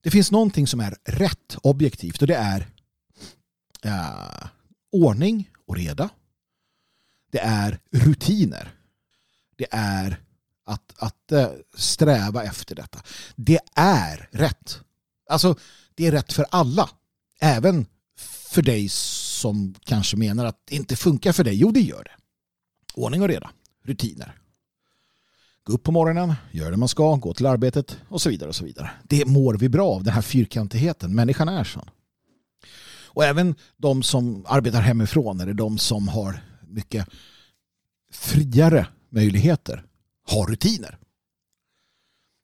Det 0.00 0.10
finns 0.10 0.30
någonting 0.30 0.66
som 0.66 0.80
är 0.80 0.96
rätt 1.04 1.56
objektivt 1.62 2.22
och 2.22 2.28
det 2.28 2.34
är 2.34 2.66
äh, 3.82 4.46
ordning 4.92 5.50
och 5.66 5.76
reda. 5.76 6.08
Det 7.30 7.38
är 7.38 7.78
rutiner. 7.90 8.72
Det 9.56 9.66
är 9.70 10.20
att, 10.64 10.94
att 10.96 11.32
äh, 11.32 11.48
sträva 11.74 12.44
efter 12.44 12.74
detta. 12.74 13.02
Det 13.36 13.58
är 13.74 14.28
rätt. 14.32 14.80
Alltså, 15.30 15.56
det 15.94 16.06
är 16.06 16.12
rätt 16.12 16.32
för 16.32 16.46
alla. 16.50 16.90
Även 17.44 17.86
för 18.52 18.62
dig 18.62 18.88
som 18.88 19.74
kanske 19.84 20.16
menar 20.16 20.44
att 20.44 20.66
det 20.66 20.76
inte 20.76 20.96
funkar 20.96 21.32
för 21.32 21.44
dig. 21.44 21.54
Jo, 21.54 21.70
det 21.70 21.80
gör 21.80 22.04
det. 22.04 22.16
Ordning 22.94 23.22
och 23.22 23.28
reda. 23.28 23.50
Rutiner. 23.84 24.38
Gå 25.64 25.72
upp 25.72 25.82
på 25.82 25.92
morgonen, 25.92 26.34
gör 26.52 26.70
det 26.70 26.76
man 26.76 26.88
ska, 26.88 27.16
gå 27.16 27.34
till 27.34 27.46
arbetet 27.46 27.98
och 28.08 28.22
så 28.22 28.30
vidare. 28.30 28.48
och 28.48 28.56
så 28.56 28.64
vidare. 28.64 28.90
Det 29.04 29.26
mår 29.26 29.54
vi 29.54 29.68
bra 29.68 29.88
av, 29.88 30.04
den 30.04 30.14
här 30.14 30.22
fyrkantigheten. 30.22 31.14
Människan 31.14 31.48
är 31.48 31.64
sån. 31.64 31.90
Och 33.06 33.24
även 33.24 33.54
de 33.76 34.02
som 34.02 34.44
arbetar 34.48 34.80
hemifrån 34.80 35.40
eller 35.40 35.54
de 35.54 35.78
som 35.78 36.08
har 36.08 36.44
mycket 36.62 37.08
friare 38.12 38.86
möjligheter 39.08 39.84
har 40.28 40.46
rutiner. 40.46 40.98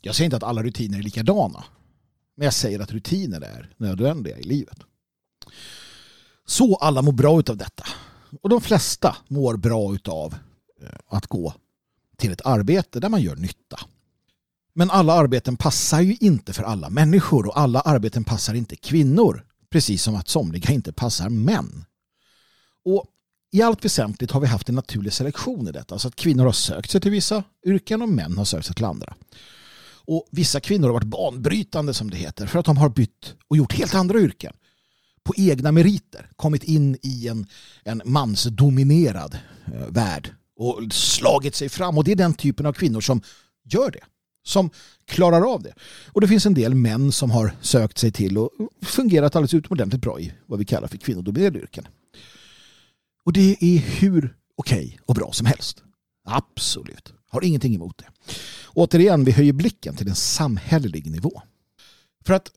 Jag 0.03 0.15
säger 0.15 0.25
inte 0.25 0.37
att 0.37 0.43
alla 0.43 0.63
rutiner 0.63 0.99
är 0.99 1.03
likadana. 1.03 1.65
Men 2.37 2.45
jag 2.45 2.55
säger 2.55 2.81
att 2.81 2.93
rutiner 2.93 3.41
är 3.41 3.71
nödvändiga 3.77 4.39
i 4.39 4.43
livet. 4.43 4.79
Så 6.47 6.77
alla 6.77 7.03
mår 7.03 7.13
bra 7.13 7.41
utav 7.41 7.57
detta. 7.57 7.85
Och 8.43 8.49
de 8.49 8.61
flesta 8.61 9.17
mår 9.29 9.57
bra 9.57 9.95
utav 9.95 10.35
eh, 10.83 10.89
att 11.09 11.27
gå 11.27 11.55
till 12.17 12.33
ett 12.33 12.47
arbete 12.47 13.01
där 13.01 13.09
man 13.09 13.23
gör 13.23 13.37
nytta. 13.37 13.81
Men 14.75 14.91
alla 14.91 15.13
arbeten 15.13 15.57
passar 15.57 16.01
ju 16.01 16.17
inte 16.21 16.53
för 16.53 16.63
alla 16.63 16.91
människor 16.91 17.47
och 17.47 17.59
alla 17.59 17.81
arbeten 17.81 18.25
passar 18.25 18.55
inte 18.55 18.77
kvinnor. 18.77 19.45
Precis 19.71 20.03
som 20.03 20.15
att 20.17 20.29
somliga 20.29 20.73
inte 20.73 20.93
passar 20.93 21.29
män. 21.29 21.85
Och 22.85 23.07
i 23.51 23.63
allt 23.63 23.85
väsentligt 23.85 24.31
har 24.31 24.41
vi 24.41 24.47
haft 24.47 24.69
en 24.69 24.75
naturlig 24.75 25.13
selektion 25.13 25.69
i 25.69 25.73
detta. 25.73 25.95
Alltså 25.95 26.09
att 26.09 26.17
kvinnor 26.17 26.45
har 26.45 26.53
sökt 26.53 26.91
sig 26.91 27.01
till 27.01 27.11
vissa 27.11 27.45
yrken 27.67 28.03
och 28.03 28.09
män 28.09 28.39
har 28.39 28.45
sökt 28.45 28.67
sig 28.67 28.75
till 28.75 28.85
andra. 28.85 29.15
Och 30.05 30.29
vissa 30.31 30.61
kvinnor 30.61 30.87
har 30.87 30.95
varit 30.95 31.05
banbrytande 31.05 31.95
som 31.95 32.11
det 32.11 32.17
heter 32.17 32.47
för 32.47 32.59
att 32.59 32.67
de 32.67 32.77
har 32.77 32.89
bytt 32.89 33.35
och 33.49 33.57
gjort 33.57 33.73
helt 33.73 33.95
andra 33.95 34.19
yrken. 34.19 34.53
På 35.29 35.35
egna 35.37 35.73
meriter 35.73 36.31
kommit 36.37 36.65
in 36.65 36.97
i 37.03 37.29
en, 37.29 37.47
en 37.85 38.03
mansdominerad 38.05 39.39
eh, 39.67 39.87
värld 39.89 40.35
och 40.57 40.93
slagit 40.93 41.55
sig 41.55 41.69
fram. 41.69 41.99
Och 41.99 42.05
det 42.05 42.13
är 42.13 42.17
den 42.17 42.35
typen 42.35 42.67
av 42.67 42.73
kvinnor 42.73 43.01
som 43.01 43.21
gör 43.65 43.91
det. 43.91 44.01
Som 44.47 44.71
klarar 45.07 45.53
av 45.55 45.63
det. 45.63 45.75
Och 46.13 46.21
det 46.21 46.29
finns 46.29 46.47
en 46.47 46.55
del 46.55 46.75
män 46.75 47.13
som 47.13 47.31
har 47.31 47.53
sökt 47.61 47.99
sig 47.99 48.13
till 48.13 48.39
och 48.39 48.51
fungerat 48.83 49.37
alldeles 49.37 49.55
utomordentligt 49.55 50.03
bra 50.03 50.21
i 50.21 50.33
vad 50.47 50.59
vi 50.59 50.65
kallar 50.65 50.89
för 50.89 50.97
kvinnodominerade 50.97 51.59
yrken. 51.59 51.89
Och 53.25 53.33
det 53.33 53.57
är 53.61 53.79
hur 53.79 54.37
okej 54.57 54.87
okay 54.87 54.99
och 55.07 55.15
bra 55.15 55.33
som 55.33 55.47
helst. 55.47 55.83
Absolut. 56.25 57.13
Har 57.31 57.45
ingenting 57.45 57.75
emot 57.75 57.99
det. 57.99 58.33
Återigen, 58.75 59.25
vi 59.25 59.33
höjer 59.33 59.53
blicken 59.53 59.97
till 59.97 60.09
en 60.09 60.15
samhällelig 60.15 61.11
nivå. 61.11 61.43
För 62.25 62.35
att 62.35 62.51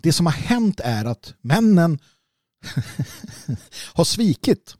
det 0.00 0.12
som 0.12 0.26
har 0.26 0.32
hänt 0.32 0.80
är 0.80 1.04
att 1.04 1.34
männen 1.40 1.98
har 3.94 4.04
svikit 4.04 4.76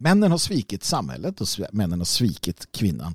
Männen 0.00 0.30
har 0.30 0.38
svikit 0.38 0.84
samhället 0.84 1.40
och 1.40 1.48
männen 1.72 2.00
har 2.00 2.04
svikit 2.04 2.72
kvinnan 2.72 3.14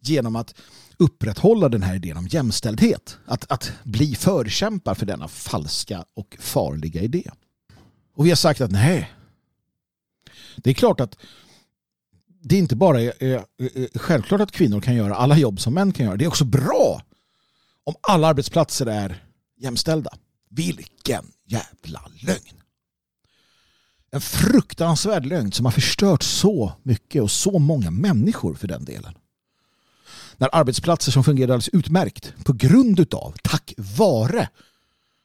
genom 0.00 0.36
att 0.36 0.54
upprätthålla 0.96 1.68
den 1.68 1.82
här 1.82 1.94
idén 1.94 2.16
om 2.16 2.26
jämställdhet. 2.26 3.18
Att, 3.26 3.52
att 3.52 3.72
bli 3.84 4.14
förkämpar 4.14 4.94
för 4.94 5.06
denna 5.06 5.28
falska 5.28 6.04
och 6.14 6.36
farliga 6.40 7.02
idé. 7.02 7.30
Och 8.14 8.26
vi 8.26 8.28
har 8.28 8.36
sagt 8.36 8.60
att 8.60 8.70
nej, 8.70 9.12
det 10.56 10.70
är 10.70 10.74
klart 10.74 11.00
att 11.00 11.16
det 12.42 12.58
inte 12.58 12.76
bara 12.76 13.00
är, 13.00 13.12
är, 13.18 13.98
självklart 13.98 14.40
att 14.40 14.52
kvinnor 14.52 14.80
kan 14.80 14.94
göra 14.94 15.14
alla 15.14 15.38
jobb 15.38 15.60
som 15.60 15.74
män 15.74 15.92
kan 15.92 16.06
göra. 16.06 16.16
Det 16.16 16.24
är 16.24 16.28
också 16.28 16.44
bra 16.44 17.02
om 17.84 17.94
alla 18.00 18.28
arbetsplatser 18.28 18.86
är 18.86 19.23
jämställda. 19.64 20.10
Vilken 20.48 21.24
jävla 21.46 22.02
lögn! 22.20 22.60
En 24.10 24.20
fruktansvärd 24.20 25.26
lögn 25.26 25.52
som 25.52 25.64
har 25.64 25.72
förstört 25.72 26.22
så 26.22 26.72
mycket 26.82 27.22
och 27.22 27.30
så 27.30 27.58
många 27.58 27.90
människor 27.90 28.54
för 28.54 28.68
den 28.68 28.84
delen. 28.84 29.14
När 30.36 30.48
arbetsplatser 30.52 31.12
som 31.12 31.24
fungerar 31.24 31.52
alldeles 31.52 31.68
utmärkt 31.68 32.34
på 32.44 32.52
grund 32.52 33.00
utav, 33.00 33.34
tack 33.42 33.74
vare 33.76 34.48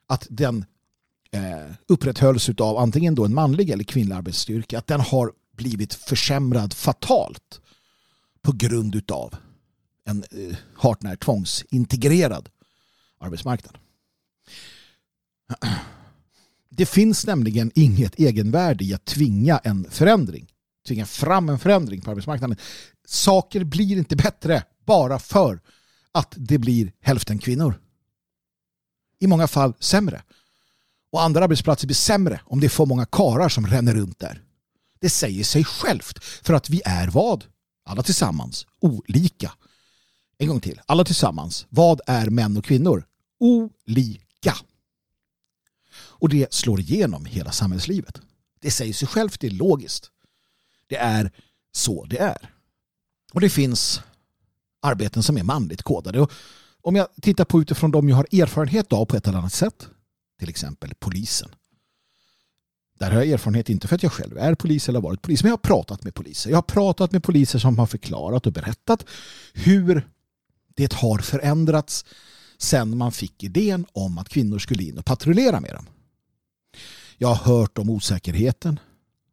att 0.08 0.28
den 0.30 0.66
eh, 1.32 1.72
upprätthölls 1.88 2.50
av 2.50 2.78
antingen 2.78 3.16
då 3.16 3.26
en 3.26 3.34
manlig 3.34 3.70
eller 3.70 3.84
kvinnlig 3.84 4.16
arbetsstyrka, 4.16 4.78
att 4.78 4.88
den 4.88 5.00
har 5.00 5.32
blivit 5.58 5.94
försämrad 5.94 6.74
fatalt 6.74 7.62
på 8.42 8.52
grund 8.52 8.96
utav 8.96 9.36
en 10.06 10.24
eh, 10.32 10.58
hart 10.76 11.02
när 11.02 11.16
tvångsintegrerad 11.16 12.50
arbetsmarknad. 13.20 13.78
Det 16.70 16.86
finns 16.86 17.26
nämligen 17.26 17.72
inget 17.76 18.20
egenvärde 18.20 18.84
i 18.84 18.94
att 18.94 19.06
tvinga 19.06 19.58
en 19.58 19.92
förändring. 19.92 20.48
Tvinga 20.88 21.06
fram 21.06 21.50
en 21.50 21.60
förändring 21.60 22.02
på 22.02 22.12
arbetsmarknaden. 22.12 22.58
Saker 23.08 23.64
blir 23.64 23.98
inte 23.98 24.16
bättre 24.16 24.64
bara 24.86 25.20
för 25.20 25.62
att 26.12 26.34
det 26.38 26.58
blir 26.58 26.92
hälften 27.02 27.40
kvinnor. 27.40 27.80
I 29.20 29.28
många 29.28 29.48
fall 29.48 29.74
sämre. 29.80 30.22
Och 31.12 31.24
andra 31.24 31.44
arbetsplatser 31.44 31.88
blir 31.88 31.96
sämre 31.96 32.42
om 32.46 32.60
det 32.60 32.68
är 32.68 32.70
för 32.70 32.86
många 32.86 33.06
karar 33.06 33.50
som 33.50 33.68
ränner 33.68 33.94
runt 33.94 34.20
där. 34.20 34.44
Det 35.00 35.10
säger 35.10 35.44
sig 35.44 35.64
självt. 35.64 36.24
För 36.24 36.54
att 36.54 36.70
vi 36.70 36.82
är 36.86 37.08
vad? 37.08 37.46
Alla 37.86 38.04
tillsammans. 38.04 38.68
Olika. 38.80 39.52
En 40.38 40.48
gång 40.48 40.62
till. 40.62 40.82
Alla 40.86 41.04
tillsammans. 41.04 41.66
Vad 41.70 42.02
är 42.08 42.30
män 42.30 42.58
och 42.58 42.66
kvinnor? 42.66 43.06
Olika. 43.40 44.29
Och 46.20 46.30
det 46.30 46.54
slår 46.54 46.80
igenom 46.80 47.26
hela 47.26 47.52
samhällslivet. 47.52 48.22
Det 48.62 48.72
säger 48.72 48.94
sig 48.94 49.08
självt, 49.08 49.40
det 49.40 49.48
är 49.48 49.52
logiskt. 49.52 50.12
Det 50.88 50.98
är 50.98 51.32
så 51.72 52.06
det 52.06 52.18
är. 52.18 52.54
Och 53.34 53.42
det 53.42 53.50
finns 53.50 54.02
arbeten 54.82 55.24
som 55.24 55.38
är 55.38 55.44
manligt 55.44 55.82
kodade. 55.82 56.20
Och 56.20 56.32
om 56.82 56.96
jag 56.96 57.08
tittar 57.22 57.46
på 57.46 57.62
utifrån 57.62 57.92
de 57.92 58.10
jag 58.10 58.16
har 58.16 58.28
erfarenhet 58.32 58.94
av 58.94 59.06
på 59.06 59.16
ett 59.16 59.28
eller 59.28 59.38
annat 59.38 59.54
sätt, 59.54 59.88
till 60.40 60.50
exempel 60.50 60.94
polisen. 61.00 61.50
Där 63.00 63.12
har 63.12 63.18
jag 63.18 63.30
erfarenhet, 63.30 63.70
inte 63.70 63.88
för 63.88 63.96
att 63.96 64.04
jag 64.04 64.12
själv 64.12 64.38
är 64.38 64.56
polis 64.56 64.90
eller 64.90 65.00
har 65.00 65.10
varit 65.10 65.22
polis, 65.22 65.44
men 65.44 65.50
jag 65.50 65.58
har 65.58 65.62
pratat 65.62 66.04
med 66.04 66.16
poliser. 66.16 66.50
Jag 66.50 66.58
har 66.58 66.62
pratat 66.62 67.12
med 67.12 67.24
poliser 67.24 67.60
som 67.60 67.80
har 67.80 67.86
förklarat 67.86 68.48
och 68.48 68.54
berättat 68.54 69.06
hur 69.54 70.10
det 70.76 70.94
har 70.94 71.18
förändrats 71.18 72.06
sen 72.58 72.98
man 72.98 73.12
fick 73.12 73.44
idén 73.44 73.86
om 73.92 74.18
att 74.18 74.30
kvinnor 74.30 74.60
skulle 74.60 74.84
in 74.84 74.98
och 74.98 75.06
patrullera 75.06 75.60
med 75.60 75.74
dem. 75.74 75.86
Jag 77.22 77.28
har 77.28 77.56
hört 77.56 77.78
om 77.78 77.90
osäkerheten. 77.90 78.80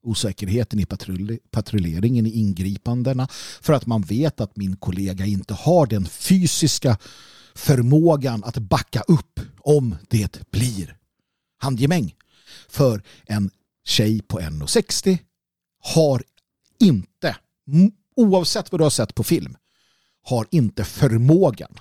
Osäkerheten 0.02 0.80
i 0.80 0.86
patrulleringen, 1.50 2.26
i 2.26 2.30
ingripandena. 2.30 3.28
För 3.60 3.72
att 3.72 3.86
man 3.86 4.02
vet 4.02 4.40
att 4.40 4.56
min 4.56 4.76
kollega 4.76 5.26
inte 5.26 5.54
har 5.54 5.86
den 5.86 6.06
fysiska 6.06 6.98
förmågan 7.54 8.44
att 8.44 8.58
backa 8.58 9.00
upp 9.00 9.40
om 9.58 9.96
det 10.08 10.50
blir 10.50 10.96
handgemäng. 11.58 12.14
För 12.68 13.02
en 13.26 13.50
tjej 13.84 14.22
på 14.22 14.40
1,60 14.40 15.18
har 15.82 16.22
inte, 16.80 17.36
oavsett 18.16 18.72
vad 18.72 18.80
du 18.80 18.84
har 18.84 18.90
sett 18.90 19.14
på 19.14 19.24
film, 19.24 19.56
har 20.22 20.46
inte 20.50 20.84
förmågan 20.84 21.78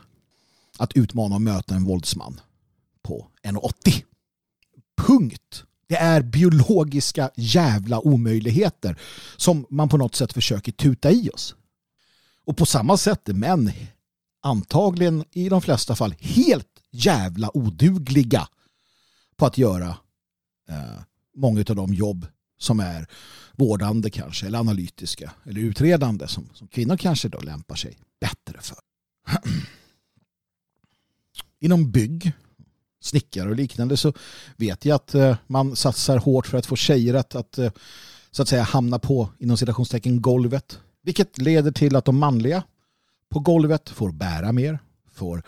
att 0.78 0.94
utmana 0.94 1.36
och 1.36 1.42
möta 1.42 1.76
en 1.76 1.84
våldsman 1.84 2.42
på 3.02 3.28
1,80. 3.44 4.04
Punkt. 4.98 5.64
Det 5.88 5.96
är 5.96 6.22
biologiska 6.22 7.30
jävla 7.36 8.00
omöjligheter 8.00 9.00
som 9.38 9.66
man 9.70 9.90
på 9.90 9.98
något 9.98 10.16
sätt 10.16 10.34
försöker 10.34 10.72
tuta 10.72 11.12
i 11.12 11.30
oss. 11.30 11.56
Och 12.46 12.58
på 12.58 12.66
samma 12.66 12.98
sätt 12.98 13.30
är 13.30 13.34
män 13.34 13.72
antagligen 14.42 15.24
i 15.32 15.50
de 15.50 15.62
flesta 15.62 15.96
fall 15.96 16.16
helt 16.20 16.82
jävla 16.92 17.58
odugliga 17.58 18.48
på 19.36 19.46
att 19.46 19.58
göra 19.58 19.98
eh, 20.70 21.02
många 21.36 21.60
av 21.70 21.76
de 21.76 21.94
jobb 21.94 22.28
som 22.58 22.80
är 22.80 23.08
vårdande 23.52 24.10
kanske 24.10 24.46
eller 24.46 24.60
analytiska 24.60 25.32
eller 25.44 25.62
utredande 25.62 26.28
som, 26.28 26.50
som 26.54 26.68
kvinnor 26.68 26.98
kanske 26.98 27.30
då 27.30 27.40
lämpar 27.40 27.76
sig 27.76 27.98
bättre 28.20 28.62
för. 28.62 28.78
Inom 31.60 31.92
bygg, 31.92 32.32
snickare 33.06 33.50
och 33.50 33.56
liknande 33.56 33.98
så 33.98 34.14
vet 34.58 34.86
jag 34.86 34.96
att 34.96 35.16
eh, 35.16 35.38
man 35.48 35.76
satsar 35.76 36.18
hårt 36.18 36.48
för 36.48 36.58
att 36.58 36.66
få 36.66 36.76
tjejer 36.76 37.14
att, 37.14 37.36
att 37.36 37.58
eh, 37.58 37.72
så 38.32 38.42
att 38.42 38.48
säga 38.48 38.64
hamna 38.64 39.00
på 39.00 39.30
inom 39.40 39.58
citationstecken 39.58 40.22
golvet. 40.22 40.80
Vilket 41.04 41.38
leder 41.38 41.72
till 41.72 41.96
att 41.96 42.06
de 42.06 42.18
manliga 42.18 42.64
på 43.30 43.40
golvet 43.40 43.90
får 43.90 44.12
bära 44.12 44.52
mer, 44.52 44.80
får 45.14 45.44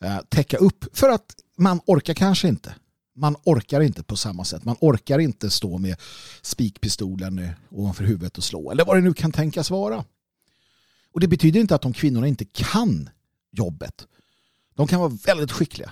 eh, 0.00 0.18
täcka 0.28 0.56
upp 0.56 0.84
för 0.92 1.08
att 1.08 1.34
man 1.56 1.80
orkar 1.86 2.14
kanske 2.14 2.48
inte. 2.48 2.74
Man 3.16 3.36
orkar 3.44 3.80
inte 3.80 4.02
på 4.02 4.16
samma 4.16 4.44
sätt. 4.44 4.64
Man 4.64 4.76
orkar 4.80 5.18
inte 5.18 5.50
stå 5.50 5.78
med 5.78 5.96
spikpistolen 6.42 7.38
eh, 7.38 7.50
ovanför 7.70 8.04
huvudet 8.04 8.38
och 8.38 8.44
slå 8.44 8.70
eller 8.70 8.84
vad 8.84 8.96
det 8.96 9.00
nu 9.00 9.14
kan 9.14 9.32
tänkas 9.32 9.70
vara. 9.70 10.04
Och 11.12 11.20
det 11.20 11.28
betyder 11.28 11.60
inte 11.60 11.74
att 11.74 11.82
de 11.82 11.92
kvinnorna 11.92 12.26
inte 12.26 12.44
kan 12.44 13.08
jobbet. 13.50 14.06
De 14.74 14.86
kan 14.86 15.00
vara 15.00 15.18
väldigt 15.26 15.52
skickliga. 15.52 15.90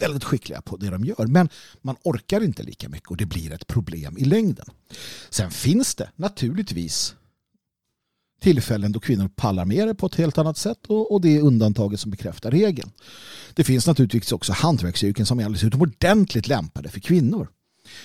Väldigt 0.00 0.24
skickliga 0.24 0.62
på 0.62 0.76
det 0.76 0.90
de 0.90 1.04
gör. 1.04 1.26
Men 1.26 1.48
man 1.82 1.96
orkar 2.02 2.40
inte 2.40 2.62
lika 2.62 2.88
mycket 2.88 3.08
och 3.08 3.16
det 3.16 3.26
blir 3.26 3.52
ett 3.52 3.66
problem 3.66 4.18
i 4.18 4.24
längden. 4.24 4.66
Sen 5.30 5.50
finns 5.50 5.94
det 5.94 6.10
naturligtvis 6.16 7.14
tillfällen 8.40 8.92
då 8.92 9.00
kvinnor 9.00 9.28
pallar 9.28 9.64
med 9.64 9.88
det 9.88 9.94
på 9.94 10.06
ett 10.06 10.14
helt 10.14 10.38
annat 10.38 10.56
sätt 10.58 10.86
och, 10.86 11.20
det 11.20 11.36
är 11.36 11.40
undantaget 11.40 12.00
som 12.00 12.10
bekräftar 12.10 12.50
regeln. 12.50 12.90
Det 13.54 13.64
finns 13.64 13.86
naturligtvis 13.86 14.32
också 14.32 14.52
hantverksyrken 14.52 15.26
som 15.26 15.40
är 15.40 15.44
alldeles 15.44 15.64
utomordentligt 15.64 16.48
lämpade 16.48 16.88
för 16.88 17.00
kvinnor. 17.00 17.48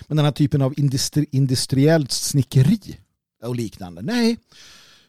Men 0.08 0.18
den 0.18 0.26
här 0.26 0.32
typen 0.32 0.62
av 0.62 0.74
industri, 0.78 1.26
industriellt 1.32 2.12
snickeri 2.12 3.00
och 3.44 3.56
liknande, 3.56 4.02
nej, 4.02 4.38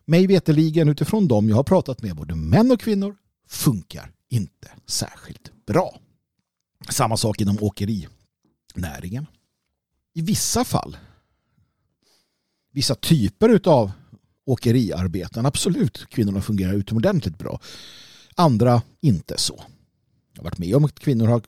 mig 0.05 0.27
veteligen 0.27 0.89
utifrån 0.89 1.29
dem 1.29 1.49
jag 1.49 1.57
har 1.57 1.65
pratat 1.65 2.03
med 2.03 2.17
både 2.17 2.35
män 2.35 2.71
och 2.71 2.81
kvinnor 2.81 3.17
funkar 3.49 4.13
inte 4.31 4.69
särskilt 4.87 5.67
bra. 5.67 6.01
Samma 6.89 7.17
sak 7.17 7.41
inom 7.41 7.59
åkerinäringen. 7.61 9.27
I 10.15 10.23
vissa 10.23 10.65
fall, 10.65 10.97
vissa 12.73 12.95
typer 12.95 13.61
av 13.65 13.93
åkeriarbeten, 14.45 15.47
absolut, 15.47 16.07
kvinnorna 16.09 16.41
fungerar 16.41 16.73
utomordentligt 16.73 17.39
bra. 17.39 17.61
Andra 18.35 18.83
inte 19.01 19.39
så. 19.39 19.65
Jag 20.33 20.39
har 20.39 20.45
varit 20.45 20.59
med 20.59 20.77
om 20.77 20.85
att 20.85 20.99
kvinnor 20.99 21.27
har 21.27 21.43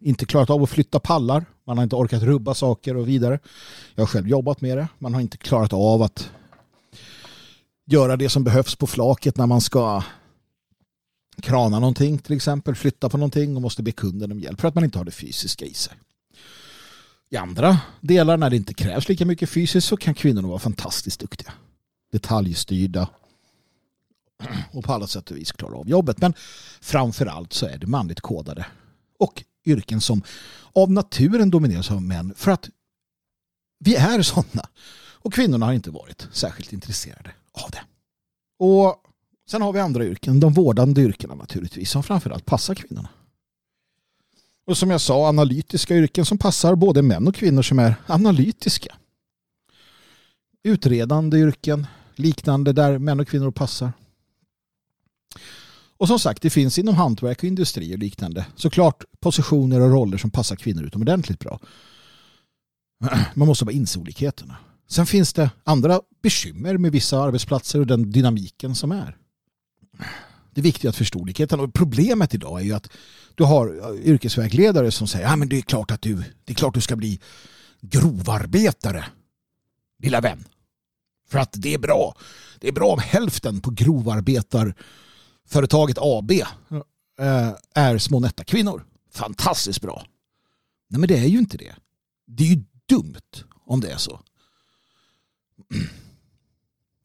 inte 0.00 0.26
klarat 0.26 0.50
av 0.50 0.62
att 0.62 0.70
flytta 0.70 1.00
pallar. 1.00 1.44
Man 1.64 1.78
har 1.78 1.84
inte 1.84 1.96
orkat 1.96 2.22
rubba 2.22 2.54
saker 2.54 2.96
och 2.96 3.08
vidare. 3.08 3.38
Jag 3.94 4.02
har 4.02 4.06
själv 4.06 4.28
jobbat 4.28 4.60
med 4.60 4.78
det. 4.78 4.88
Man 4.98 5.14
har 5.14 5.20
inte 5.20 5.36
klarat 5.36 5.72
av 5.72 6.02
att 6.02 6.30
göra 7.86 8.16
det 8.16 8.28
som 8.28 8.44
behövs 8.44 8.76
på 8.76 8.86
flaket 8.86 9.36
när 9.36 9.46
man 9.46 9.60
ska 9.60 10.02
krana 11.42 11.78
någonting 11.78 12.18
till 12.18 12.36
exempel, 12.36 12.74
flytta 12.74 13.08
på 13.08 13.16
någonting 13.16 13.56
och 13.56 13.62
måste 13.62 13.82
be 13.82 13.92
kunden 13.92 14.32
om 14.32 14.40
hjälp 14.40 14.60
för 14.60 14.68
att 14.68 14.74
man 14.74 14.84
inte 14.84 14.98
har 14.98 15.04
det 15.04 15.10
fysiska 15.10 15.64
i 15.64 15.74
sig. 15.74 15.94
I 17.30 17.36
andra 17.36 17.78
delar 18.00 18.36
när 18.36 18.50
det 18.50 18.56
inte 18.56 18.74
krävs 18.74 19.08
lika 19.08 19.24
mycket 19.26 19.50
fysiskt 19.50 19.88
så 19.88 19.96
kan 19.96 20.14
kvinnorna 20.14 20.48
vara 20.48 20.58
fantastiskt 20.58 21.20
duktiga. 21.20 21.52
Detaljstyrda 22.12 23.08
och 24.72 24.84
på 24.84 24.92
alla 24.92 25.06
sätt 25.06 25.30
och 25.30 25.36
vis 25.36 25.52
klara 25.52 25.76
av 25.76 25.88
jobbet. 25.88 26.20
Men 26.20 26.34
framför 26.80 27.26
allt 27.26 27.52
så 27.52 27.66
är 27.66 27.78
det 27.78 27.86
manligt 27.86 28.20
kodade 28.20 28.66
och 29.18 29.44
yrken 29.64 30.00
som 30.00 30.22
av 30.72 30.90
naturen 30.90 31.50
domineras 31.50 31.90
av 31.90 32.02
män 32.02 32.34
för 32.36 32.50
att 32.50 32.68
vi 33.78 33.96
är 33.96 34.22
sådana. 34.22 34.68
Och 35.20 35.32
kvinnorna 35.32 35.66
har 35.66 35.72
inte 35.72 35.90
varit 35.90 36.28
särskilt 36.32 36.72
intresserade 36.72 37.30
av 37.52 37.70
det. 37.70 37.82
Och 38.58 39.07
sen 39.50 39.62
har 39.62 39.72
vi 39.72 39.80
andra 39.80 40.04
yrken, 40.04 40.40
de 40.40 40.52
vårdande 40.52 41.00
yrkena 41.00 41.34
naturligtvis, 41.34 41.90
som 41.90 42.02
framförallt 42.02 42.46
passar 42.46 42.74
kvinnorna. 42.74 43.08
Och 44.66 44.78
som 44.78 44.90
jag 44.90 45.00
sa, 45.00 45.28
analytiska 45.28 45.96
yrken 45.96 46.24
som 46.24 46.38
passar 46.38 46.74
både 46.74 47.02
män 47.02 47.28
och 47.28 47.34
kvinnor 47.34 47.62
som 47.62 47.78
är 47.78 47.94
analytiska. 48.06 48.96
Utredande 50.62 51.38
yrken, 51.38 51.86
liknande 52.14 52.72
där 52.72 52.98
män 52.98 53.20
och 53.20 53.28
kvinnor 53.28 53.50
passar. 53.50 53.92
Och 55.96 56.08
som 56.08 56.18
sagt, 56.18 56.42
det 56.42 56.50
finns 56.50 56.78
inom 56.78 56.94
hantverk 56.94 57.38
och 57.38 57.44
industri 57.44 57.94
och 57.94 57.98
liknande 57.98 58.46
såklart 58.56 59.04
positioner 59.20 59.80
och 59.80 59.90
roller 59.90 60.18
som 60.18 60.30
passar 60.30 60.56
kvinnor 60.56 60.84
utomordentligt 60.84 61.38
bra. 61.38 61.60
Man 63.34 63.48
måste 63.48 63.64
bara 63.64 63.72
inse 63.72 63.98
olikheterna. 63.98 64.56
Sen 64.88 65.06
finns 65.06 65.32
det 65.32 65.50
andra 65.64 66.00
bekymmer 66.22 66.78
med 66.78 66.92
vissa 66.92 67.20
arbetsplatser 67.20 67.80
och 67.80 67.86
den 67.86 68.10
dynamiken 68.10 68.74
som 68.74 68.92
är. 68.92 69.16
Det 70.54 70.60
är 70.60 70.62
viktigt 70.62 70.88
att 70.88 70.96
förstå 70.96 71.18
olikheten. 71.18 71.60
Och 71.60 71.74
problemet 71.74 72.34
idag 72.34 72.60
är 72.60 72.64
ju 72.64 72.72
att 72.72 72.90
du 73.34 73.44
har 73.44 73.96
yrkesvägledare 73.96 74.90
som 74.90 75.08
säger 75.08 75.26
att 75.26 75.50
det 75.50 75.56
är 75.56 75.62
klart 75.62 75.90
att 75.90 76.02
du, 76.02 76.16
det 76.44 76.52
är 76.52 76.54
klart 76.54 76.74
du 76.74 76.80
ska 76.80 76.96
bli 76.96 77.20
grovarbetare, 77.80 79.04
lilla 79.98 80.20
vän. 80.20 80.44
För 81.28 81.38
att 81.38 81.52
det 81.52 81.74
är 81.74 81.78
bra. 81.78 82.14
Det 82.58 82.68
är 82.68 82.72
bra 82.72 82.92
om 82.92 82.98
hälften 82.98 83.60
på 83.60 83.70
grovarbetarföretaget 83.70 85.98
AB 86.00 86.30
eh, 86.30 86.44
är 87.74 87.98
små 87.98 88.20
nätta 88.20 88.44
kvinnor. 88.44 88.84
Fantastiskt 89.12 89.80
bra. 89.80 90.06
Nej 90.88 91.00
men 91.00 91.08
det 91.08 91.18
är 91.18 91.26
ju 91.26 91.38
inte 91.38 91.56
det. 91.56 91.74
Det 92.26 92.44
är 92.44 92.48
ju 92.48 92.62
dumt 92.88 93.44
om 93.64 93.80
det 93.80 93.90
är 93.90 93.96
så. 93.96 94.20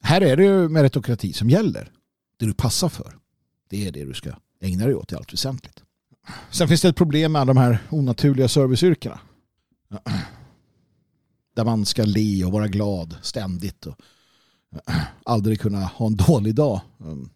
Här 0.01 0.21
är 0.21 0.37
det 0.37 0.43
ju 0.43 0.69
meritokrati 0.69 1.33
som 1.33 1.49
gäller. 1.49 1.91
Det 2.43 2.47
du 2.47 2.53
passar 2.53 2.89
för. 2.89 3.17
Det 3.69 3.87
är 3.87 3.91
det 3.91 4.05
du 4.05 4.13
ska 4.13 4.31
ägna 4.61 4.85
dig 4.85 4.95
åt 4.95 5.11
i 5.11 5.15
allt 5.15 5.33
väsentligt. 5.33 5.83
Sen 6.51 6.67
finns 6.67 6.81
det 6.81 6.89
ett 6.89 6.95
problem 6.95 7.31
med 7.31 7.47
de 7.47 7.57
här 7.57 7.79
onaturliga 7.89 8.47
serviceyrkena. 8.47 9.19
Där 11.55 11.65
man 11.65 11.85
ska 11.85 12.03
le 12.03 12.45
och 12.45 12.51
vara 12.51 12.67
glad 12.67 13.15
ständigt 13.21 13.85
och 13.85 13.95
eh, 14.87 15.03
aldrig 15.25 15.59
kunna 15.59 15.79
ha 15.79 16.07
en 16.07 16.15
dålig 16.15 16.55
dag. 16.55 16.81
Mm. 17.01 17.29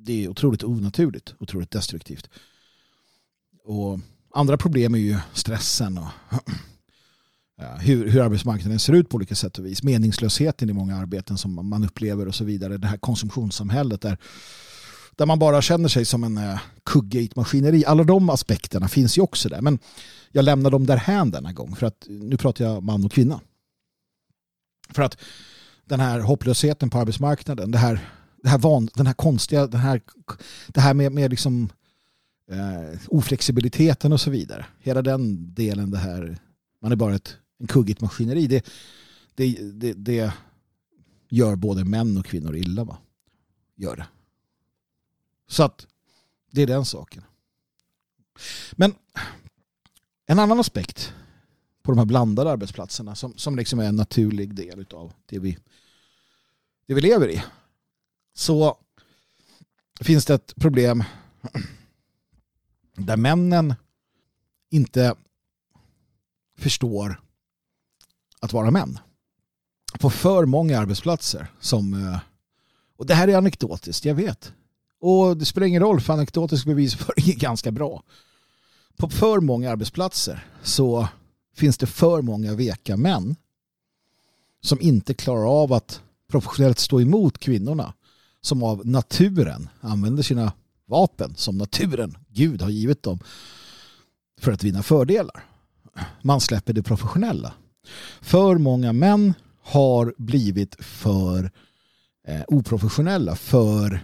Det 0.00 0.24
är 0.24 0.28
otroligt 0.28 0.64
onaturligt, 0.64 1.34
otroligt 1.38 1.70
destruktivt. 1.70 2.30
Och 3.64 4.00
andra 4.34 4.56
problem 4.56 4.94
är 4.94 4.98
ju 4.98 5.16
stressen 5.32 5.98
och 5.98 6.08
hur, 7.58 8.08
hur 8.08 8.20
arbetsmarknaden 8.20 8.78
ser 8.78 8.92
ut 8.92 9.08
på 9.08 9.16
olika 9.16 9.34
sätt 9.34 9.58
och 9.58 9.66
vis. 9.66 9.82
Meningslösheten 9.82 10.70
i 10.70 10.72
många 10.72 10.96
arbeten 10.96 11.38
som 11.38 11.68
man 11.68 11.84
upplever 11.84 12.28
och 12.28 12.34
så 12.34 12.44
vidare. 12.44 12.76
Det 12.76 12.86
här 12.86 12.96
konsumtionssamhället 12.96 14.00
där, 14.00 14.18
där 15.16 15.26
man 15.26 15.38
bara 15.38 15.62
känner 15.62 15.88
sig 15.88 16.04
som 16.04 16.24
en 16.24 16.38
eh, 16.38 16.60
kugge 16.84 17.20
i 17.20 17.24
ett 17.24 17.36
maskineri. 17.36 17.84
Alla 17.84 18.04
de 18.04 18.30
aspekterna 18.30 18.88
finns 18.88 19.18
ju 19.18 19.22
också 19.22 19.48
där. 19.48 19.60
Men 19.60 19.78
jag 20.32 20.44
lämnar 20.44 20.70
dem 20.70 20.86
därhän 20.86 21.30
denna 21.30 21.52
gång 21.52 21.76
för 21.76 21.86
att 21.86 22.06
nu 22.08 22.36
pratar 22.36 22.64
jag 22.64 22.82
man 22.82 23.04
och 23.04 23.12
kvinna. 23.12 23.40
För 24.90 25.02
att 25.02 25.16
den 25.84 26.00
här 26.00 26.20
hopplösheten 26.20 26.90
på 26.90 26.98
arbetsmarknaden, 26.98 27.70
det 27.70 27.78
här, 27.78 28.08
det 28.42 28.48
här, 28.48 28.58
van, 28.58 28.88
den 28.94 29.06
här 29.06 29.14
konstiga, 29.14 29.66
den 29.66 29.80
här, 29.80 30.00
det 30.68 30.80
här 30.80 30.94
med, 30.94 31.12
med 31.12 31.30
liksom, 31.30 31.68
eh, 32.50 32.98
oflexibiliteten 33.08 34.12
och 34.12 34.20
så 34.20 34.30
vidare. 34.30 34.66
Hela 34.80 35.02
den 35.02 35.54
delen, 35.54 35.90
det 35.90 35.98
här, 35.98 36.38
man 36.82 36.92
är 36.92 36.96
bara 36.96 37.14
ett 37.14 37.36
en 37.58 37.66
kuggigt 37.66 38.00
maskineri, 38.00 38.46
det, 38.46 38.66
det, 39.34 39.72
det, 39.72 39.92
det 39.92 40.32
gör 41.28 41.56
både 41.56 41.84
män 41.84 42.18
och 42.18 42.26
kvinnor 42.26 42.56
illa. 42.56 42.84
Va? 42.84 42.98
Gör 43.76 43.96
det. 43.96 44.06
Så 45.46 45.62
att 45.62 45.86
det 46.50 46.62
är 46.62 46.66
den 46.66 46.84
saken. 46.84 47.22
Men 48.72 48.94
en 50.26 50.38
annan 50.38 50.60
aspekt 50.60 51.14
på 51.82 51.92
de 51.92 51.98
här 51.98 52.06
blandade 52.06 52.50
arbetsplatserna 52.50 53.14
som, 53.14 53.36
som 53.36 53.56
liksom 53.56 53.78
är 53.78 53.84
en 53.84 53.96
naturlig 53.96 54.54
del 54.54 54.86
av 54.94 55.12
det 55.26 55.38
vi, 55.38 55.58
det 56.86 56.94
vi 56.94 57.00
lever 57.00 57.28
i. 57.28 57.44
Så 58.34 58.78
finns 60.00 60.26
det 60.26 60.34
ett 60.34 60.54
problem 60.56 61.04
där 62.94 63.16
männen 63.16 63.74
inte 64.70 65.14
förstår 66.56 67.20
att 68.40 68.52
vara 68.52 68.70
män. 68.70 68.98
på 69.98 70.10
för 70.10 70.46
många 70.46 70.78
arbetsplatser 70.78 71.46
som... 71.60 71.94
Eh, 71.94 72.18
och 72.96 73.06
det 73.06 73.14
här 73.14 73.28
är 73.28 73.36
anekdotiskt, 73.36 74.04
jag 74.04 74.14
vet. 74.14 74.52
Och 75.00 75.36
det 75.36 75.44
spelar 75.44 75.66
ingen 75.66 75.82
roll 75.82 76.00
för 76.00 76.12
anekdotisk 76.12 76.66
bevisföring 76.66 77.28
är 77.28 77.34
ganska 77.34 77.70
bra. 77.70 78.02
På 78.96 79.08
för 79.08 79.40
många 79.40 79.70
arbetsplatser 79.70 80.46
så 80.62 81.08
finns 81.56 81.78
det 81.78 81.86
för 81.86 82.22
många 82.22 82.54
veka 82.54 82.96
män 82.96 83.36
som 84.60 84.80
inte 84.80 85.14
klarar 85.14 85.62
av 85.62 85.72
att 85.72 86.02
professionellt 86.30 86.78
stå 86.78 87.00
emot 87.00 87.38
kvinnorna 87.38 87.94
som 88.40 88.62
av 88.62 88.86
naturen 88.86 89.68
använder 89.80 90.22
sina 90.22 90.52
vapen 90.86 91.34
som 91.36 91.58
naturen, 91.58 92.18
Gud 92.28 92.62
har 92.62 92.70
givit 92.70 93.02
dem 93.02 93.18
för 94.40 94.52
att 94.52 94.64
vinna 94.64 94.82
fördelar. 94.82 95.44
Man 96.22 96.40
släpper 96.40 96.72
det 96.72 96.82
professionella. 96.82 97.52
För 98.20 98.58
många 98.58 98.92
män 98.92 99.34
har 99.62 100.14
blivit 100.18 100.84
för 100.84 101.50
eh, 102.28 102.42
oprofessionella, 102.48 103.36
för 103.36 104.00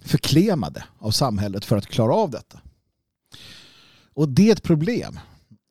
förklemade 0.00 0.84
av 0.98 1.10
samhället 1.10 1.64
för 1.64 1.76
att 1.76 1.86
klara 1.86 2.14
av 2.14 2.30
detta. 2.30 2.60
Och 4.14 4.28
det 4.28 4.48
är 4.48 4.52
ett 4.52 4.62
problem. 4.62 5.20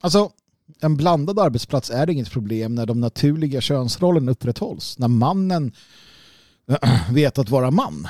Alltså, 0.00 0.32
en 0.80 0.96
blandad 0.96 1.38
arbetsplats 1.38 1.90
är 1.90 2.10
inget 2.10 2.30
problem 2.30 2.74
när 2.74 2.86
de 2.86 3.00
naturliga 3.00 3.60
könsrollerna 3.60 4.32
upprätthålls. 4.32 4.98
När 4.98 5.08
mannen 5.08 5.72
vet 7.12 7.38
att 7.38 7.50
vara 7.50 7.70
man. 7.70 8.08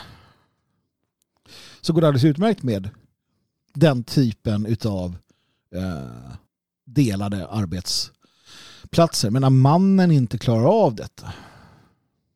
Så 1.80 1.92
går 1.92 2.00
det 2.00 2.06
alldeles 2.06 2.24
utmärkt 2.24 2.62
med 2.62 2.88
den 3.74 4.04
typen 4.04 4.76
av 4.84 5.16
eh, 5.74 6.32
delade 6.94 7.48
arbetsplatser. 7.48 9.30
Men 9.30 9.42
när 9.42 9.50
mannen 9.50 10.10
inte 10.10 10.38
klarar 10.38 10.84
av 10.84 10.94
detta. 10.94 11.32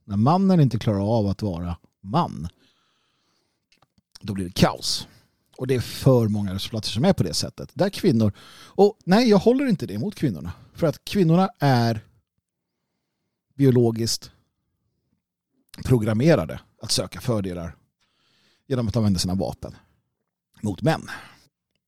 När 0.04 0.16
mannen 0.16 0.60
inte 0.60 0.78
klarar 0.78 1.18
av 1.18 1.26
att 1.26 1.42
vara 1.42 1.76
man. 2.02 2.48
Då 4.20 4.34
blir 4.34 4.44
det 4.44 4.52
kaos. 4.54 5.08
Och 5.56 5.66
det 5.66 5.74
är 5.74 5.80
för 5.80 6.28
många 6.28 6.50
arbetsplatser 6.50 6.92
som 6.92 7.04
är 7.04 7.12
på 7.12 7.22
det 7.22 7.34
sättet. 7.34 7.70
Där 7.74 7.90
kvinnor, 7.90 8.32
och 8.66 8.98
nej 9.04 9.28
jag 9.28 9.38
håller 9.38 9.66
inte 9.66 9.86
det 9.86 9.98
mot 9.98 10.14
kvinnorna. 10.14 10.52
För 10.74 10.86
att 10.86 11.04
kvinnorna 11.04 11.48
är 11.58 12.04
biologiskt 13.54 14.30
programmerade 15.84 16.60
att 16.82 16.90
söka 16.90 17.20
fördelar 17.20 17.76
genom 18.66 18.88
att 18.88 18.96
använda 18.96 19.18
sina 19.18 19.34
vapen 19.34 19.76
mot 20.62 20.82
män. 20.82 21.10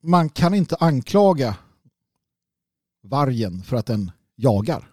Man 0.02 0.28
kan 0.28 0.54
inte 0.54 0.76
anklaga 0.80 1.56
vargen 3.07 3.62
för 3.62 3.76
att 3.76 3.86
den 3.86 4.11
jagar. 4.36 4.90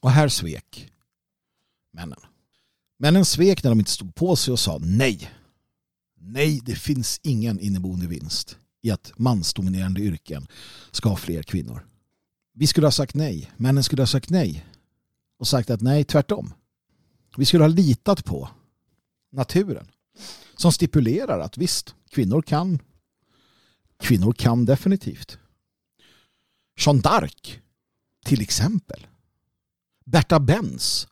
Och 0.00 0.10
här 0.10 0.28
svek 0.28 0.92
männen. 1.92 2.18
Männen 2.98 3.24
svek 3.24 3.62
när 3.62 3.70
de 3.70 3.78
inte 3.78 3.90
stod 3.90 4.14
på 4.14 4.36
sig 4.36 4.52
och 4.52 4.58
sa 4.58 4.78
nej. 4.78 5.30
Nej, 6.20 6.60
det 6.64 6.74
finns 6.74 7.20
ingen 7.22 7.60
inneboende 7.60 8.06
vinst 8.06 8.58
i 8.82 8.90
att 8.90 9.12
mansdominerande 9.16 10.00
yrken 10.00 10.46
ska 10.90 11.08
ha 11.08 11.16
fler 11.16 11.42
kvinnor. 11.42 11.86
Vi 12.54 12.66
skulle 12.66 12.86
ha 12.86 12.92
sagt 12.92 13.14
nej. 13.14 13.50
Männen 13.56 13.84
skulle 13.84 14.02
ha 14.02 14.06
sagt 14.06 14.30
nej. 14.30 14.66
Och 15.38 15.48
sagt 15.48 15.70
att 15.70 15.80
nej, 15.80 16.04
tvärtom. 16.04 16.52
Vi 17.36 17.44
skulle 17.44 17.62
ha 17.62 17.68
litat 17.68 18.24
på 18.24 18.48
naturen. 19.32 19.86
Som 20.56 20.72
stipulerar 20.72 21.40
att 21.40 21.58
visst, 21.58 21.94
kvinnor 22.10 22.42
kan. 22.42 22.78
Kvinnor 24.00 24.32
kan 24.32 24.64
definitivt. 24.64 25.38
Jean 26.76 27.00
d'Arc, 27.00 27.58
till 28.24 28.40
exempel. 28.40 29.06
Berta 30.04 30.40
Benz, 30.40 31.06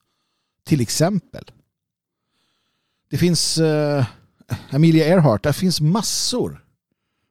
till 0.64 0.80
exempel. 0.80 1.50
Det 3.10 3.18
finns 3.18 3.58
eh, 3.58 4.06
Amelia 4.70 5.06
Earhart, 5.06 5.42
det 5.42 5.52
finns 5.52 5.80
massor. 5.80 6.64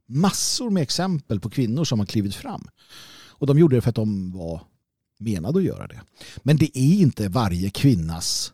Massor 0.05 0.69
med 0.69 0.83
exempel 0.83 1.39
på 1.39 1.49
kvinnor 1.49 1.83
som 1.83 1.99
har 1.99 2.05
klivit 2.05 2.35
fram. 2.35 2.69
Och 3.29 3.47
de 3.47 3.59
gjorde 3.59 3.75
det 3.75 3.81
för 3.81 3.89
att 3.89 3.95
de 3.95 4.31
var 4.31 4.61
menade 5.19 5.59
att 5.59 5.65
göra 5.65 5.87
det. 5.87 6.01
Men 6.37 6.57
det 6.57 6.77
är 6.77 6.93
inte 6.93 7.27
varje 7.29 7.69
kvinnas 7.69 8.53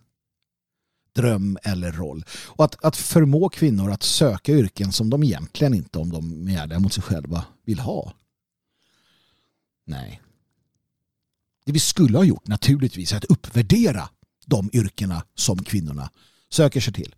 dröm 1.15 1.57
eller 1.63 1.91
roll. 1.91 2.25
Och 2.29 2.65
att, 2.65 2.85
att 2.85 2.97
förmå 2.97 3.49
kvinnor 3.49 3.91
att 3.91 4.03
söka 4.03 4.51
yrken 4.51 4.91
som 4.91 5.09
de 5.09 5.23
egentligen 5.23 5.73
inte, 5.73 5.99
om 5.99 6.09
de 6.09 6.47
är 6.47 6.61
ärliga 6.61 6.79
mot 6.79 6.93
sig 6.93 7.03
själva, 7.03 7.45
vill 7.65 7.79
ha. 7.79 8.13
Nej. 9.85 10.21
Det 11.65 11.71
vi 11.71 11.79
skulle 11.79 12.17
ha 12.17 12.25
gjort 12.25 12.47
naturligtvis 12.47 13.13
är 13.13 13.17
att 13.17 13.25
uppvärdera 13.25 14.09
de 14.45 14.69
yrkena 14.73 15.25
som 15.35 15.63
kvinnorna 15.63 16.11
söker 16.49 16.81
sig 16.81 16.93
till. 16.93 17.15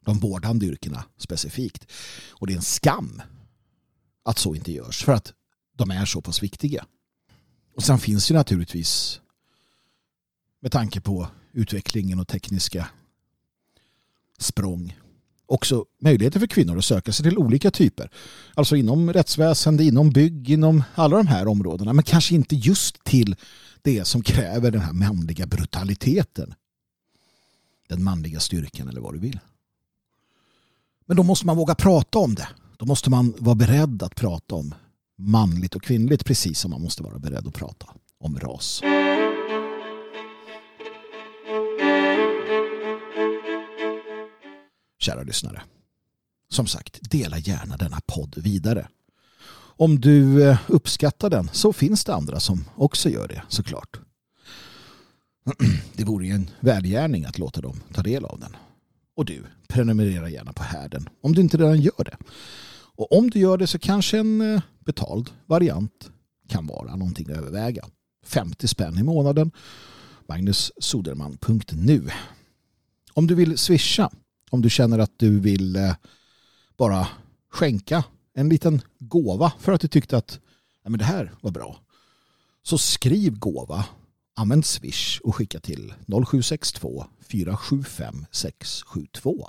De 0.00 0.18
vårdande 0.18 0.66
yrkena 0.66 1.04
specifikt. 1.16 1.86
Och 2.30 2.46
det 2.46 2.52
är 2.52 2.56
en 2.56 2.62
skam 2.62 3.22
att 4.22 4.38
så 4.38 4.54
inte 4.54 4.72
görs 4.72 5.04
för 5.04 5.12
att 5.12 5.32
de 5.76 5.90
är 5.90 6.04
så 6.04 6.20
pass 6.20 6.42
viktiga. 6.42 6.86
Och 7.74 7.82
sen 7.82 7.98
finns 7.98 8.30
ju 8.30 8.34
naturligtvis 8.34 9.20
med 10.60 10.72
tanke 10.72 11.00
på 11.00 11.28
utvecklingen 11.52 12.20
och 12.20 12.28
tekniska 12.28 12.88
språng 14.38 14.96
också 15.48 15.84
möjligheter 16.00 16.40
för 16.40 16.46
kvinnor 16.46 16.78
att 16.78 16.84
söka 16.84 17.12
sig 17.12 17.24
till 17.24 17.38
olika 17.38 17.70
typer. 17.70 18.10
Alltså 18.54 18.76
inom 18.76 19.12
rättsväsende, 19.12 19.84
inom 19.84 20.10
bygg, 20.10 20.50
inom 20.50 20.84
alla 20.94 21.16
de 21.16 21.26
här 21.26 21.48
områdena. 21.48 21.92
Men 21.92 22.04
kanske 22.04 22.34
inte 22.34 22.56
just 22.56 23.04
till 23.04 23.36
det 23.82 24.04
som 24.04 24.22
kräver 24.22 24.70
den 24.70 24.80
här 24.80 24.92
manliga 24.92 25.46
brutaliteten. 25.46 26.54
Den 27.88 28.02
manliga 28.02 28.40
styrkan 28.40 28.88
eller 28.88 29.00
vad 29.00 29.14
du 29.14 29.18
vill. 29.18 29.40
Men 31.06 31.16
då 31.16 31.22
måste 31.22 31.46
man 31.46 31.56
våga 31.56 31.74
prata 31.74 32.18
om 32.18 32.34
det. 32.34 32.48
Då 32.76 32.86
måste 32.86 33.10
man 33.10 33.34
vara 33.38 33.54
beredd 33.54 34.02
att 34.02 34.14
prata 34.14 34.54
om 34.54 34.74
manligt 35.16 35.74
och 35.74 35.82
kvinnligt 35.82 36.24
precis 36.24 36.58
som 36.58 36.70
man 36.70 36.82
måste 36.82 37.02
vara 37.02 37.18
beredd 37.18 37.46
att 37.46 37.54
prata 37.54 37.86
om 38.20 38.38
ras. 38.38 38.82
Kära 44.98 45.22
lyssnare. 45.22 45.62
Som 46.50 46.66
sagt, 46.66 47.10
dela 47.10 47.38
gärna 47.38 47.76
denna 47.76 48.00
podd 48.06 48.34
vidare. 48.36 48.88
Om 49.80 50.00
du 50.00 50.48
eh, 50.48 50.58
uppskattar 50.66 51.30
den 51.30 51.50
så 51.52 51.72
finns 51.72 52.04
det 52.04 52.14
andra 52.14 52.40
som 52.40 52.64
också 52.76 53.08
gör 53.08 53.28
det 53.28 53.42
såklart. 53.48 54.00
Det 55.92 56.04
vore 56.04 56.26
ju 56.26 56.32
en 56.32 56.50
välgärning 56.60 57.24
att 57.24 57.38
låta 57.38 57.60
dem 57.60 57.80
ta 57.92 58.02
del 58.02 58.24
av 58.24 58.40
den. 58.40 58.56
Och 59.16 59.24
du, 59.24 59.44
prenumerera 59.68 60.28
gärna 60.28 60.52
på 60.52 60.62
härden 60.62 61.08
om 61.20 61.34
du 61.34 61.40
inte 61.40 61.56
redan 61.56 61.80
gör 61.80 62.04
det. 62.04 62.16
Och 62.94 63.12
om 63.12 63.30
du 63.30 63.38
gör 63.38 63.56
det 63.56 63.66
så 63.66 63.78
kanske 63.78 64.18
en 64.18 64.54
eh, 64.54 64.62
betald 64.84 65.30
variant 65.46 66.10
kan 66.48 66.66
vara 66.66 66.96
någonting 66.96 67.30
att 67.30 67.36
överväga. 67.36 67.84
50 68.24 68.68
spänn 68.68 68.98
i 68.98 69.02
månaden. 69.02 69.50
Magnussoderman.nu 70.28 72.10
Om 73.14 73.26
du 73.26 73.34
vill 73.34 73.58
swisha, 73.58 74.10
om 74.50 74.62
du 74.62 74.70
känner 74.70 74.98
att 74.98 75.18
du 75.18 75.40
vill 75.40 75.76
eh, 75.76 75.94
bara 76.76 77.08
skänka 77.50 78.04
en 78.34 78.48
liten 78.48 78.80
gåva 78.98 79.52
för 79.58 79.72
att 79.72 79.80
du 79.80 79.88
tyckte 79.88 80.16
att 80.16 80.40
Nej, 80.88 80.90
men 80.90 80.98
det 80.98 81.04
här 81.04 81.32
var 81.40 81.50
bra. 81.50 81.80
Så 82.62 82.78
skriv 82.78 83.38
gåva, 83.38 83.84
använd 84.34 84.66
swish 84.66 85.20
och 85.20 85.36
skicka 85.36 85.60
till 85.60 85.94
0762 86.06 87.06
475 87.20 88.26
672. 88.30 89.48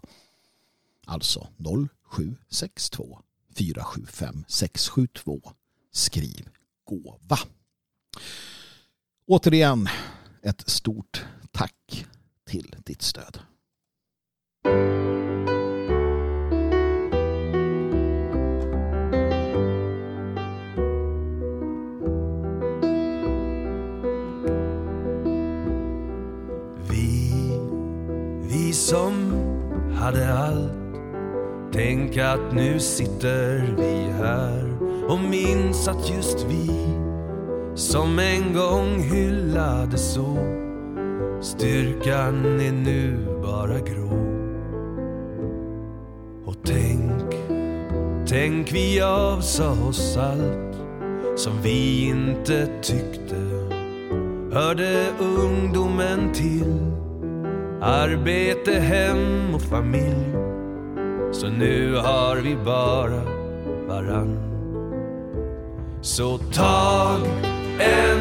Alltså 1.05 1.47
0762 1.57 3.19
475 3.55 4.45
672. 4.47 5.51
Skriv 5.91 6.49
gåva. 6.83 7.39
Återigen 9.27 9.87
ett 10.41 10.69
stort 10.69 11.25
tack 11.51 12.05
till 12.45 12.75
ditt 12.85 13.01
stöd. 13.01 13.39
Som 28.79 29.13
hade 29.95 30.33
allt. 30.33 30.71
Tänk 31.71 32.17
att 32.17 32.53
nu 32.53 32.79
sitter 32.79 33.75
vi 33.77 34.11
här 34.23 34.77
och 35.07 35.19
minns 35.19 35.87
att 35.87 36.09
just 36.09 36.45
vi 36.49 36.69
som 37.75 38.19
en 38.19 38.53
gång 38.53 38.99
hyllade 38.99 39.97
så. 39.97 40.37
Styrkan 41.41 42.59
är 42.59 42.71
nu 42.71 43.17
bara 43.41 43.79
grå. 43.79 44.09
Och 46.45 46.55
tänk, 46.63 47.35
tänk 48.27 48.73
vi 48.73 49.01
avsa 49.01 49.71
oss 49.71 50.17
allt 50.17 50.75
som 51.35 51.61
vi 51.61 52.07
inte 52.07 52.67
tyckte. 52.81 53.35
Hörde 54.51 55.05
ungdomen 55.19 56.33
till. 56.33 56.98
Arbete, 57.81 58.71
hem 58.71 59.55
och 59.55 59.61
familj. 59.61 60.33
Så 61.31 61.47
nu 61.47 61.95
har 61.95 62.35
vi 62.35 62.55
bara 62.55 63.23
varann. 63.87 64.39
Så 66.01 66.37
tag 66.37 67.19
en 67.79 68.19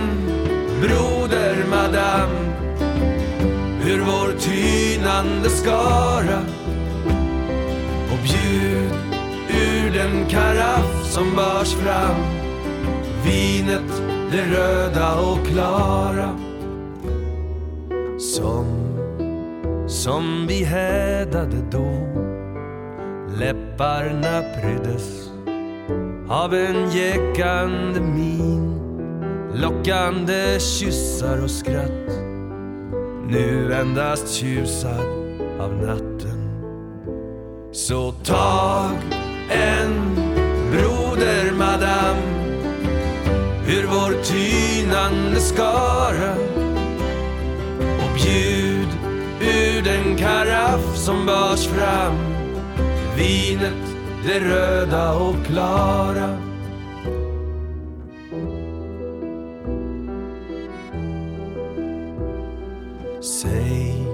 broder, 0.81 1.57
madam 1.71 2.49
ur 3.89 4.01
vår 4.01 4.39
tynande 4.39 5.49
skara 5.51 6.41
och 8.13 8.19
bjud 8.23 8.93
ur 9.51 9.91
den 9.91 10.27
karaff 10.27 11.13
som 11.13 11.37
bars 11.37 11.75
fram 11.75 12.17
vinet 13.25 14.03
det 14.31 14.43
röda 14.43 15.15
och 15.21 15.47
klara 15.47 16.39
som, 18.19 18.67
som 19.89 20.47
vi 20.47 20.65
hädade 20.65 21.57
då. 21.71 21.91
Läpparna 23.39 24.43
pryddes 24.61 25.31
av 26.29 26.55
en 26.55 26.91
jäckande 26.91 28.01
min. 28.01 28.79
Lockande 29.55 30.61
kyssar 30.61 31.43
och 31.43 31.51
skratt. 31.51 32.09
Nu 33.29 33.73
endast 33.73 34.35
tjusad 34.35 35.07
av 35.61 35.73
natten. 35.73 36.49
Så 37.73 38.13
tag 38.13 38.97
en 39.51 40.15
broder 40.71 41.53
madam. 41.59 42.17
Ur 43.69 43.87
vår 43.87 44.23
tynande 44.23 45.41
skara 45.41 46.35
och 47.99 48.15
bjud 48.15 48.58
karaff 50.19 50.97
som 50.97 51.27
bars 51.27 51.67
fram. 51.67 52.17
Vinet 53.17 53.97
det 54.27 54.41
röda 54.41 55.13
och 55.13 55.47
klara. 55.47 56.39
Säg, 63.21 64.07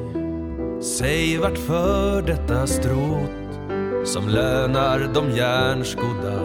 säg 0.83 1.39
vart 1.39 1.59
för 1.59 2.23
detta 2.23 2.67
stråt 2.67 3.31
som 4.05 4.29
lönar 4.29 5.11
de 5.15 5.31
järnskodda 5.31 6.41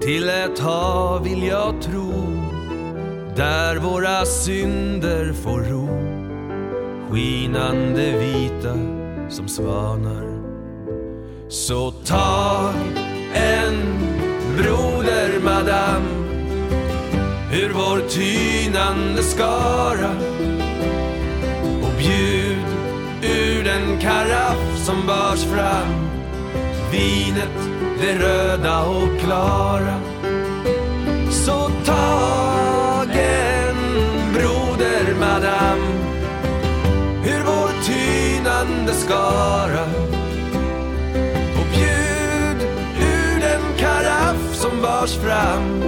till 0.00 0.28
ett 0.28 0.58
hav 0.58 1.24
vill 1.24 1.42
jag 1.42 1.82
tro 1.82 2.12
där 3.36 3.76
våra 3.76 4.24
synder 4.24 5.32
får 5.32 5.60
ro 5.60 6.13
skinande 7.10 8.18
vita 8.18 8.74
som 9.28 9.48
svanar. 9.48 10.24
Så 11.48 11.90
tag 11.90 12.74
en 13.34 13.74
broder 14.56 15.40
madam 15.44 16.02
ur 17.52 17.72
vår 17.74 18.08
tynande 18.08 19.22
skara 19.22 20.10
och 21.82 21.92
bjud 21.98 22.66
ur 23.22 23.64
den 23.64 24.00
karaff 24.00 24.84
som 24.86 25.06
bars 25.06 25.44
fram 25.44 26.04
vinet 26.92 27.70
det 28.00 28.18
röda 28.18 28.84
och 28.84 29.20
klara. 29.20 30.00
Så 31.30 31.70
tag 31.84 32.63
tynande 38.84 38.92
skara 38.94 39.84
och 41.58 41.66
bjud 41.74 42.68
ur 43.00 43.40
den 43.40 43.62
karaff 43.78 44.54
som 44.54 44.82
bars 44.82 45.14
fram. 45.14 45.82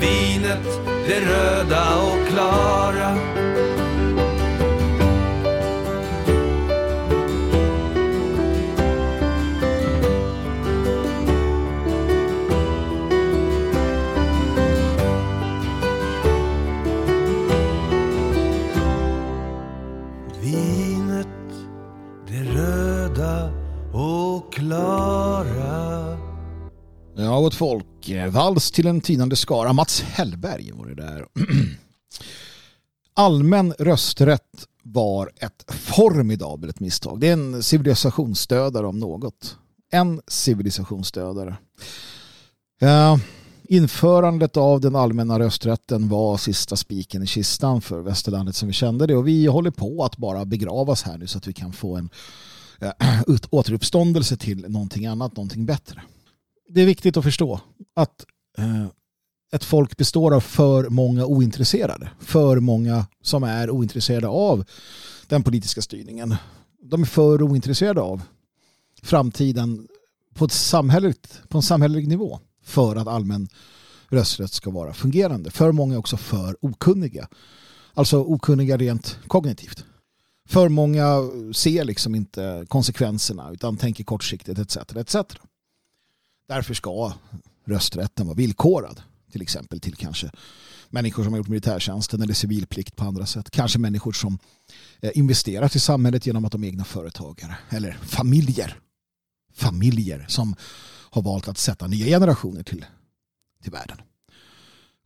Vinet 0.00 0.80
det 1.08 1.20
röda 1.20 1.96
och 1.96 2.28
klara. 2.28 3.16
Ja, 27.42 27.44
gott 27.44 27.54
folk. 27.54 28.08
Eh, 28.08 28.30
vals 28.30 28.70
till 28.70 28.86
en 28.86 29.00
tynande 29.00 29.36
skara. 29.36 29.72
Mats 29.72 30.02
Hellberg 30.02 30.72
var 30.72 30.86
det 30.86 30.94
där. 30.94 31.26
Allmän 33.14 33.74
rösträtt 33.78 34.66
var 34.82 35.30
ett 35.36 35.64
formidabelt 35.68 36.80
misstag. 36.80 37.20
Det 37.20 37.28
är 37.28 37.32
en 37.32 37.62
civilisationsstödare 37.62 38.86
om 38.86 38.98
något. 38.98 39.56
En 39.92 40.20
civilisationsstödare. 40.26 41.56
Uh, 42.82 42.88
eh, 42.88 43.16
införandet 43.64 44.56
av 44.56 44.80
den 44.80 44.96
allmänna 44.96 45.38
rösträtten 45.38 46.08
var 46.08 46.36
sista 46.36 46.76
spiken 46.76 47.22
i 47.22 47.26
kistan 47.26 47.80
för 47.80 48.00
västerlandet 48.00 48.56
som 48.56 48.68
vi 48.68 48.74
kände 48.74 49.06
det 49.06 49.16
och 49.16 49.28
vi 49.28 49.46
håller 49.46 49.70
på 49.70 50.04
att 50.04 50.16
bara 50.16 50.44
begravas 50.44 51.02
här 51.02 51.18
nu 51.18 51.26
så 51.26 51.38
att 51.38 51.46
vi 51.46 51.52
kan 51.52 51.72
få 51.72 51.96
en 51.96 52.10
uh, 53.28 53.36
återuppståndelse 53.50 54.36
till 54.36 54.64
någonting 54.68 55.06
annat, 55.06 55.36
någonting 55.36 55.66
bättre 55.66 56.02
det 56.74 56.82
är 56.82 56.86
viktigt 56.86 57.16
att 57.16 57.24
förstå 57.24 57.60
att 57.94 58.24
eh, 58.58 58.86
ett 59.52 59.64
folk 59.64 59.96
består 59.96 60.34
av 60.34 60.40
för 60.40 60.88
många 60.88 61.26
ointresserade. 61.26 62.10
För 62.20 62.60
många 62.60 63.06
som 63.22 63.42
är 63.42 63.70
ointresserade 63.70 64.28
av 64.28 64.64
den 65.26 65.42
politiska 65.42 65.82
styrningen. 65.82 66.36
De 66.82 67.02
är 67.02 67.06
för 67.06 67.42
ointresserade 67.42 68.00
av 68.00 68.22
framtiden 69.02 69.88
på, 70.34 70.44
ett 70.44 70.52
samhälleligt, 70.52 71.42
på 71.48 71.58
en 71.58 71.62
samhällelig 71.62 72.08
nivå 72.08 72.40
för 72.64 72.96
att 72.96 73.06
allmän 73.06 73.48
rösträtt 74.08 74.52
ska 74.52 74.70
vara 74.70 74.94
fungerande. 74.94 75.50
För 75.50 75.72
många 75.72 75.94
är 75.94 75.98
också 75.98 76.16
för 76.16 76.56
okunniga. 76.60 77.28
Alltså 77.94 78.18
okunniga 78.18 78.76
rent 78.76 79.18
kognitivt. 79.26 79.84
För 80.48 80.68
många 80.68 81.30
ser 81.54 81.84
liksom 81.84 82.14
inte 82.14 82.66
konsekvenserna 82.68 83.50
utan 83.50 83.76
tänker 83.76 84.04
kortsiktigt 84.04 84.58
etc. 84.58 84.76
etc. 84.76 85.16
Därför 86.52 86.74
ska 86.74 87.12
rösträtten 87.64 88.26
vara 88.26 88.36
villkorad. 88.36 89.02
Till 89.32 89.42
exempel 89.42 89.80
till 89.80 89.96
kanske 89.96 90.30
människor 90.90 91.24
som 91.24 91.32
har 91.32 91.38
gjort 91.38 91.48
militärtjänsten 91.48 92.22
eller 92.22 92.34
civilplikt 92.34 92.96
på 92.96 93.04
andra 93.04 93.26
sätt. 93.26 93.50
Kanske 93.50 93.78
människor 93.78 94.12
som 94.12 94.38
eh, 95.00 95.10
investerat 95.14 95.76
i 95.76 95.80
samhället 95.80 96.26
genom 96.26 96.44
att 96.44 96.52
de 96.52 96.64
är 96.64 96.68
egna 96.68 96.84
företagare. 96.84 97.56
Eller 97.70 97.92
familjer. 98.02 98.80
Familjer 99.54 100.24
som 100.28 100.56
har 101.10 101.22
valt 101.22 101.48
att 101.48 101.58
sätta 101.58 101.86
nya 101.86 102.06
generationer 102.06 102.62
till, 102.62 102.84
till 103.62 103.72
världen. 103.72 103.96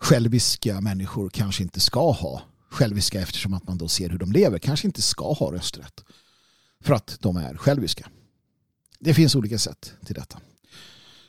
Själviska 0.01 0.81
människor 0.81 1.31
kanske 1.31 1.63
inte 1.63 1.81
ska 1.81 2.11
ha 2.11 2.43
själviska 2.71 3.21
eftersom 3.21 3.55
att 3.55 3.69
man 3.69 3.79
då 3.79 3.89
ser 3.89 4.11
hur 4.11 4.19
de 4.19 4.33
lever 4.33 4.59
kanske 4.59 4.87
inte 4.87 5.03
ska 5.03 5.33
ha 5.33 5.53
rösträtt. 5.53 6.05
För 6.81 6.95
att 6.95 7.17
de 7.21 7.37
är 7.37 7.57
själviska. 7.57 8.09
Det 8.99 9.15
finns 9.15 9.35
olika 9.35 9.59
sätt 9.59 9.93
till 10.07 10.15
detta. 10.15 10.39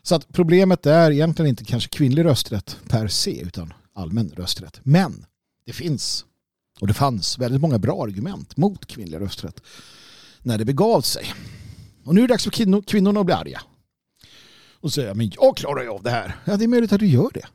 Så 0.07 0.15
att 0.15 0.27
problemet 0.33 0.85
är 0.85 1.11
egentligen 1.11 1.49
inte 1.49 1.63
kanske 1.63 1.89
kvinnlig 1.89 2.25
rösträtt 2.25 2.77
per 2.89 3.07
se 3.07 3.41
utan 3.41 3.73
allmän 3.93 4.29
rösträtt. 4.29 4.79
Men 4.83 5.25
det 5.65 5.73
finns 5.73 6.25
och 6.79 6.87
det 6.87 6.93
fanns 6.93 7.39
väldigt 7.39 7.61
många 7.61 7.79
bra 7.79 8.03
argument 8.03 8.57
mot 8.57 8.85
kvinnlig 8.85 9.19
rösträtt 9.19 9.61
när 10.41 10.57
det 10.57 10.65
begav 10.65 11.01
sig. 11.01 11.33
Och 12.03 12.15
nu 12.15 12.23
är 12.23 12.27
det 12.27 12.33
dags 12.33 12.43
för 12.43 12.81
kvinnorna 12.81 13.19
att 13.19 13.25
bli 13.25 13.35
arga. 13.35 13.61
Och 14.73 14.93
säga, 14.93 15.13
men 15.13 15.31
jag 15.35 15.57
klarar 15.57 15.83
ju 15.83 15.89
av 15.89 16.03
det 16.03 16.11
här. 16.11 16.35
Ja, 16.45 16.57
det 16.57 16.63
är 16.63 16.67
möjligt 16.67 16.93
att 16.93 16.99
du 16.99 17.07
gör 17.07 17.29
det. 17.33 17.45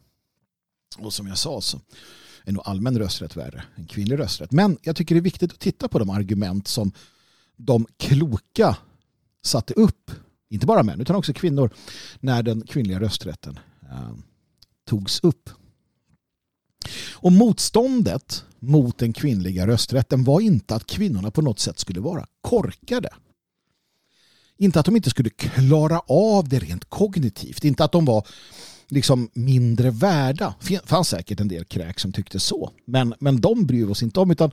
Och 0.99 1.15
som 1.15 1.27
jag 1.27 1.39
sa 1.39 1.61
så 1.61 1.81
är 2.45 2.53
nog 2.53 2.63
allmän 2.67 2.99
rösträtt 2.99 3.37
värre 3.37 3.65
än 3.77 3.87
kvinnlig 3.87 4.19
rösträtt. 4.19 4.53
Men 4.53 4.79
jag 4.83 4.97
tycker 4.97 5.15
det 5.15 5.19
är 5.19 5.23
viktigt 5.23 5.53
att 5.53 5.61
titta 5.61 5.89
på 5.89 5.99
de 5.99 6.11
argument 6.11 6.69
som 6.69 6.93
de 7.57 7.87
kloka 7.97 8.77
satte 9.43 9.75
upp 9.75 10.11
inte 10.53 10.67
bara 10.67 10.83
män 10.83 11.01
utan 11.01 11.17
också 11.17 11.33
kvinnor, 11.33 11.71
när 12.21 12.43
den 12.43 12.63
kvinnliga 12.67 13.01
rösträtten 13.01 13.59
eh, 13.91 14.15
togs 14.87 15.21
upp. 15.21 15.51
Och 17.13 17.33
motståndet 17.33 18.45
mot 18.59 18.99
den 18.99 19.13
kvinnliga 19.13 19.67
rösträtten 19.67 20.25
var 20.25 20.41
inte 20.41 20.75
att 20.75 20.87
kvinnorna 20.87 21.31
på 21.31 21.43
något 21.43 21.59
sätt 21.59 21.79
skulle 21.79 22.01
vara 22.01 22.27
korkade. 22.41 23.09
Inte 24.59 24.81
att 24.81 24.87
de 24.87 24.97
inte 24.97 25.11
skulle 25.11 25.31
klara 25.31 26.01
av 26.07 26.49
det 26.49 26.59
rent 26.59 26.85
kognitivt. 26.85 27.65
Inte 27.65 27.85
att 27.85 27.93
de 27.93 28.05
var 28.05 28.27
liksom 28.89 29.31
mindre 29.33 29.91
värda. 29.91 30.55
Det 30.69 30.89
fanns 30.89 31.09
säkert 31.09 31.41
en 31.41 31.49
del 31.49 31.65
kräk 31.65 32.01
som 32.01 32.13
tyckte 32.13 32.41
så. 32.41 32.71
Men, 32.85 33.15
men 33.21 33.41
de 33.41 33.67
bryr 33.67 33.91
oss 33.91 34.03
inte 34.03 34.21
om. 34.21 34.31
Utan, 34.31 34.51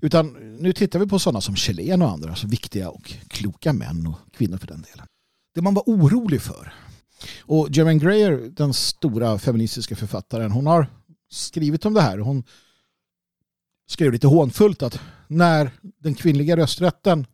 utan 0.00 0.56
nu 0.60 0.72
tittar 0.72 0.98
vi 0.98 1.06
på 1.06 1.18
sådana 1.18 1.40
som 1.40 1.56
Kjellén 1.56 2.02
och 2.02 2.10
andra. 2.10 2.30
Alltså 2.30 2.46
viktiga 2.46 2.90
och 2.90 3.14
kloka 3.28 3.72
män 3.72 4.06
och 4.06 4.36
kvinnor 4.36 4.58
för 4.58 4.66
den 4.66 4.82
delen. 4.82 5.06
Det 5.56 5.62
man 5.62 5.74
var 5.74 5.82
orolig 5.86 6.42
för. 6.42 6.72
Och 7.40 7.68
Germaine 7.70 7.98
Greer, 7.98 8.50
den 8.56 8.74
stora 8.74 9.38
feministiska 9.38 9.96
författaren, 9.96 10.50
hon 10.52 10.66
har 10.66 10.86
skrivit 11.30 11.84
om 11.84 11.94
det 11.94 12.00
här. 12.00 12.18
Hon 12.18 12.44
skrev 13.88 14.12
lite 14.12 14.26
hånfullt 14.26 14.82
att 14.82 15.00
när 15.28 15.70
den 15.98 16.14
kvinnliga 16.14 16.56
rösträtten 16.56 17.26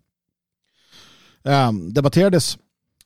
ehm, 1.45 1.93
debatterades 1.93 2.59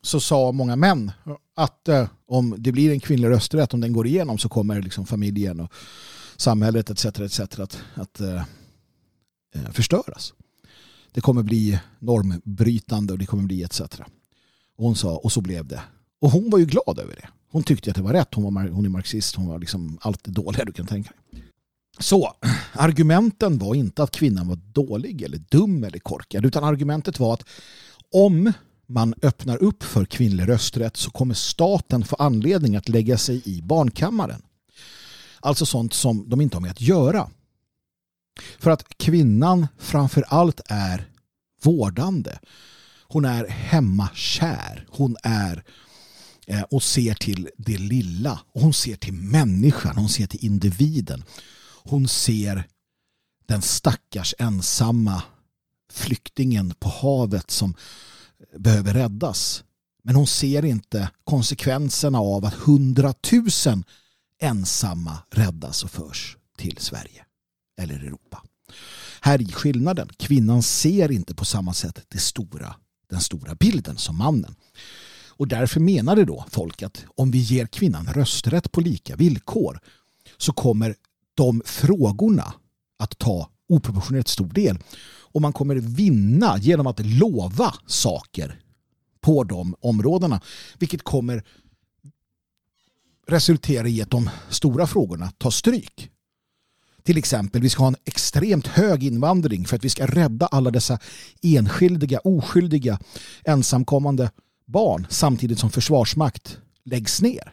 så 0.02 0.20
sa 0.20 0.52
många 0.52 0.76
män 0.76 1.12
att 1.54 1.88
eh, 1.88 2.08
om 2.26 2.54
det 2.58 2.72
blir 2.72 2.92
en 2.92 3.00
kvinnlig 3.00 3.28
rösträtt, 3.28 3.74
om 3.74 3.80
den 3.80 3.92
går 3.92 4.06
igenom 4.06 4.38
så 4.38 4.48
kommer 4.48 4.82
liksom 4.82 5.06
familjen 5.06 5.60
och 5.60 5.72
samhället 6.36 6.90
etc. 6.90 7.04
etc. 7.04 7.40
att, 7.40 7.78
att 7.94 8.20
eh, 8.20 8.44
eh, 9.54 9.70
förstöras. 9.72 10.34
Det 11.12 11.20
kommer 11.20 11.42
bli 11.42 11.78
normbrytande 11.98 13.12
och 13.12 13.18
det 13.18 13.26
kommer 13.26 13.42
bli 13.42 13.62
etc. 13.62 13.82
Och 14.76 14.84
hon 14.84 14.96
sa, 14.96 15.16
och 15.16 15.32
så 15.32 15.40
blev 15.40 15.66
det. 15.66 15.82
Och 16.20 16.30
hon 16.30 16.50
var 16.50 16.58
ju 16.58 16.66
glad 16.66 16.98
över 16.98 17.14
det. 17.14 17.28
Hon 17.50 17.62
tyckte 17.62 17.90
att 17.90 17.96
det 17.96 18.02
var 18.02 18.12
rätt. 18.12 18.34
Hon, 18.34 18.54
var, 18.54 18.68
hon 18.68 18.84
är 18.84 18.88
marxist. 18.88 19.34
Hon 19.34 19.48
var 19.48 19.58
liksom 19.58 19.98
allt 20.00 20.24
det 20.24 20.30
dåliga 20.30 20.64
du 20.64 20.72
kan 20.72 20.86
tänka 20.86 21.10
dig. 21.30 21.42
Så 21.98 22.32
argumenten 22.72 23.58
var 23.58 23.74
inte 23.74 24.02
att 24.02 24.10
kvinnan 24.10 24.48
var 24.48 24.56
dålig 24.56 25.22
eller 25.22 25.38
dum 25.38 25.84
eller 25.84 25.98
korkad 25.98 26.46
utan 26.46 26.64
argumentet 26.64 27.18
var 27.18 27.34
att 27.34 27.44
om 28.12 28.52
man 28.86 29.14
öppnar 29.22 29.62
upp 29.62 29.82
för 29.82 30.04
kvinnlig 30.04 30.48
rösträtt 30.48 30.96
så 30.96 31.10
kommer 31.10 31.34
staten 31.34 32.04
få 32.04 32.16
anledning 32.16 32.76
att 32.76 32.88
lägga 32.88 33.18
sig 33.18 33.42
i 33.44 33.62
barnkammaren. 33.62 34.42
Alltså 35.40 35.66
sånt 35.66 35.94
som 35.94 36.28
de 36.28 36.40
inte 36.40 36.56
har 36.56 36.60
med 36.60 36.70
att 36.70 36.80
göra. 36.80 37.30
För 38.58 38.70
att 38.70 38.98
kvinnan 38.98 39.66
framför 39.78 40.24
allt 40.28 40.60
är 40.66 41.08
vårdande. 41.62 42.38
Hon 43.08 43.24
är 43.24 43.48
hemmakär. 43.48 44.86
Hon 44.90 45.16
är 45.22 45.64
eh, 46.46 46.62
och 46.62 46.82
ser 46.82 47.14
till 47.14 47.48
det 47.58 47.78
lilla. 47.78 48.40
Hon 48.52 48.74
ser 48.74 48.96
till 48.96 49.12
människan. 49.12 49.96
Hon 49.96 50.08
ser 50.08 50.26
till 50.26 50.44
individen. 50.44 51.24
Hon 51.84 52.08
ser 52.08 52.64
den 53.46 53.62
stackars 53.62 54.34
ensamma 54.38 55.22
flyktingen 55.92 56.74
på 56.78 56.88
havet 56.88 57.50
som 57.50 57.74
behöver 58.58 58.94
räddas. 58.94 59.64
Men 60.02 60.16
hon 60.16 60.26
ser 60.26 60.64
inte 60.64 61.10
konsekvenserna 61.24 62.18
av 62.18 62.44
att 62.44 62.54
hundratusen 62.54 63.84
ensamma 64.42 65.18
räddas 65.30 65.84
och 65.84 65.90
förs 65.90 66.36
till 66.58 66.76
Sverige 66.78 67.24
eller 67.80 67.94
Europa. 67.94 68.42
Här 69.20 69.40
är 69.40 69.52
skillnaden. 69.52 70.08
Kvinnan 70.18 70.62
ser 70.62 71.10
inte 71.10 71.34
på 71.34 71.44
samma 71.44 71.74
sätt 71.74 72.04
det 72.08 72.18
stora, 72.18 72.76
den 73.10 73.20
stora 73.20 73.54
bilden 73.54 73.96
som 73.96 74.18
mannen. 74.18 74.54
Och 75.28 75.48
därför 75.48 75.80
menade 75.80 76.24
då 76.24 76.44
folk 76.50 76.82
att 76.82 77.04
om 77.14 77.30
vi 77.30 77.38
ger 77.38 77.66
kvinnan 77.66 78.06
rösträtt 78.06 78.72
på 78.72 78.80
lika 78.80 79.16
villkor 79.16 79.80
så 80.36 80.52
kommer 80.52 80.94
de 81.34 81.62
frågorna 81.66 82.54
att 82.98 83.18
ta 83.18 83.50
oproportionerligt 83.68 84.28
stor 84.28 84.48
del. 84.48 84.78
Och 85.36 85.42
man 85.42 85.52
kommer 85.52 85.76
vinna 85.76 86.58
genom 86.58 86.86
att 86.86 87.06
lova 87.06 87.74
saker 87.86 88.60
på 89.20 89.44
de 89.44 89.74
områdena. 89.80 90.40
Vilket 90.78 91.02
kommer 91.02 91.44
resultera 93.26 93.88
i 93.88 94.02
att 94.02 94.10
de 94.10 94.30
stora 94.48 94.86
frågorna 94.86 95.30
tar 95.38 95.50
stryk. 95.50 96.10
Till 97.06 97.18
exempel, 97.18 97.62
vi 97.62 97.68
ska 97.68 97.82
ha 97.82 97.88
en 97.88 97.96
extremt 98.04 98.66
hög 98.66 99.04
invandring 99.04 99.64
för 99.64 99.76
att 99.76 99.84
vi 99.84 99.90
ska 99.90 100.06
rädda 100.06 100.46
alla 100.46 100.70
dessa 100.70 100.98
enskildiga, 101.42 102.18
oskyldiga, 102.18 102.98
ensamkommande 103.44 104.30
barn 104.64 105.06
samtidigt 105.10 105.58
som 105.58 105.70
försvarsmakt 105.70 106.58
läggs 106.84 107.22
ner. 107.22 107.52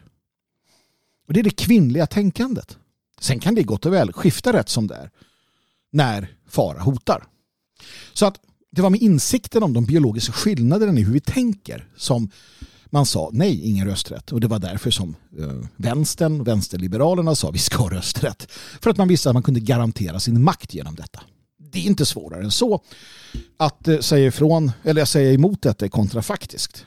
Och 1.26 1.34
Det 1.34 1.40
är 1.40 1.44
det 1.44 1.50
kvinnliga 1.50 2.06
tänkandet. 2.06 2.78
Sen 3.20 3.40
kan 3.40 3.54
det 3.54 3.62
gott 3.62 3.86
och 3.86 3.92
väl 3.92 4.12
skifta 4.12 4.52
rätt 4.52 4.68
som 4.68 4.86
det 4.86 4.94
är 4.94 5.10
när 5.92 6.36
fara 6.48 6.80
hotar. 6.80 7.24
Så 8.12 8.26
att 8.26 8.40
det 8.72 8.82
var 8.82 8.90
med 8.90 9.02
insikten 9.02 9.62
om 9.62 9.72
de 9.72 9.84
biologiska 9.84 10.32
skillnaderna 10.32 11.00
i 11.00 11.02
hur 11.02 11.12
vi 11.12 11.20
tänker 11.20 11.88
som 11.96 12.30
man 12.90 13.06
sa 13.06 13.30
nej, 13.32 13.60
ingen 13.60 13.86
rösträtt. 13.86 14.32
Och 14.32 14.40
det 14.40 14.46
var 14.46 14.58
därför 14.58 14.90
som 14.90 15.16
eh, 15.38 15.68
vänstern, 15.76 16.44
vänsterliberalerna 16.44 17.34
sa 17.34 17.50
vi 17.50 17.58
ska 17.58 17.76
ha 17.76 17.90
rösträtt. 17.90 18.52
För 18.80 18.90
att 18.90 18.96
man 18.96 19.08
visste 19.08 19.28
att 19.28 19.34
man 19.34 19.42
kunde 19.42 19.60
garantera 19.60 20.20
sin 20.20 20.42
makt 20.42 20.74
genom 20.74 20.94
detta. 20.94 21.20
Det 21.72 21.78
är 21.78 21.82
inte 21.82 22.06
svårare 22.06 22.44
än 22.44 22.50
så. 22.50 22.82
Att 23.56 23.88
eh, 23.88 23.98
säga 23.98 24.26
ifrån, 24.26 24.72
eller 24.82 25.04
säga 25.04 25.32
emot 25.32 25.62
detta 25.62 25.84
är 25.84 25.88
kontrafaktiskt. 25.88 26.86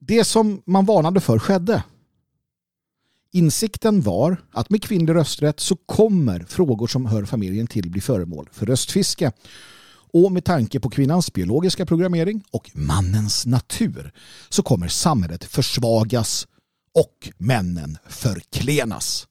Det 0.00 0.24
som 0.24 0.62
man 0.64 0.84
varnade 0.84 1.20
för 1.20 1.38
skedde. 1.38 1.82
Insikten 3.32 4.00
var 4.00 4.36
att 4.52 4.70
med 4.70 4.82
kvinnlig 4.82 5.14
rösträtt 5.14 5.60
så 5.60 5.76
kommer 5.76 6.44
frågor 6.48 6.86
som 6.86 7.06
hör 7.06 7.24
familjen 7.24 7.66
till 7.66 7.90
bli 7.90 8.00
föremål 8.00 8.48
för 8.52 8.66
röstfiske. 8.66 9.32
Och 10.12 10.32
med 10.32 10.44
tanke 10.44 10.80
på 10.80 10.90
kvinnans 10.90 11.32
biologiska 11.32 11.86
programmering 11.86 12.44
och 12.50 12.70
mannens 12.74 13.46
natur 13.46 14.12
så 14.48 14.62
kommer 14.62 14.88
samhället 14.88 15.44
försvagas 15.44 16.46
och 16.94 17.32
männen 17.36 17.98
förklenas. 18.08 19.26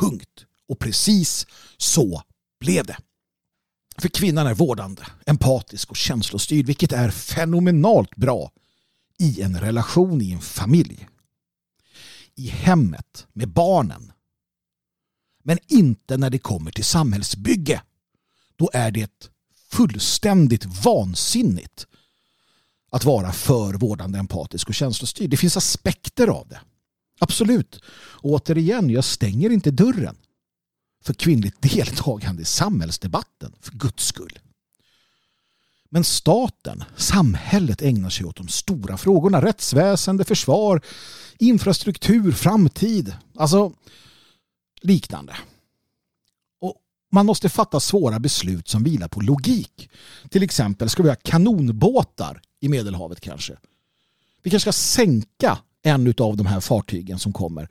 Punkt. 0.00 0.46
Och 0.68 0.78
precis 0.78 1.46
så 1.76 2.22
blev 2.60 2.86
det. 2.86 2.96
För 3.98 4.08
kvinnan 4.08 4.46
är 4.46 4.54
vårdande, 4.54 5.02
empatisk 5.26 5.90
och 5.90 5.96
känslostyrd 5.96 6.66
vilket 6.66 6.92
är 6.92 7.10
fenomenalt 7.10 8.16
bra 8.16 8.52
i 9.18 9.42
en 9.42 9.60
relation 9.60 10.22
i 10.22 10.32
en 10.32 10.40
familj 10.40 11.08
i 12.34 12.48
hemmet 12.48 13.26
med 13.32 13.48
barnen. 13.48 14.12
Men 15.44 15.58
inte 15.68 16.16
när 16.16 16.30
det 16.30 16.38
kommer 16.38 16.70
till 16.70 16.84
samhällsbygge. 16.84 17.82
Då 18.56 18.70
är 18.72 18.90
det 18.90 19.30
fullständigt 19.76 20.64
vansinnigt 20.64 21.86
att 22.90 23.04
vara 23.04 23.32
för 23.32 23.74
vårdande, 23.74 24.18
empatisk 24.18 24.68
och 24.68 24.74
känslostyrd. 24.74 25.30
Det 25.30 25.36
finns 25.36 25.56
aspekter 25.56 26.28
av 26.28 26.48
det. 26.48 26.60
Absolut. 27.18 27.80
Och 27.94 28.30
återigen, 28.30 28.90
jag 28.90 29.04
stänger 29.04 29.50
inte 29.50 29.70
dörren 29.70 30.16
för 31.04 31.14
kvinnligt 31.14 31.62
deltagande 31.62 32.42
i 32.42 32.44
samhällsdebatten, 32.44 33.52
för 33.60 33.72
guds 33.72 34.06
skull. 34.06 34.38
Men 35.90 36.04
staten, 36.04 36.84
samhället 36.96 37.82
ägnar 37.82 38.10
sig 38.10 38.26
åt 38.26 38.36
de 38.36 38.48
stora 38.48 38.96
frågorna. 38.96 39.42
Rättsväsende, 39.42 40.24
försvar, 40.24 40.80
infrastruktur, 41.38 42.32
framtid. 42.32 43.16
Alltså 43.34 43.72
liknande. 44.80 45.36
Man 47.12 47.26
måste 47.26 47.48
fatta 47.48 47.80
svåra 47.80 48.18
beslut 48.18 48.68
som 48.68 48.84
vilar 48.84 49.08
på 49.08 49.20
logik. 49.20 49.90
Till 50.28 50.42
exempel 50.42 50.88
ska 50.88 51.02
vi 51.02 51.08
ha 51.08 51.16
kanonbåtar 51.22 52.42
i 52.60 52.68
Medelhavet 52.68 53.20
kanske. 53.20 53.56
Vi 54.42 54.50
kanske 54.50 54.72
ska 54.72 54.72
sänka 54.72 55.58
en 55.82 56.14
av 56.18 56.36
de 56.36 56.46
här 56.46 56.60
fartygen 56.60 57.18
som 57.18 57.32
kommer. 57.32 57.68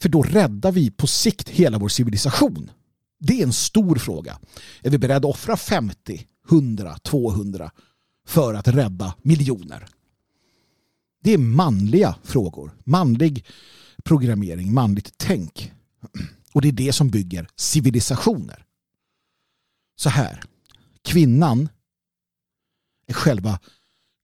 För 0.00 0.08
då 0.08 0.22
räddar 0.22 0.72
vi 0.72 0.90
på 0.90 1.06
sikt 1.06 1.48
hela 1.48 1.78
vår 1.78 1.88
civilisation. 1.88 2.70
Det 3.18 3.40
är 3.40 3.42
en 3.42 3.52
stor 3.52 3.96
fråga. 3.96 4.38
Är 4.82 4.90
vi 4.90 4.98
beredda 4.98 5.28
att 5.28 5.34
offra 5.34 5.56
50, 5.56 6.26
100, 6.50 6.98
200 7.02 7.70
för 8.26 8.54
att 8.54 8.68
rädda 8.68 9.14
miljoner? 9.22 9.86
Det 11.22 11.32
är 11.32 11.38
manliga 11.38 12.14
frågor. 12.22 12.70
Manlig 12.84 13.44
programmering, 14.04 14.74
manligt 14.74 15.14
tänk. 15.16 15.72
Och 16.52 16.62
det 16.62 16.68
är 16.68 16.72
det 16.72 16.92
som 16.92 17.10
bygger 17.10 17.48
civilisationer. 17.56 18.66
Så 19.96 20.08
här. 20.08 20.42
Kvinnan 21.02 21.68
är 23.06 23.14
själva 23.14 23.60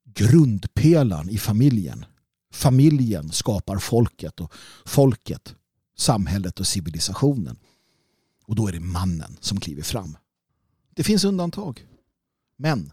grundpelaren 0.04 1.30
i 1.30 1.38
familjen. 1.38 2.04
Familjen 2.52 3.32
skapar 3.32 3.78
folket 3.78 4.40
och 4.40 4.52
folket 4.84 5.54
samhället 5.96 6.60
och 6.60 6.66
civilisationen. 6.66 7.58
Och 8.44 8.54
då 8.54 8.68
är 8.68 8.72
det 8.72 8.80
mannen 8.80 9.36
som 9.40 9.60
kliver 9.60 9.82
fram. 9.82 10.16
Det 10.94 11.04
finns 11.04 11.24
undantag. 11.24 11.86
Men 12.56 12.92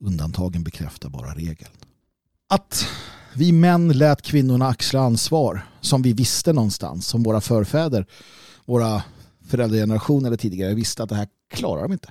undantagen 0.00 0.64
bekräftar 0.64 1.08
bara 1.08 1.34
regeln. 1.34 1.72
Att 2.48 2.88
vi 3.36 3.52
män 3.52 3.92
lät 3.92 4.22
kvinnorna 4.22 4.68
axla 4.68 5.00
ansvar 5.00 5.66
som 5.80 6.02
vi 6.02 6.12
visste 6.12 6.52
någonstans, 6.52 7.06
som 7.06 7.22
våra 7.22 7.40
förfäder, 7.40 8.06
våra 8.64 9.02
föräldragenerationer 9.48 10.26
eller 10.26 10.36
tidigare 10.36 10.74
visste 10.74 11.02
att 11.02 11.08
det 11.08 11.14
här 11.14 11.28
klarar 11.50 11.82
de 11.82 11.92
inte. 11.92 12.08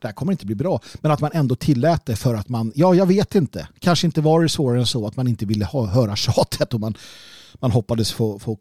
det 0.00 0.06
här 0.08 0.12
kommer 0.12 0.32
inte 0.32 0.46
bli 0.46 0.54
bra. 0.54 0.80
Men 0.94 1.10
att 1.10 1.20
man 1.20 1.30
ändå 1.34 1.56
tillät 1.56 2.06
det 2.06 2.16
för 2.16 2.34
att 2.34 2.48
man, 2.48 2.72
ja 2.74 2.94
jag 2.94 3.06
vet 3.06 3.34
inte, 3.34 3.68
kanske 3.78 4.06
inte 4.06 4.20
var 4.20 4.42
det 4.42 4.48
svårare 4.48 4.80
än 4.80 4.86
så 4.86 5.06
att 5.06 5.16
man 5.16 5.28
inte 5.28 5.46
ville 5.46 5.64
ha, 5.64 5.86
höra 5.86 6.16
tjatet 6.16 6.74
och 6.74 6.80
man, 6.80 6.94
man 7.54 7.70
hoppades 7.70 8.12
få, 8.12 8.38
få, 8.38 8.58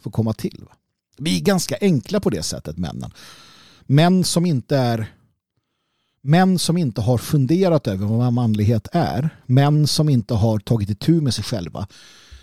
få 0.00 0.10
komma 0.10 0.32
till. 0.32 0.64
Vi 1.16 1.36
är 1.36 1.40
ganska 1.40 1.76
enkla 1.80 2.20
på 2.20 2.30
det 2.30 2.42
sättet, 2.42 2.78
männen. 2.78 3.12
Män 3.86 4.24
som 4.24 4.46
inte 4.46 4.76
är 4.76 5.06
Män 6.22 6.58
som 6.58 6.76
inte 6.76 7.00
har 7.00 7.18
funderat 7.18 7.86
över 7.86 8.06
vad 8.06 8.32
manlighet 8.32 8.88
är. 8.92 9.30
Män 9.46 9.86
som 9.86 10.08
inte 10.08 10.34
har 10.34 10.58
tagit 10.58 10.90
itu 10.90 11.20
med 11.20 11.34
sig 11.34 11.44
själva. 11.44 11.86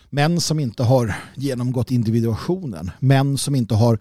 Män 0.10 0.41
som 0.41 0.60
inte 0.60 0.84
har 0.84 1.16
genomgått 1.36 1.91
individuationen. 1.91 2.91
Män 2.99 3.38
som 3.38 3.56
inte 3.56 3.76
har 3.76 3.99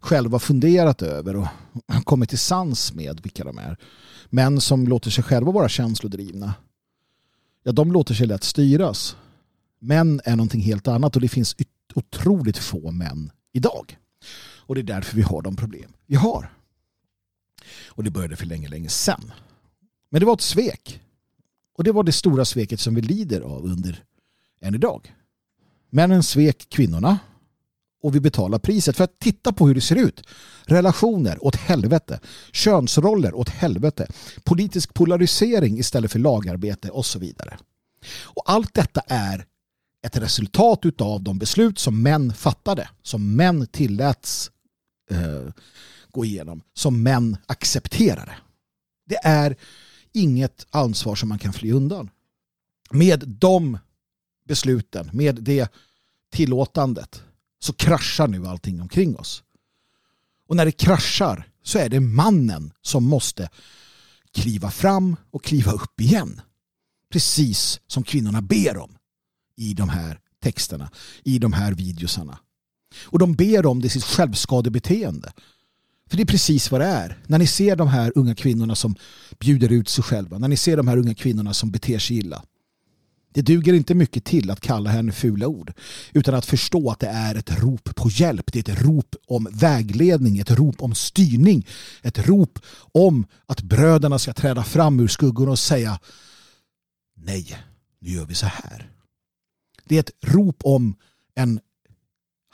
själva 0.00 0.38
funderat 0.38 1.02
över 1.02 1.36
och 1.36 1.46
kommit 2.04 2.28
till 2.28 2.38
sans 2.38 2.94
med 2.94 3.20
vilka 3.22 3.44
de 3.44 3.58
är. 3.58 3.76
Män 4.30 4.60
som 4.60 4.88
låter 4.88 5.10
sig 5.10 5.24
själva 5.24 5.52
vara 5.52 5.68
känslodrivna. 5.68 6.54
Ja, 7.62 7.72
de 7.72 7.92
låter 7.92 8.14
sig 8.14 8.26
lätt 8.26 8.44
styras. 8.44 9.16
Män 9.80 10.20
är 10.24 10.36
någonting 10.36 10.60
helt 10.60 10.88
annat 10.88 11.16
och 11.16 11.22
det 11.22 11.28
finns 11.28 11.56
otroligt 11.94 12.58
få 12.58 12.90
män 12.90 13.30
idag. 13.52 13.98
Och 14.58 14.74
det 14.74 14.80
är 14.80 14.82
därför 14.82 15.16
vi 15.16 15.22
har 15.22 15.42
de 15.42 15.56
problem 15.56 15.92
vi 16.06 16.16
har. 16.16 16.55
Och 17.86 18.04
det 18.04 18.10
började 18.10 18.36
för 18.36 18.46
länge, 18.46 18.68
länge 18.68 18.88
sedan. 18.88 19.32
Men 20.10 20.20
det 20.20 20.26
var 20.26 20.34
ett 20.34 20.40
svek. 20.40 21.00
Och 21.78 21.84
det 21.84 21.92
var 21.92 22.02
det 22.02 22.12
stora 22.12 22.44
sveket 22.44 22.80
som 22.80 22.94
vi 22.94 23.00
lider 23.00 23.40
av 23.40 23.64
under 23.64 24.04
än 24.60 24.74
idag. 24.74 25.14
Männen 25.90 26.22
svek 26.22 26.66
kvinnorna 26.68 27.18
och 28.02 28.14
vi 28.14 28.20
betalar 28.20 28.58
priset 28.58 28.96
för 28.96 29.04
att 29.04 29.18
titta 29.18 29.52
på 29.52 29.66
hur 29.66 29.74
det 29.74 29.80
ser 29.80 29.96
ut. 29.96 30.22
Relationer 30.64 31.44
åt 31.44 31.56
helvete, 31.56 32.20
könsroller 32.52 33.34
åt 33.34 33.48
helvete, 33.48 34.06
politisk 34.44 34.94
polarisering 34.94 35.78
istället 35.78 36.12
för 36.12 36.18
lagarbete 36.18 36.90
och 36.90 37.06
så 37.06 37.18
vidare. 37.18 37.58
Och 38.22 38.42
allt 38.50 38.74
detta 38.74 39.00
är 39.06 39.46
ett 40.06 40.16
resultat 40.16 41.00
av 41.00 41.22
de 41.22 41.38
beslut 41.38 41.78
som 41.78 42.02
män 42.02 42.32
fattade, 42.32 42.88
som 43.02 43.36
män 43.36 43.66
tilläts 43.66 44.50
eh, 45.10 45.52
gå 46.16 46.24
igenom, 46.24 46.62
som 46.74 47.02
män 47.02 47.36
accepterade. 47.46 48.34
Det 49.06 49.18
är 49.24 49.56
inget 50.12 50.66
ansvar 50.70 51.14
som 51.14 51.28
man 51.28 51.38
kan 51.38 51.52
fly 51.52 51.72
undan. 51.72 52.10
Med 52.90 53.28
de 53.28 53.78
besluten, 54.48 55.10
med 55.12 55.34
det 55.34 55.72
tillåtandet 56.32 57.22
så 57.58 57.72
kraschar 57.72 58.28
nu 58.28 58.46
allting 58.46 58.80
omkring 58.80 59.16
oss. 59.16 59.42
Och 60.48 60.56
när 60.56 60.64
det 60.64 60.72
kraschar 60.72 61.48
så 61.62 61.78
är 61.78 61.88
det 61.88 62.00
mannen 62.00 62.72
som 62.82 63.04
måste 63.04 63.48
kliva 64.32 64.70
fram 64.70 65.16
och 65.30 65.44
kliva 65.44 65.72
upp 65.72 66.00
igen. 66.00 66.40
Precis 67.12 67.80
som 67.86 68.02
kvinnorna 68.02 68.42
ber 68.42 68.76
om 68.76 68.96
i 69.56 69.74
de 69.74 69.88
här 69.88 70.20
texterna, 70.42 70.90
i 71.24 71.38
de 71.38 71.52
här 71.52 71.72
videosarna. 71.72 72.38
Och 73.04 73.18
de 73.18 73.34
ber 73.34 73.66
om 73.66 73.80
det 73.80 73.88
sitt 73.88 74.04
självskadebeteende. 74.04 75.32
För 76.10 76.16
det 76.16 76.22
är 76.22 76.26
precis 76.26 76.70
vad 76.70 76.80
det 76.80 76.86
är. 76.86 77.18
När 77.26 77.38
ni 77.38 77.46
ser 77.46 77.76
de 77.76 77.88
här 77.88 78.12
unga 78.14 78.34
kvinnorna 78.34 78.74
som 78.74 78.94
bjuder 79.40 79.72
ut 79.72 79.88
sig 79.88 80.04
själva, 80.04 80.38
när 80.38 80.48
ni 80.48 80.56
ser 80.56 80.76
de 80.76 80.88
här 80.88 80.96
unga 80.96 81.14
kvinnorna 81.14 81.54
som 81.54 81.70
beter 81.70 81.98
sig 81.98 82.16
illa, 82.18 82.42
det 83.36 83.42
duger 83.42 83.74
inte 83.74 83.94
mycket 83.94 84.24
till 84.24 84.50
att 84.50 84.60
kalla 84.60 84.90
henne 84.90 85.12
fula 85.12 85.46
ord 85.46 85.72
utan 86.12 86.34
att 86.34 86.46
förstå 86.46 86.90
att 86.90 87.00
det 87.00 87.06
är 87.06 87.34
ett 87.34 87.62
rop 87.62 87.94
på 87.94 88.10
hjälp. 88.10 88.52
Det 88.52 88.68
är 88.68 88.72
ett 88.72 88.82
rop 88.82 89.14
om 89.26 89.48
vägledning, 89.52 90.38
ett 90.38 90.50
rop 90.50 90.82
om 90.82 90.94
styrning, 90.94 91.66
ett 92.02 92.28
rop 92.28 92.58
om 92.92 93.26
att 93.46 93.62
bröderna 93.62 94.18
ska 94.18 94.32
träda 94.32 94.64
fram 94.64 95.00
ur 95.00 95.08
skuggorna 95.08 95.50
och 95.50 95.58
säga 95.58 96.00
nej, 97.14 97.56
nu 97.98 98.10
gör 98.10 98.26
vi 98.26 98.34
så 98.34 98.46
här. 98.46 98.90
Det 99.84 99.96
är 99.96 100.00
ett 100.00 100.10
rop 100.24 100.56
om 100.64 100.94
en 101.34 101.60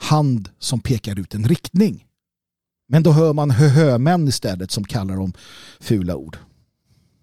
hand 0.01 0.49
som 0.59 0.79
pekar 0.79 1.19
ut 1.19 1.33
en 1.33 1.47
riktning. 1.47 2.05
Men 2.87 3.03
då 3.03 3.11
hör 3.11 3.33
man 3.33 3.51
hö 3.51 3.97
män 3.97 4.27
istället 4.27 4.71
som 4.71 4.83
kallar 4.83 5.15
dem 5.15 5.33
fula 5.79 6.15
ord. 6.15 6.37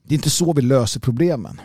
Det 0.02 0.14
är 0.14 0.16
inte 0.16 0.30
så 0.30 0.52
vi 0.52 0.62
löser 0.62 1.00
problemen. 1.00 1.60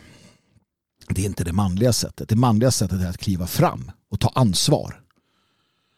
Det 1.10 1.22
är 1.22 1.26
inte 1.26 1.44
det 1.44 1.54
manliga 1.54 1.94
sättet. 1.94 2.30
Det 2.30 2.36
manliga 2.36 2.72
sättet 2.72 3.02
är 3.02 3.10
att 3.10 3.18
kliva 3.18 3.48
fram 3.48 3.92
och 4.10 4.20
ta 4.20 4.32
ansvar. 4.36 5.02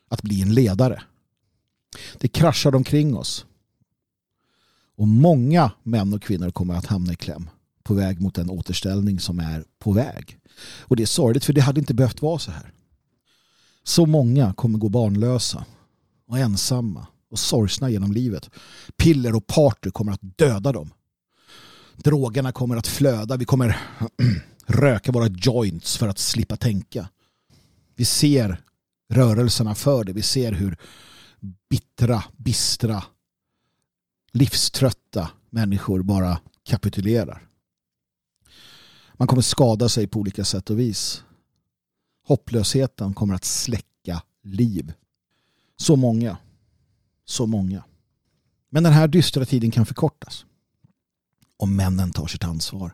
Att 0.09 0.21
bli 0.21 0.41
en 0.41 0.53
ledare. 0.53 1.03
Det 2.17 2.27
kraschar 2.27 2.75
omkring 2.75 3.17
oss. 3.17 3.45
Och 4.97 5.07
många 5.07 5.71
män 5.83 6.13
och 6.13 6.21
kvinnor 6.21 6.51
kommer 6.51 6.73
att 6.73 6.85
hamna 6.85 7.13
i 7.13 7.15
kläm 7.15 7.49
på 7.83 7.93
väg 7.93 8.21
mot 8.21 8.37
en 8.37 8.49
återställning 8.49 9.19
som 9.19 9.39
är 9.39 9.63
på 9.79 9.91
väg. 9.91 10.39
Och 10.79 10.95
det 10.95 11.03
är 11.03 11.07
sorgligt 11.07 11.45
för 11.45 11.53
det 11.53 11.61
hade 11.61 11.79
inte 11.79 11.93
behövt 11.93 12.21
vara 12.21 12.39
så 12.39 12.51
här. 12.51 12.73
Så 13.83 14.05
många 14.05 14.53
kommer 14.53 14.79
gå 14.79 14.89
barnlösa 14.89 15.65
och 16.27 16.39
ensamma 16.39 17.07
och 17.29 17.39
sorgsna 17.39 17.89
genom 17.89 18.11
livet. 18.11 18.49
Piller 18.97 19.35
och 19.35 19.47
party 19.47 19.91
kommer 19.91 20.11
att 20.11 20.37
döda 20.37 20.71
dem. 20.71 20.93
Drogerna 21.95 22.51
kommer 22.51 22.77
att 22.77 22.87
flöda. 22.87 23.37
Vi 23.37 23.45
kommer 23.45 23.79
röka 24.65 25.11
våra 25.11 25.27
joints 25.27 25.97
för 25.97 26.07
att 26.07 26.19
slippa 26.19 26.57
tänka. 26.57 27.09
Vi 27.95 28.05
ser 28.05 28.61
rörelserna 29.09 29.75
för 29.75 30.03
det. 30.03 30.13
Vi 30.13 30.21
ser 30.21 30.51
hur 30.51 30.77
bittra, 31.69 32.23
bistra, 32.37 33.03
livströtta 34.31 35.29
människor 35.49 36.01
bara 36.01 36.39
kapitulerar. 36.63 37.47
Man 39.13 39.27
kommer 39.27 39.41
skada 39.41 39.89
sig 39.89 40.07
på 40.07 40.19
olika 40.19 40.45
sätt 40.45 40.69
och 40.69 40.79
vis. 40.79 41.23
Hopplösheten 42.27 43.13
kommer 43.13 43.33
att 43.33 43.45
släcka 43.45 44.21
liv. 44.43 44.93
Så 45.77 45.95
många. 45.95 46.37
Så 47.27 47.45
många. 47.45 47.83
Men 48.69 48.83
den 48.83 48.93
här 48.93 49.07
dystra 49.07 49.45
tiden 49.45 49.71
kan 49.71 49.85
förkortas. 49.85 50.45
Om 51.57 51.75
männen 51.75 52.11
tar 52.11 52.27
sitt 52.27 52.43
ansvar 52.43 52.93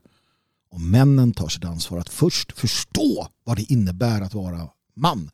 om 0.74 0.92
männen 0.92 1.34
tar 1.34 1.48
sitt 1.48 1.66
ansvar 1.66 2.00
att 2.00 2.10
först 2.10 2.60
förstå 2.60 3.28
vad 3.44 3.58
det 3.58 3.72
innebär 3.72 4.22
att 4.22 4.34
vara 4.34 4.70
man. 4.96 5.32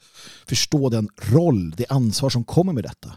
Förstå 0.48 0.90
den 0.90 1.10
roll, 1.18 1.72
det 1.72 1.86
ansvar 1.90 2.30
som 2.30 2.44
kommer 2.44 2.74
med 2.74 2.84
detta. 2.84 3.14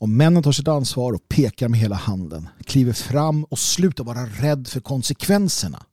Om 0.00 0.16
männen 0.16 0.42
tar 0.42 0.52
sitt 0.52 0.68
ansvar 0.68 1.12
och 1.12 1.28
pekar 1.28 1.68
med 1.68 1.80
hela 1.80 1.96
handen, 1.96 2.48
kliver 2.64 2.92
fram 2.92 3.44
och 3.44 3.58
slutar 3.58 4.04
vara 4.04 4.26
rädd 4.26 4.68
för 4.68 4.80
konsekvenserna. 4.80 5.86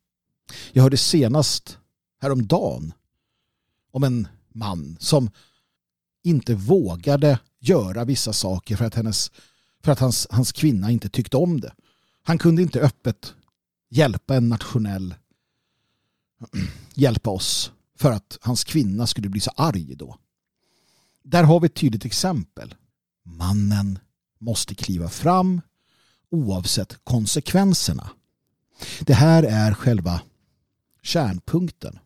Jag 0.71 0.83
hörde 0.83 0.97
senast 0.97 1.77
häromdagen 2.21 2.93
om 3.91 4.03
en 4.03 4.27
man 4.53 4.97
som 4.99 5.29
inte 6.23 6.55
vågade 6.55 7.39
göra 7.69 8.05
vissa 8.05 8.33
saker 8.33 8.75
för 8.75 8.85
att, 8.85 8.95
hennes, 8.95 9.31
för 9.83 9.91
att 9.91 9.99
hans, 9.99 10.27
hans 10.29 10.51
kvinna 10.51 10.91
inte 10.91 11.09
tyckte 11.09 11.37
om 11.37 11.61
det. 11.61 11.73
Han 12.23 12.37
kunde 12.37 12.61
inte 12.61 12.81
öppet 12.81 13.33
hjälpa 13.89 14.35
en 14.35 14.49
nationell 14.49 15.15
hjälpa 16.93 17.29
oss 17.29 17.71
för 17.97 18.11
att 18.11 18.37
hans 18.41 18.63
kvinna 18.63 19.07
skulle 19.07 19.29
bli 19.29 19.39
så 19.39 19.51
arg 19.55 19.95
då. 19.95 20.17
Där 21.23 21.43
har 21.43 21.59
vi 21.59 21.65
ett 21.65 21.75
tydligt 21.75 22.05
exempel. 22.05 22.75
Mannen 23.23 23.99
måste 24.39 24.75
kliva 24.75 25.09
fram 25.09 25.61
oavsett 26.29 26.97
konsekvenserna. 27.03 28.09
Det 29.01 29.13
här 29.13 29.43
är 29.43 29.73
själva 29.73 30.21
kärnpunkten. 31.01 31.99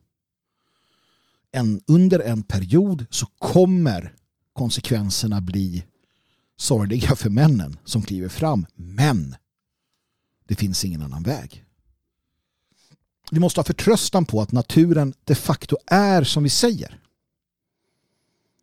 En, 1.52 1.82
under 1.88 2.20
en 2.20 2.44
period 2.44 3.06
så 3.10 3.26
kommer 3.26 4.14
konsekvenserna 4.60 5.42
bli 5.42 5.84
sorgliga 6.58 7.16
för 7.16 7.30
männen 7.30 7.80
som 7.86 8.02
kliver 8.02 8.30
fram. 8.30 8.66
Men 8.76 9.36
det 10.48 10.56
finns 10.56 10.86
ingen 10.86 11.02
annan 11.02 11.24
väg 11.24 11.66
vi 13.32 13.40
måste 13.40 13.60
ha 13.60 13.66
förtröstan 13.66 14.26
på 14.26 14.42
att 14.42 14.52
naturen 14.52 15.14
de 15.24 15.36
facto 15.36 15.78
är 15.86 16.24
som 16.24 16.44
vi 16.44 16.50
säger. 16.50 17.00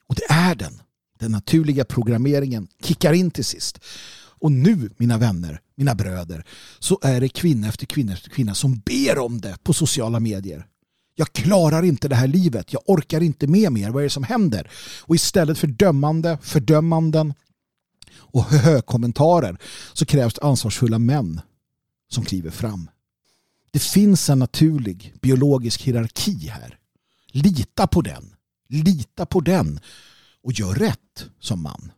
Och 0.07 0.15
det 0.15 0.33
är 0.33 0.55
den. 0.55 0.83
Den 1.19 1.33
naturliga 1.33 1.85
programmeringen 1.85 2.69
kickar 2.83 3.13
in 3.13 3.31
till 3.31 3.45
sist. 3.45 3.79
Och 4.39 4.53
nu, 4.53 4.91
mina 4.97 5.19
vänner, 5.19 5.61
mina 5.75 5.95
bröder, 5.95 6.45
så 6.79 6.99
är 7.03 7.21
det 7.21 7.29
kvinna 7.29 7.69
efter 7.69 7.87
kvinna 7.87 8.13
efter 8.13 8.31
kvinna 8.31 8.55
som 8.55 8.79
ber 8.79 9.19
om 9.19 9.41
det 9.41 9.57
på 9.63 9.73
sociala 9.73 10.21
medier. 10.21 10.67
Jag 11.19 11.33
klarar 11.33 11.83
inte 11.83 12.09
det 12.09 12.15
här 12.15 12.29
livet. 12.29 12.73
Jag 12.73 12.83
orkar 12.87 13.21
inte 13.21 13.47
med 13.47 13.73
mer. 13.73 13.91
Vad 13.91 14.03
är 14.03 14.05
det 14.05 14.11
som 14.11 14.25
händer? 14.25 14.71
Och 15.01 15.15
istället 15.15 15.59
för 15.59 15.67
dömande, 15.67 16.39
fördömanden 16.43 17.35
och 18.17 18.45
hö-kommentarer 18.45 19.59
så 19.93 20.07
krävs 20.07 20.35
det 20.35 20.43
ansvarsfulla 20.43 20.99
män 20.99 21.41
som 22.09 22.25
kliver 22.25 22.51
fram. 22.51 22.91
Det 23.71 23.79
finns 23.79 24.31
en 24.31 24.39
naturlig 24.39 25.15
biologisk 25.23 25.83
hierarki 25.83 26.49
här. 26.49 26.79
Lita 27.27 27.87
på 27.87 28.01
den. 28.01 28.35
Lita 28.69 29.27
på 29.27 29.41
den 29.41 29.81
och 30.43 30.53
gör 30.53 30.75
rätt 30.75 31.27
som 31.41 31.63
man. 31.63 31.93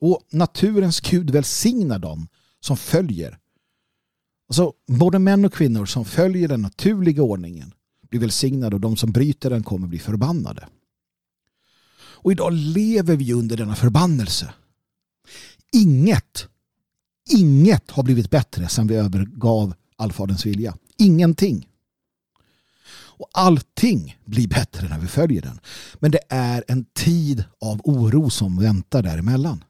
Och 0.00 0.20
naturens 0.30 1.00
gud 1.00 1.30
välsignar 1.30 1.98
dem 1.98 2.28
som 2.60 2.76
följer 2.76 3.38
Alltså, 4.48 4.72
både 4.86 5.18
män 5.18 5.44
och 5.44 5.52
kvinnor 5.52 5.86
som 5.86 6.04
följer 6.04 6.48
den 6.48 6.62
naturliga 6.62 7.22
ordningen 7.22 7.74
blir 8.14 8.20
välsignade 8.20 8.76
och 8.76 8.80
de 8.80 8.96
som 8.96 9.12
bryter 9.12 9.50
den 9.50 9.62
kommer 9.62 9.86
bli 9.86 9.98
förbannade. 9.98 10.68
Och 11.96 12.32
idag 12.32 12.52
lever 12.52 13.16
vi 13.16 13.32
under 13.32 13.56
denna 13.56 13.74
förbannelse. 13.74 14.54
Inget, 15.72 16.48
inget 17.30 17.90
har 17.90 18.02
blivit 18.02 18.30
bättre 18.30 18.68
sedan 18.68 18.86
vi 18.86 18.94
övergav 18.94 19.74
allfaderns 19.96 20.46
vilja. 20.46 20.76
Ingenting. 20.98 21.68
Och 23.16 23.28
allting 23.32 24.18
blir 24.24 24.48
bättre 24.48 24.88
när 24.88 24.98
vi 24.98 25.06
följer 25.06 25.42
den. 25.42 25.60
Men 25.94 26.10
det 26.10 26.20
är 26.28 26.64
en 26.68 26.84
tid 26.84 27.44
av 27.60 27.80
oro 27.84 28.30
som 28.30 28.58
väntar 28.58 29.02
däremellan. 29.02 29.64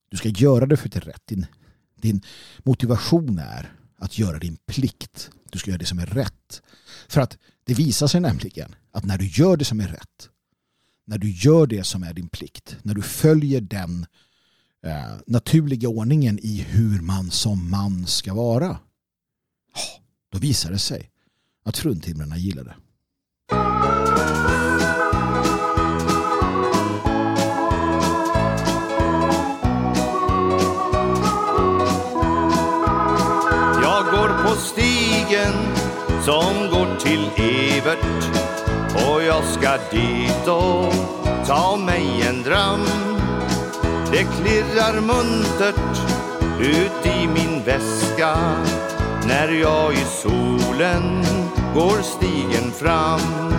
Du 0.10 0.18
ska 0.18 0.30
göra 0.30 0.66
det 0.66 0.78
för 0.78 0.88
att 0.88 0.94
det 0.94 1.00
är 1.00 1.12
rätt. 1.12 1.28
Din, 1.28 1.46
din 2.02 2.22
motivation 2.64 3.40
är 3.40 3.74
att 3.98 4.20
göra 4.20 4.40
din 4.40 4.58
plikt. 4.66 5.30
Du 5.52 5.60
ska 5.60 5.72
göra 5.72 5.80
det 5.80 5.86
som 5.86 6.00
är 6.00 6.06
rätt. 6.06 6.62
För 7.08 7.22
att 7.22 7.38
det 7.64 7.74
visar 7.74 8.08
sig 8.08 8.22
nämligen 8.22 8.76
att 8.92 9.06
när 9.06 9.18
du 9.18 9.28
gör 9.28 9.58
det 9.58 9.66
som 9.66 9.80
är 9.80 9.88
rätt, 9.88 10.30
när 11.06 11.18
du 11.18 11.30
gör 11.30 11.68
det 11.68 11.84
som 11.84 12.04
är 12.04 12.14
din 12.14 12.30
plikt, 12.30 12.78
när 12.84 12.94
du 12.94 13.02
följer 13.02 13.62
den 13.62 14.06
eh, 14.88 15.18
naturliga 15.28 15.90
ordningen 15.90 16.40
i 16.42 16.66
hur 16.70 17.02
man 17.02 17.32
som 17.32 17.72
man 17.72 18.08
ska 18.08 18.34
vara, 18.34 18.78
då 20.32 20.38
visar 20.38 20.72
det 20.72 20.80
sig 20.80 21.10
att 21.66 21.78
fruntimmerna 21.78 22.38
gillar 22.38 22.64
det. 22.64 22.76
Jag 33.82 34.06
går 34.06 34.44
på 34.44 34.56
stigen 34.56 35.54
som 36.26 36.70
går 36.72 37.00
till 37.00 37.30
Evert 37.36 38.26
och 38.96 39.24
jag 39.24 39.44
ska 39.44 39.78
dit 39.92 40.48
och 40.48 40.94
ta 41.48 41.78
mig 41.78 42.22
en 42.22 42.44
dram. 42.44 43.17
Det 44.12 44.24
klirrar 44.24 45.02
muntert 45.02 46.00
ut 46.60 47.06
i 47.06 47.28
min 47.28 47.64
väska 47.66 48.36
när 49.28 49.48
jag 49.48 49.94
i 49.94 50.06
solen 50.06 51.26
går 51.74 52.02
stigen 52.02 52.72
fram. 52.72 53.54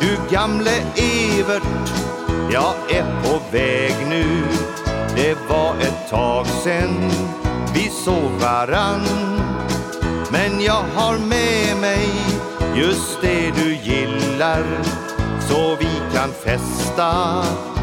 Du 0.00 0.16
gamle 0.30 0.70
Evert, 0.96 1.62
jag 2.52 2.74
är 2.90 3.22
på 3.22 3.40
väg 3.52 3.94
nu. 4.08 4.24
Det 5.16 5.36
var 5.48 5.74
ett 5.80 6.10
tag 6.10 6.46
sen 6.46 7.10
vi 7.74 7.90
såg 8.04 8.30
varann. 8.40 9.06
Men 10.30 10.60
jag 10.60 10.84
har 10.94 11.18
med 11.18 11.76
mig 11.80 12.08
just 12.76 13.20
det 13.20 13.50
du 13.50 13.74
gillar 13.74 14.64
så 15.48 15.76
vi 15.80 16.14
kan 16.14 16.32
festa 16.32 17.12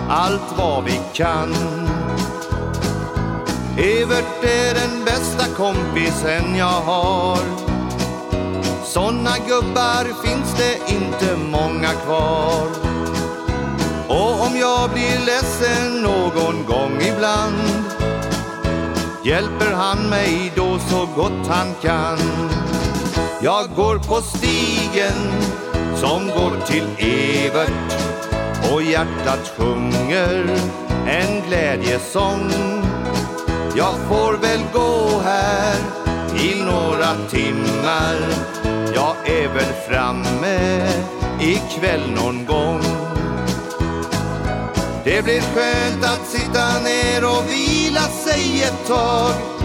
allt 0.10 0.58
vad 0.58 0.84
vi 0.84 1.00
kan. 1.14 1.54
Evert 3.78 4.44
är 4.44 4.74
den 4.74 5.06
bästa 5.06 5.46
kompisen 5.58 6.56
jag 6.56 6.82
har. 6.82 7.40
Såna 8.86 9.36
gubbar 9.48 10.24
finns 10.26 10.56
det 10.58 10.94
inte 10.94 11.36
många 11.52 11.90
kvar. 12.06 12.68
Och 14.08 14.42
om 14.48 14.58
jag 14.60 14.90
blir 14.90 15.20
ledsen 15.26 16.02
någon 16.02 16.66
gång 16.66 17.02
ibland 17.02 17.90
hjälper 19.24 19.72
han 19.74 20.10
mig 20.10 20.52
då 20.56 20.80
så 20.80 21.08
gott 21.16 21.48
han 21.48 21.74
kan. 21.82 22.18
Jag 23.42 23.70
går 23.76 23.98
på 23.98 24.22
stigen 24.22 25.32
som 26.00 26.28
går 26.28 26.66
till 26.68 26.88
Evert 26.98 27.94
och 28.72 28.84
hjärtat 28.84 29.54
sjunger 29.58 30.58
en 31.08 31.42
glädjesång. 31.48 32.52
Jag 33.76 33.96
får 34.08 34.38
väl 34.38 34.60
gå 34.74 35.22
här 35.24 35.76
i 36.36 36.64
några 36.64 37.16
timmar. 37.30 38.16
Jag 38.96 39.16
är 39.26 39.48
väl 39.48 39.74
framme 39.90 40.88
ikväll 41.40 42.12
någon 42.16 42.46
gång. 42.46 42.82
Det 45.04 45.24
blir 45.24 45.42
skönt 45.42 46.04
att 46.04 46.28
sitta 46.28 46.80
ner 46.80 47.24
och 47.24 47.52
vila 47.52 48.02
sig 48.02 48.64
ett 48.64 48.88
tag. 48.88 49.59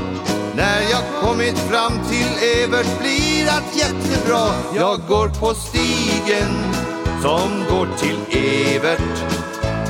När 0.56 0.80
jag 0.90 1.02
kommit 1.20 1.58
fram 1.58 1.92
till 2.08 2.48
Evert 2.62 3.00
blir 3.00 3.48
allt 3.48 3.76
jättebra. 3.76 4.48
Jag 4.76 5.00
går 5.08 5.28
på 5.28 5.54
stigen 5.54 6.72
som 7.22 7.64
går 7.70 7.88
till 7.98 8.38
Evert 8.38 9.24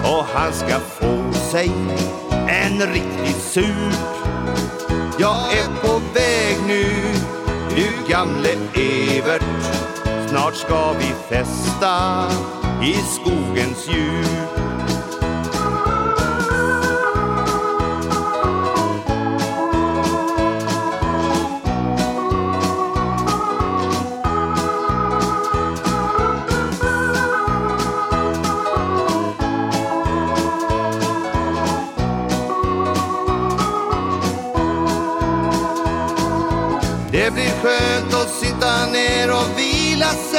och 0.02 0.24
han 0.34 0.52
ska 0.52 0.78
få 0.78 1.32
sig 1.50 1.70
en 2.48 2.80
riktig 2.80 3.34
sup. 3.40 3.64
Jag 5.18 5.36
är 5.36 5.82
på 5.82 6.00
väg 6.14 6.56
nu, 6.66 6.84
du 7.76 8.12
gamle 8.12 8.50
Evert. 8.74 9.42
Snart 10.28 10.54
ska 10.54 10.92
vi 10.92 11.36
festa 11.36 12.24
i 12.82 12.94
skogens 12.94 13.88
djup. 13.88 14.73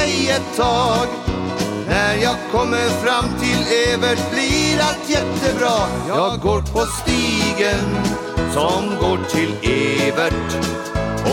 Sig 0.06 0.30
ett 0.30 0.58
tag. 0.58 1.08
När 1.88 2.16
jag 2.16 2.36
kommer 2.52 2.90
fram 2.90 3.26
till 3.40 3.94
Evert 3.94 4.32
blir 4.32 4.80
allt 4.82 5.10
jättebra. 5.10 5.88
Jag 6.08 6.40
går 6.40 6.62
på 6.62 6.80
stigen 6.80 7.86
som 8.54 8.96
går 9.02 9.20
till 9.30 9.54
Evert 9.62 10.68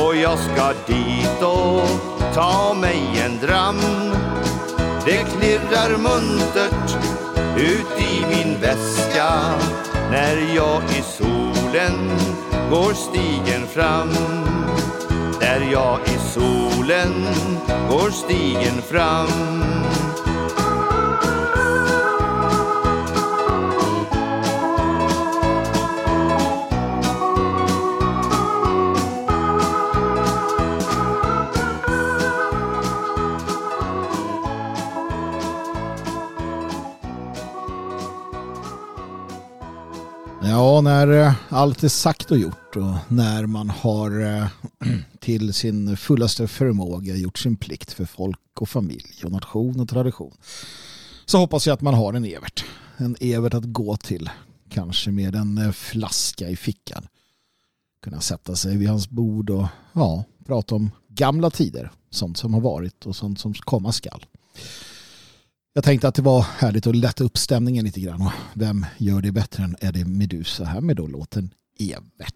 och 0.02 0.16
jag 0.16 0.38
ska 0.38 0.72
dit 0.86 1.42
och 1.42 1.88
ta 2.34 2.74
mig 2.74 3.02
en 3.24 3.46
dram. 3.46 3.80
Det 5.04 5.24
klirrar 5.36 5.96
muntert 5.96 6.96
ut 7.56 8.02
i 8.02 8.24
min 8.28 8.60
väska 8.60 9.32
när 10.10 10.54
jag 10.56 10.82
i 10.82 11.02
solen 11.18 12.10
går 12.70 12.92
stigen 12.94 13.66
fram. 13.66 14.41
När 15.52 15.72
jag 15.72 16.00
i 16.00 16.18
solen 16.18 17.12
går 17.90 18.10
stigen 18.10 18.82
fram. 18.82 19.28
Ja, 40.42 40.80
när 40.80 41.08
eh, 41.08 41.32
allt 41.48 41.82
är 41.82 41.88
sagt 41.88 42.30
och 42.30 42.38
gjort 42.38 42.76
och 42.76 42.82
när 43.08 43.46
man 43.46 43.70
har 43.70 44.22
eh, 44.22 44.46
till 45.22 45.52
sin 45.52 45.96
fullaste 45.96 46.48
förmåga 46.48 47.16
gjort 47.16 47.38
sin 47.38 47.56
plikt 47.56 47.92
för 47.92 48.04
folk 48.04 48.60
och 48.60 48.68
familj 48.68 49.24
och 49.24 49.32
nation 49.32 49.80
och 49.80 49.88
tradition 49.88 50.34
så 51.24 51.38
hoppas 51.38 51.66
jag 51.66 51.74
att 51.74 51.80
man 51.80 51.94
har 51.94 52.12
en 52.12 52.24
Evert. 52.24 52.64
En 52.96 53.16
Evert 53.20 53.54
att 53.54 53.64
gå 53.64 53.96
till, 53.96 54.30
kanske 54.68 55.10
med 55.10 55.34
en 55.34 55.58
eh, 55.58 55.72
flaska 55.72 56.48
i 56.48 56.56
fickan. 56.56 57.06
Kunna 58.02 58.20
sätta 58.20 58.56
sig 58.56 58.76
vid 58.76 58.88
hans 58.88 59.10
bord 59.10 59.50
och 59.50 59.66
ja, 59.92 60.24
prata 60.46 60.74
om 60.74 60.90
gamla 61.08 61.50
tider, 61.50 61.90
sånt 62.10 62.36
som 62.36 62.54
har 62.54 62.60
varit 62.60 63.06
och 63.06 63.16
sånt 63.16 63.40
som 63.40 63.54
komma 63.54 63.92
skall. 63.92 64.26
Jag 65.72 65.84
tänkte 65.84 66.08
att 66.08 66.14
det 66.14 66.22
var 66.22 66.42
härligt 66.42 66.86
att 66.86 66.96
lätta 66.96 67.24
upp 67.24 67.38
stämningen 67.38 67.84
lite 67.84 68.00
grann. 68.00 68.22
Och 68.22 68.32
vem 68.54 68.86
gör 68.98 69.20
det 69.22 69.32
bättre 69.32 69.64
än 69.64 69.76
Eddie 69.80 70.04
Medusa 70.04 70.64
här 70.64 70.80
med 70.80 70.96
då 70.96 71.06
låten 71.06 71.50
Evert. 71.78 72.34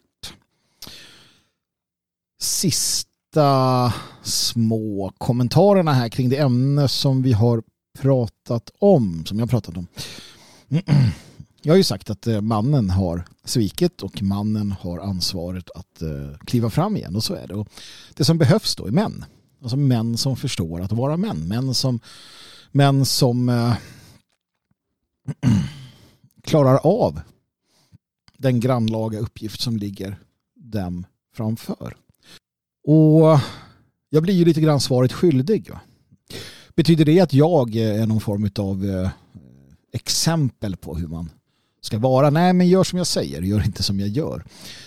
Sista 2.39 3.93
små 4.23 5.13
kommentarerna 5.19 5.93
här 5.93 6.09
kring 6.09 6.29
det 6.29 6.37
ämne 6.37 6.89
som 6.89 7.23
vi 7.23 7.33
har 7.33 7.63
pratat 7.99 8.71
om, 8.79 9.25
som 9.27 9.39
jag 9.39 9.51
pratat 9.51 9.77
om. 9.77 9.87
Jag 11.63 11.73
har 11.73 11.77
ju 11.77 11.85
sagt 11.85 12.11
att 12.11 12.27
eh, 12.27 12.41
mannen 12.41 12.91
har 12.91 13.25
svikit 13.45 14.03
och 14.03 14.23
mannen 14.23 14.73
har 14.81 14.99
ansvaret 14.99 15.71
att 15.75 16.03
eh, 16.03 16.39
kliva 16.45 16.71
fram 16.71 16.97
igen 16.97 17.17
och 17.17 17.25
så 17.25 17.35
är 17.35 17.47
det. 17.47 17.55
Och 17.55 17.69
det 18.15 18.25
som 18.25 18.39
behövs 18.39 18.77
då 18.77 18.87
är 18.87 18.91
män. 18.91 19.25
Alltså 19.63 19.77
män 19.77 20.17
som 20.17 20.37
förstår 20.37 20.81
att 20.81 20.93
vara 20.93 21.17
män. 21.17 21.49
Män 21.49 21.75
som 21.75 22.01
män 22.73 23.05
som 23.05 23.49
äh, 23.49 23.77
klarar 26.43 26.79
av 26.87 27.21
den 28.39 28.61
grannlaga 28.61 29.19
uppgift 29.19 29.61
som 29.61 29.77
ligger 29.77 30.19
dem 30.55 31.07
framför. 31.35 31.97
Och 32.87 33.41
jag 34.11 34.23
blir 34.23 34.35
ju 34.35 34.45
lite 34.45 34.61
grann 34.61 34.81
svaret 34.81 35.13
skyldig. 35.13 35.71
Va? 35.71 35.81
Betyder 36.77 37.05
det 37.05 37.21
att 37.21 37.33
jag 37.33 37.77
är 37.77 38.07
någon 38.07 38.21
form 38.21 38.51
av 38.59 38.85
eh, 38.85 39.11
exempel 39.93 40.77
på 40.77 40.97
hur 40.97 41.09
man 41.09 41.31
ska 41.81 41.99
vara? 41.99 42.31
Nej, 42.31 42.53
men 42.53 42.69
gör 42.69 42.85
som 42.85 42.99
jag 42.99 43.07
säger, 43.07 43.43
gör 43.43 43.65
inte 43.65 43.83
som 43.83 44.01
jag 44.01 44.09
gör. 44.09 44.45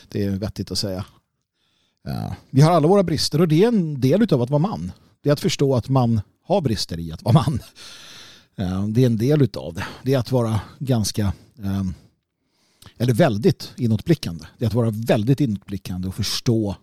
Det 0.07 0.23
är 0.23 0.29
vettigt 0.29 0.71
att 0.71 0.77
säga. 0.77 1.05
Vi 2.49 2.61
har 2.61 2.71
alla 2.71 2.87
våra 2.87 3.03
brister 3.03 3.41
och 3.41 3.47
det 3.47 3.63
är 3.63 3.67
en 3.67 4.01
del 4.01 4.33
av 4.33 4.41
att 4.41 4.49
vara 4.49 4.59
man. 4.59 4.91
Det 5.21 5.29
är 5.29 5.33
att 5.33 5.39
förstå 5.39 5.75
att 5.75 5.89
man 5.89 6.21
har 6.43 6.61
brister 6.61 6.99
i 6.99 7.11
att 7.11 7.23
vara 7.23 7.33
man. 7.33 7.59
Det 8.93 9.01
är 9.01 9.05
en 9.05 9.17
del 9.17 9.49
av 9.53 9.73
det. 9.73 9.85
Det 10.03 10.13
är 10.13 10.17
att 10.17 10.31
vara 10.31 10.61
ganska, 10.79 11.33
ehm, 11.63 11.93
eller 12.97 13.13
väldigt 13.13 13.71
inåtblickande. 13.77 14.45
Det 14.57 14.65
är 14.65 14.67
att 14.67 14.73
vara 14.73 14.91
väldigt 14.91 15.41
inåtblickande 15.41 16.07
och 16.07 16.15
förstå 16.15 16.75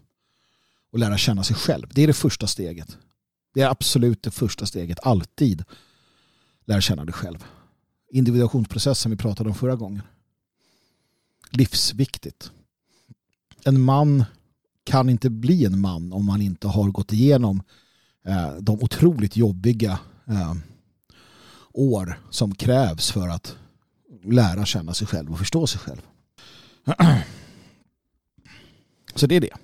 och 0.93 0.99
lära 0.99 1.19
känna 1.19 1.45
sig 1.45 1.57
själv. 1.57 1.87
Det 1.91 2.03
är 2.03 2.07
det 2.07 2.13
första 2.13 2.47
steget. 2.47 2.97
Det 3.55 3.61
är 3.61 3.71
absolut 3.71 4.23
det 4.23 4.31
första 4.31 4.67
steget. 4.67 4.99
Alltid 5.03 5.65
lära 6.65 6.81
känna 6.81 7.05
dig 7.05 7.13
själv. 7.13 7.45
Individuationsprocessen 8.11 9.11
vi 9.11 9.17
pratade 9.17 9.49
om 9.49 9.55
förra 9.55 9.77
gången. 9.77 10.03
Livsviktigt. 11.51 12.51
En 13.65 13.81
man 13.81 14.25
kan 14.85 15.09
inte 15.09 15.31
bli 15.31 15.65
en 15.65 15.81
man 15.81 16.13
om 16.13 16.25
man 16.25 16.43
inte 16.43 16.69
har 16.69 16.91
gått 16.91 17.13
igenom 17.13 17.63
Eh, 18.27 18.53
de 18.61 18.83
otroligt 18.83 19.37
jobbiga 19.37 19.99
eh, 20.27 20.55
år 21.73 22.21
som 22.31 22.55
krävs 22.55 23.11
för 23.11 23.29
att 23.29 23.57
lära 24.25 24.67
känna 24.67 24.95
sig 24.95 25.07
själv 25.07 25.33
och 25.33 25.39
förstå 25.39 25.67
sig 25.67 25.81
själv. 25.81 26.01
Så 29.15 29.27
det 29.27 29.37
är 29.37 29.41
det. 29.41 29.57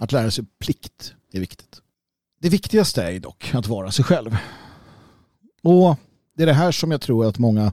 Att 0.00 0.12
lära 0.12 0.30
sig 0.30 0.44
plikt 0.58 1.14
är 1.32 1.40
viktigt. 1.40 1.80
Det 2.40 2.48
viktigaste 2.48 3.02
är 3.02 3.20
dock 3.20 3.54
att 3.54 3.66
vara 3.66 3.90
sig 3.90 4.04
själv. 4.04 4.36
Och 5.62 5.96
det 6.36 6.42
är 6.42 6.46
det 6.46 6.52
här 6.52 6.72
som 6.72 6.90
jag 6.90 7.00
tror 7.00 7.26
att 7.26 7.38
många 7.38 7.72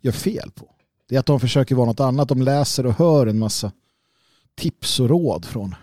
gör 0.00 0.12
fel 0.12 0.50
på. 0.50 0.74
Det 1.08 1.14
är 1.14 1.20
att 1.20 1.26
de 1.26 1.40
försöker 1.40 1.74
vara 1.74 1.86
något 1.86 2.00
annat. 2.00 2.28
De 2.28 2.42
läser 2.42 2.86
och 2.86 2.98
hör 2.98 3.26
en 3.26 3.38
massa 3.38 3.72
tips 4.54 5.00
och 5.00 5.08
råd 5.08 5.44
från 5.44 5.74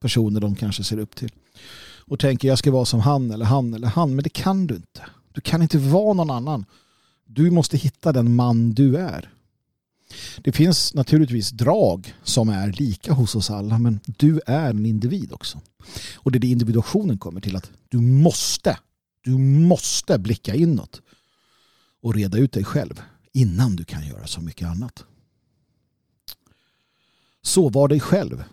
personer 0.00 0.40
de 0.40 0.54
kanske 0.54 0.84
ser 0.84 0.98
upp 0.98 1.16
till 1.16 1.32
och 2.10 2.18
tänker 2.18 2.48
jag 2.48 2.58
ska 2.58 2.70
vara 2.70 2.84
som 2.84 3.00
han 3.00 3.30
eller 3.30 3.44
han 3.44 3.74
eller 3.74 3.88
han. 3.88 4.14
Men 4.14 4.22
det 4.22 4.30
kan 4.30 4.66
du 4.66 4.74
inte. 4.74 5.02
Du 5.32 5.40
kan 5.40 5.62
inte 5.62 5.78
vara 5.78 6.12
någon 6.12 6.30
annan. 6.30 6.64
Du 7.24 7.50
måste 7.50 7.76
hitta 7.76 8.12
den 8.12 8.34
man 8.34 8.72
du 8.72 8.96
är. 8.96 9.32
Det 10.42 10.52
finns 10.52 10.94
naturligtvis 10.94 11.50
drag 11.50 12.14
som 12.22 12.48
är 12.48 12.72
lika 12.72 13.12
hos 13.12 13.34
oss 13.34 13.50
alla 13.50 13.78
men 13.78 14.00
du 14.06 14.40
är 14.46 14.70
en 14.70 14.86
individ 14.86 15.32
också. 15.32 15.60
Och 16.14 16.32
det 16.32 16.38
är 16.38 16.40
det 16.40 16.46
individuationen 16.46 17.18
kommer 17.18 17.40
till 17.40 17.56
att 17.56 17.70
du 17.88 18.00
måste, 18.00 18.78
du 19.20 19.38
måste 19.38 20.18
blicka 20.18 20.54
inåt 20.54 21.00
och 22.02 22.14
reda 22.14 22.38
ut 22.38 22.52
dig 22.52 22.64
själv 22.64 23.02
innan 23.32 23.76
du 23.76 23.84
kan 23.84 24.06
göra 24.06 24.26
så 24.26 24.40
mycket 24.40 24.68
annat. 24.68 25.04
Så 27.42 27.68
var 27.68 27.88
dig 27.88 28.00
själv. 28.00 28.44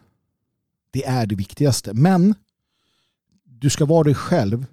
Det 0.91 1.05
är 1.05 1.25
det 1.25 1.35
viktigaste. 1.35 1.93
Men 1.93 2.35
du 3.43 3.69
ska 3.69 3.85
vara 3.85 4.03
dig 4.03 4.15
själv 4.15 4.65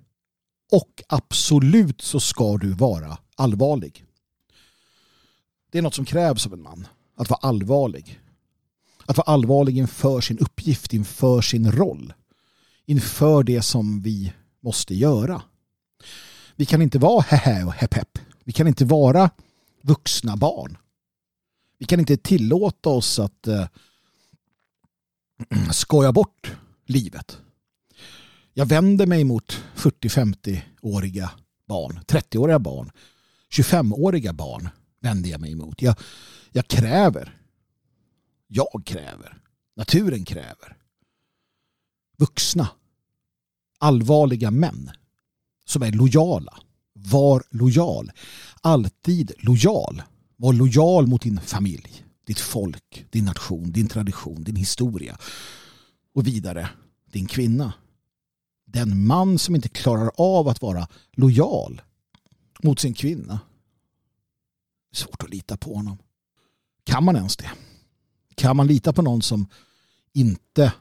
och 0.73 1.03
absolut 1.09 2.01
så 2.01 2.21
ska 2.21 2.57
du 2.57 2.73
vara 2.73 3.19
allvarlig. 3.37 4.05
Det 5.75 5.79
är 5.79 5.83
något 5.83 5.95
som 5.95 6.05
krävs 6.05 6.47
av 6.47 6.53
en 6.53 6.63
man. 6.63 6.87
Att 7.17 7.31
vara 7.31 7.41
allvarlig. 7.43 8.21
Att 9.07 9.17
vara 9.17 9.33
allvarlig 9.33 9.79
inför 9.79 10.21
sin 10.21 10.39
uppgift, 10.39 10.93
inför 10.93 11.41
sin 11.41 11.73
roll. 11.73 12.13
Inför 12.87 13.43
det 13.43 13.63
som 13.63 14.01
vi 14.03 14.33
måste 14.61 14.95
göra. 14.95 15.43
Vi 16.57 16.67
kan 16.67 16.83
inte 16.83 16.99
vara 16.99 17.21
hehe 17.21 17.65
och 17.65 17.73
hepp 17.73 17.95
hepp. 17.95 18.19
Vi 18.45 18.53
kan 18.53 18.67
inte 18.67 18.85
vara 18.85 19.31
vuxna 19.83 20.37
barn. 20.37 20.79
Vi 21.79 21.87
kan 21.87 22.01
inte 22.01 22.17
tillåta 22.17 22.91
oss 22.91 23.19
att 23.19 23.47
eh, 23.47 23.67
skoja 25.73 26.13
bort 26.13 26.53
livet. 26.87 27.39
Jag 28.53 28.67
vänder 28.67 29.07
mig 29.07 29.25
mot 29.25 29.63
40-50-åriga 29.77 31.31
barn, 31.69 32.01
30-åriga 32.07 32.59
barn, 32.59 32.91
25-åriga 33.51 34.33
barn 34.33 34.69
vänder 35.05 35.31
jag 35.31 35.41
mig 35.41 35.53
emot. 35.53 35.83
Jag, 35.83 35.99
jag 36.53 36.69
kräver, 36.69 37.39
jag 38.47 38.83
kräver, 38.85 39.39
naturen 39.77 40.25
kräver 40.25 40.77
vuxna, 42.17 42.69
allvarliga 43.79 44.51
män 44.51 44.91
som 45.65 45.83
är 45.83 45.93
lojala. 45.93 46.59
Var 46.93 47.43
lojal. 47.51 48.13
Alltid 48.61 49.33
lojal. 49.39 50.03
Var 50.37 50.53
lojal 50.53 51.07
mot 51.07 51.23
din 51.23 51.41
familj, 51.41 52.05
ditt 52.27 52.39
folk, 52.39 53.07
din 53.11 53.25
nation, 53.25 53.73
din 53.73 53.89
tradition, 53.89 54.45
din 54.45 54.57
historia 54.57 55.19
och 56.15 56.27
vidare 56.27 56.69
din 57.13 57.27
kvinna 57.27 57.73
den 58.75 59.07
man 59.07 59.39
som 59.39 59.55
inte 59.55 59.69
klarar 59.69 60.11
av 60.17 60.49
att 60.49 60.63
vara 60.63 60.89
lojal 61.13 61.83
mot 62.63 62.81
sin 62.81 62.95
kvinna. 62.95 63.41
Svårt 64.95 65.23
att 65.23 65.31
lita 65.31 65.57
på 65.57 65.75
honom. 65.75 65.99
Kan 66.85 67.05
man 67.05 67.17
ens 67.17 67.37
det? 67.37 67.51
Kan 68.35 68.57
man 68.57 68.67
lita 68.67 68.93
på 68.93 69.03
någon 69.03 69.23
som 69.23 69.47
inte 70.13 70.73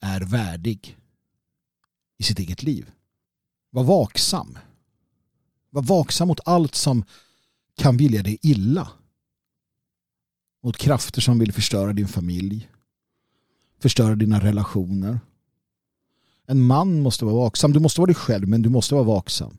är 0.00 0.20
värdig 0.20 0.98
i 2.18 2.22
sitt 2.22 2.38
eget 2.38 2.62
liv? 2.62 2.90
Var 3.70 3.84
vaksam. 3.84 4.58
Var 5.70 5.82
vaksam 5.82 6.28
mot 6.28 6.40
allt 6.44 6.74
som 6.74 7.04
kan 7.76 7.96
vilja 7.96 8.22
dig 8.22 8.38
illa. 8.42 8.88
Mot 10.62 10.76
krafter 10.76 11.20
som 11.20 11.38
vill 11.38 11.52
förstöra 11.52 11.92
din 11.92 12.08
familj. 12.08 12.70
Förstöra 13.80 14.14
dina 14.14 14.40
relationer. 14.40 15.20
En 16.46 16.62
man 16.62 17.00
måste 17.00 17.24
vara 17.24 17.34
vaksam. 17.34 17.72
Du 17.72 17.80
måste 17.80 18.00
vara 18.00 18.06
dig 18.06 18.14
själv 18.14 18.48
men 18.48 18.62
du 18.62 18.68
måste 18.68 18.94
vara 18.94 19.04
vaksam. 19.04 19.58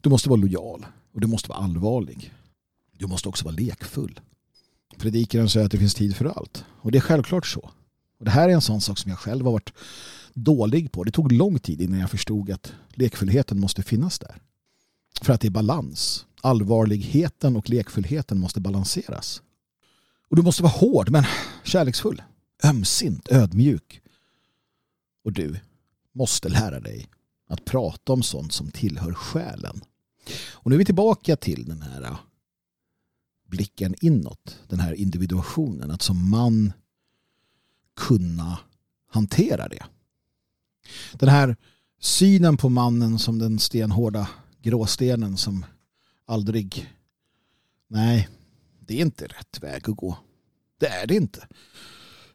Du 0.00 0.10
måste 0.10 0.28
vara 0.28 0.40
lojal 0.40 0.86
och 1.12 1.20
du 1.20 1.26
måste 1.26 1.48
vara 1.48 1.58
allvarlig. 1.58 2.34
Du 2.98 3.06
måste 3.06 3.28
också 3.28 3.44
vara 3.44 3.54
lekfull. 3.54 4.20
Predikaren 4.98 5.48
säger 5.48 5.66
att 5.66 5.72
det 5.72 5.78
finns 5.78 5.94
tid 5.94 6.16
för 6.16 6.24
allt. 6.24 6.64
Och 6.68 6.92
det 6.92 6.98
är 6.98 7.02
självklart 7.02 7.46
så. 7.46 7.70
Och 8.18 8.24
det 8.24 8.30
här 8.30 8.48
är 8.48 8.52
en 8.52 8.60
sån 8.60 8.80
sak 8.80 8.98
som 8.98 9.10
jag 9.10 9.18
själv 9.18 9.44
har 9.44 9.52
varit 9.52 9.72
dålig 10.34 10.92
på. 10.92 11.04
Det 11.04 11.10
tog 11.10 11.32
lång 11.32 11.58
tid 11.58 11.80
innan 11.80 12.00
jag 12.00 12.10
förstod 12.10 12.50
att 12.50 12.72
lekfullheten 12.90 13.60
måste 13.60 13.82
finnas 13.82 14.18
där. 14.18 14.36
För 15.22 15.32
att 15.32 15.40
det 15.40 15.48
är 15.48 15.50
balans. 15.50 16.26
Allvarligheten 16.40 17.56
och 17.56 17.70
lekfullheten 17.70 18.38
måste 18.38 18.60
balanseras. 18.60 19.42
Och 20.28 20.36
du 20.36 20.42
måste 20.42 20.62
vara 20.62 20.72
hård 20.72 21.10
men 21.10 21.24
kärleksfull. 21.64 22.22
Ömsint, 22.64 23.28
ödmjuk. 23.30 24.00
Och 25.24 25.32
du, 25.32 25.60
måste 26.12 26.48
lära 26.48 26.80
dig 26.80 27.08
att 27.48 27.64
prata 27.64 28.12
om 28.12 28.22
sånt 28.22 28.52
som 28.52 28.70
tillhör 28.70 29.14
själen. 29.14 29.80
Och 30.52 30.70
nu 30.70 30.76
är 30.76 30.78
vi 30.78 30.84
tillbaka 30.84 31.36
till 31.36 31.64
den 31.64 31.82
här 31.82 32.16
blicken 33.48 33.94
inåt, 34.00 34.58
den 34.68 34.80
här 34.80 34.94
individuationen, 34.94 35.90
att 35.90 36.02
som 36.02 36.30
man 36.30 36.72
kunna 37.96 38.58
hantera 39.10 39.68
det. 39.68 39.84
Den 41.12 41.28
här 41.28 41.56
synen 42.00 42.56
på 42.56 42.68
mannen 42.68 43.18
som 43.18 43.38
den 43.38 43.58
stenhårda 43.58 44.28
gråstenen 44.62 45.36
som 45.36 45.64
aldrig... 46.26 46.94
Nej, 47.88 48.28
det 48.80 48.94
är 48.94 49.00
inte 49.00 49.26
rätt 49.26 49.62
väg 49.62 49.90
att 49.90 49.96
gå. 49.96 50.18
Det 50.78 50.86
är 50.86 51.06
det 51.06 51.14
inte. 51.14 51.48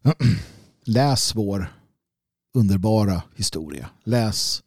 Läs 0.84 1.36
vår 1.36 1.74
underbara 2.54 3.24
historia. 3.36 3.90
Läs 4.04 4.64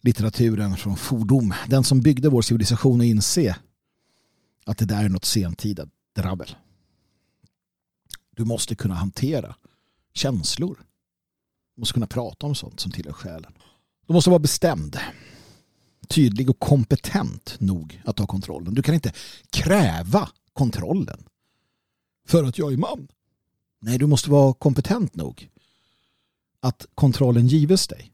litteraturen 0.00 0.76
från 0.76 0.96
fordom. 0.96 1.54
Den 1.68 1.84
som 1.84 2.00
byggde 2.00 2.28
vår 2.28 2.42
civilisation 2.42 3.00
och 3.00 3.06
inse 3.06 3.56
att 4.64 4.78
det 4.78 4.84
där 4.84 5.04
är 5.04 5.08
något 5.08 5.24
sentida 5.24 5.86
drabbel. 6.12 6.56
Du 8.30 8.44
måste 8.44 8.74
kunna 8.74 8.94
hantera 8.94 9.56
känslor. 10.14 10.86
Du 11.74 11.80
måste 11.80 11.94
kunna 11.94 12.06
prata 12.06 12.46
om 12.46 12.54
sånt 12.54 12.80
som 12.80 12.92
tillhör 12.92 13.12
själen. 13.12 13.52
Du 14.06 14.12
måste 14.12 14.30
vara 14.30 14.38
bestämd, 14.38 14.98
tydlig 16.08 16.50
och 16.50 16.58
kompetent 16.58 17.56
nog 17.60 18.02
att 18.04 18.16
ta 18.16 18.26
kontrollen. 18.26 18.74
Du 18.74 18.82
kan 18.82 18.94
inte 18.94 19.12
kräva 19.50 20.30
kontrollen 20.52 21.24
för 22.26 22.44
att 22.44 22.58
jag 22.58 22.72
är 22.72 22.76
man. 22.76 23.08
Nej, 23.80 23.98
du 23.98 24.06
måste 24.06 24.30
vara 24.30 24.54
kompetent 24.54 25.14
nog 25.14 25.50
att 26.60 26.86
kontrollen 26.94 27.46
gives 27.46 27.88
dig. 27.88 28.12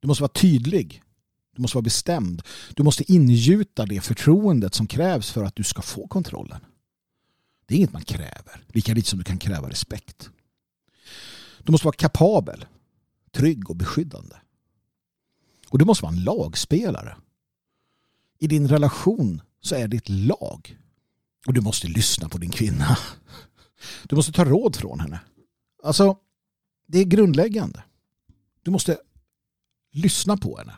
Du 0.00 0.08
måste 0.08 0.22
vara 0.22 0.32
tydlig. 0.32 1.02
Du 1.56 1.62
måste 1.62 1.76
vara 1.76 1.82
bestämd. 1.82 2.42
Du 2.74 2.82
måste 2.82 3.12
ingjuta 3.12 3.86
det 3.86 4.00
förtroendet 4.00 4.74
som 4.74 4.86
krävs 4.86 5.30
för 5.30 5.44
att 5.44 5.56
du 5.56 5.64
ska 5.64 5.82
få 5.82 6.08
kontrollen. 6.08 6.60
Det 7.66 7.74
är 7.74 7.78
inget 7.78 7.92
man 7.92 8.04
kräver, 8.04 8.64
lika 8.68 8.94
lite 8.94 9.08
som 9.08 9.18
du 9.18 9.24
kan 9.24 9.38
kräva 9.38 9.70
respekt. 9.70 10.30
Du 11.62 11.72
måste 11.72 11.84
vara 11.84 11.96
kapabel, 11.96 12.64
trygg 13.32 13.70
och 13.70 13.76
beskyddande. 13.76 14.36
Och 15.68 15.78
du 15.78 15.84
måste 15.84 16.02
vara 16.02 16.12
en 16.12 16.24
lagspelare. 16.24 17.16
I 18.38 18.46
din 18.46 18.68
relation 18.68 19.42
så 19.60 19.74
är 19.74 19.88
det 19.88 19.96
ett 19.96 20.08
lag. 20.08 20.78
Och 21.46 21.52
du 21.52 21.60
måste 21.60 21.88
lyssna 21.88 22.28
på 22.28 22.38
din 22.38 22.50
kvinna. 22.50 22.98
Du 24.04 24.16
måste 24.16 24.32
ta 24.32 24.44
råd 24.44 24.76
från 24.76 25.00
henne. 25.00 25.20
Alltså, 25.82 26.18
det 26.86 26.98
är 26.98 27.04
grundläggande. 27.04 27.84
Du 28.62 28.70
måste 28.70 28.98
lyssna 29.92 30.36
på 30.36 30.58
henne. 30.58 30.72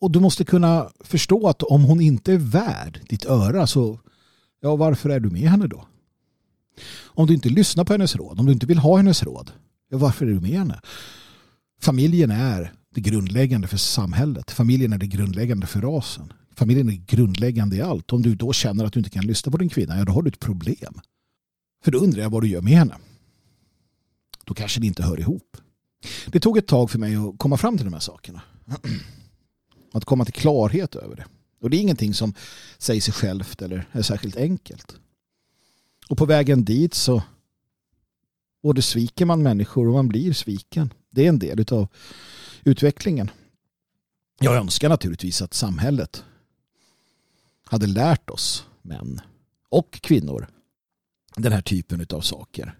Och 0.00 0.10
du 0.10 0.20
måste 0.20 0.44
kunna 0.44 0.90
förstå 1.00 1.48
att 1.48 1.62
om 1.62 1.84
hon 1.84 2.00
inte 2.00 2.32
är 2.32 2.38
värd 2.38 3.00
ditt 3.08 3.24
öra 3.24 3.66
så 3.66 4.00
ja, 4.60 4.76
varför 4.76 5.10
är 5.10 5.20
du 5.20 5.30
med 5.30 5.50
henne 5.50 5.66
då? 5.66 5.86
Om 7.04 7.26
du 7.26 7.34
inte 7.34 7.48
lyssnar 7.48 7.84
på 7.84 7.92
hennes 7.92 8.16
råd, 8.16 8.40
om 8.40 8.46
du 8.46 8.52
inte 8.52 8.66
vill 8.66 8.78
ha 8.78 8.96
hennes 8.96 9.22
råd, 9.22 9.50
ja, 9.88 9.98
varför 9.98 10.26
är 10.26 10.30
du 10.30 10.40
med 10.40 10.50
henne? 10.50 10.80
Familjen 11.80 12.30
är 12.30 12.72
det 12.94 13.00
grundläggande 13.00 13.68
för 13.68 13.76
samhället. 13.76 14.50
Familjen 14.50 14.92
är 14.92 14.98
det 14.98 15.06
grundläggande 15.06 15.66
för 15.66 15.80
rasen. 15.80 16.32
Familjen 16.54 16.88
är 16.88 16.92
grundläggande 16.92 17.76
i 17.76 17.82
allt. 17.82 18.12
Om 18.12 18.22
du 18.22 18.34
då 18.34 18.52
känner 18.52 18.84
att 18.84 18.92
du 18.92 19.00
inte 19.00 19.10
kan 19.10 19.26
lyssna 19.26 19.52
på 19.52 19.58
din 19.58 19.68
kvinna, 19.68 19.98
ja 19.98 20.04
då 20.04 20.12
har 20.12 20.22
du 20.22 20.28
ett 20.28 20.40
problem. 20.40 21.00
För 21.84 21.90
då 21.90 21.98
undrar 21.98 22.22
jag 22.22 22.30
vad 22.30 22.42
du 22.42 22.48
gör 22.48 22.60
med 22.60 22.72
henne. 22.72 22.94
Då 24.44 24.54
kanske 24.54 24.80
det 24.80 24.86
inte 24.86 25.02
hör 25.02 25.20
ihop. 25.20 25.56
Det 26.26 26.40
tog 26.40 26.58
ett 26.58 26.66
tag 26.66 26.90
för 26.90 26.98
mig 26.98 27.16
att 27.16 27.38
komma 27.38 27.56
fram 27.56 27.76
till 27.76 27.84
de 27.84 27.92
här 27.92 28.00
sakerna. 28.00 28.42
Att 29.92 30.04
komma 30.04 30.24
till 30.24 30.34
klarhet 30.34 30.94
över 30.94 31.16
det. 31.16 31.24
Och 31.60 31.70
det 31.70 31.76
är 31.76 31.80
ingenting 31.80 32.14
som 32.14 32.34
säger 32.78 33.00
sig 33.00 33.14
självt 33.14 33.62
eller 33.62 33.88
är 33.92 34.02
särskilt 34.02 34.36
enkelt. 34.36 34.96
Och 36.08 36.18
på 36.18 36.26
vägen 36.26 36.64
dit 36.64 36.94
så 36.94 37.22
både 38.62 38.82
sviker 38.82 39.24
man 39.24 39.42
människor 39.42 39.88
och 39.88 39.94
man 39.94 40.08
blir 40.08 40.32
sviken. 40.32 40.94
Det 41.10 41.24
är 41.24 41.28
en 41.28 41.38
del 41.38 41.64
av 41.70 41.88
utvecklingen. 42.64 43.30
Jag 44.40 44.56
önskar 44.56 44.88
naturligtvis 44.88 45.42
att 45.42 45.54
samhället 45.54 46.24
hade 47.64 47.86
lärt 47.86 48.30
oss 48.30 48.66
män 48.82 49.20
och 49.68 49.92
kvinnor 49.92 50.48
den 51.36 51.52
här 51.52 51.62
typen 51.62 52.06
av 52.10 52.20
saker. 52.20 52.78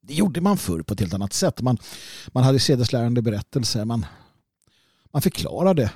Det 0.00 0.14
gjorde 0.14 0.40
man 0.40 0.56
förr 0.56 0.82
på 0.82 0.94
ett 0.94 1.00
helt 1.00 1.14
annat 1.14 1.32
sätt. 1.32 1.60
Man, 1.60 1.78
man 2.32 2.44
hade 2.44 2.58
sedeslärande 2.58 3.22
berättelser. 3.22 3.84
Man, 3.84 4.06
man 5.12 5.22
förklarade 5.22 5.92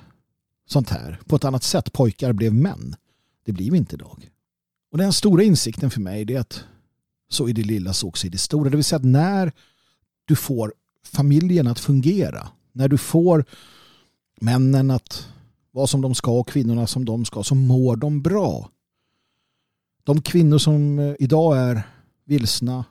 sånt 0.67 0.91
här 0.91 1.21
på 1.27 1.37
ett 1.37 1.45
annat 1.45 1.63
sätt. 1.63 1.93
Pojkar 1.93 2.33
blev 2.33 2.55
män. 2.55 2.97
Det 3.45 3.53
blir 3.53 3.71
vi 3.71 3.77
inte 3.77 3.97
idag. 3.97 4.31
Och 4.91 4.99
den 4.99 5.13
stora 5.13 5.43
insikten 5.43 5.91
för 5.91 6.01
mig 6.01 6.33
är 6.33 6.41
att 6.41 6.65
så 7.29 7.49
i 7.49 7.53
det 7.53 7.63
lilla 7.63 7.93
så 7.93 8.09
också 8.09 8.27
i 8.27 8.31
det 8.31 8.39
stora. 8.39 8.71
Det 8.71 8.77
vill 8.77 8.85
säga 8.85 8.97
att 8.97 9.05
när 9.05 9.53
du 10.25 10.37
får 10.37 10.75
familjen 11.05 11.67
att 11.67 11.81
fungera, 11.81 12.49
när 12.73 12.89
du 12.89 12.99
får 12.99 13.45
männen 14.41 14.91
att 14.91 15.29
vara 15.71 15.87
som 15.87 16.01
de 16.01 16.15
ska 16.15 16.31
och 16.31 16.49
kvinnorna 16.49 16.87
som 16.87 17.05
de 17.05 17.25
ska 17.25 17.43
så 17.43 17.55
mår 17.55 17.97
de 17.97 18.23
bra. 18.23 18.71
De 20.05 20.23
kvinnor 20.23 20.59
som 20.59 20.99
eh, 20.99 21.15
idag 21.19 21.59
är 21.59 21.83
vilsna, 22.25 22.85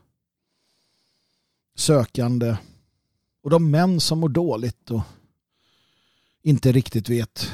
sökande 1.75 2.57
och 3.43 3.49
de 3.49 3.71
män 3.71 3.99
som 3.99 4.19
mår 4.19 4.29
dåligt 4.29 4.91
och 4.91 5.01
inte 6.45 6.71
riktigt 6.71 7.09
vet. 7.09 7.51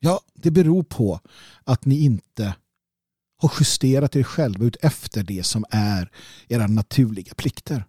Ja, 0.00 0.20
det 0.34 0.50
beror 0.50 0.82
på 0.82 1.20
att 1.64 1.84
ni 1.84 2.04
inte 2.04 2.54
har 3.36 3.52
justerat 3.60 4.16
er 4.16 4.22
själva 4.22 4.64
ut 4.64 4.76
efter 4.80 5.22
det 5.22 5.42
som 5.42 5.64
är 5.70 6.10
era 6.48 6.66
naturliga 6.66 7.34
plikter. 7.34 7.84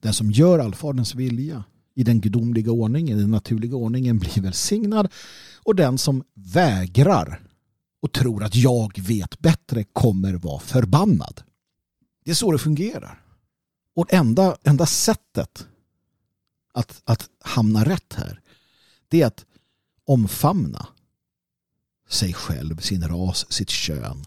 Den 0.00 0.12
som 0.12 0.30
gör 0.30 0.58
allfaderns 0.58 1.14
vilja 1.14 1.64
i 1.94 2.02
den 2.04 2.20
gudomliga 2.20 2.72
ordningen, 2.72 3.18
den 3.18 3.30
naturliga 3.30 3.76
ordningen 3.76 4.18
blir 4.18 4.42
välsignad 4.42 5.12
och 5.56 5.74
den 5.74 5.98
som 5.98 6.24
vägrar 6.34 7.40
och 8.00 8.12
tror 8.12 8.44
att 8.44 8.54
jag 8.54 8.98
vet 8.98 9.38
bättre 9.38 9.84
kommer 9.84 10.34
vara 10.34 10.60
förbannad. 10.60 11.42
Det 12.24 12.30
är 12.30 12.34
så 12.34 12.52
det 12.52 12.58
fungerar. 12.58 13.22
Och 13.94 14.12
enda, 14.12 14.56
enda 14.62 14.86
sättet 14.86 15.66
att, 16.74 17.02
att 17.04 17.28
hamna 17.40 17.84
rätt 17.84 18.14
här 18.14 18.41
det 19.12 19.22
är 19.22 19.26
att 19.26 19.46
omfamna 20.04 20.86
sig 22.08 22.32
själv, 22.34 22.76
sin 22.76 23.08
ras, 23.08 23.52
sitt 23.52 23.70
kön 23.70 24.24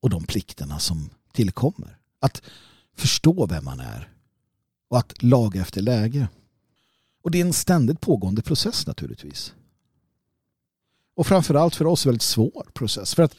och 0.00 0.10
de 0.10 0.24
plikterna 0.24 0.78
som 0.78 1.10
tillkommer. 1.32 1.98
Att 2.18 2.42
förstå 2.96 3.46
vem 3.46 3.64
man 3.64 3.80
är 3.80 4.12
och 4.88 4.98
att 4.98 5.22
laga 5.22 5.60
efter 5.60 5.82
läge. 5.82 6.28
Och 7.22 7.30
det 7.30 7.40
är 7.40 7.44
en 7.44 7.52
ständigt 7.52 8.00
pågående 8.00 8.42
process 8.42 8.86
naturligtvis. 8.86 9.54
Och 11.14 11.26
framförallt 11.26 11.74
för 11.74 11.86
oss 11.86 12.06
väldigt 12.06 12.22
svår 12.22 12.70
process. 12.74 13.14
För 13.14 13.22
att 13.22 13.36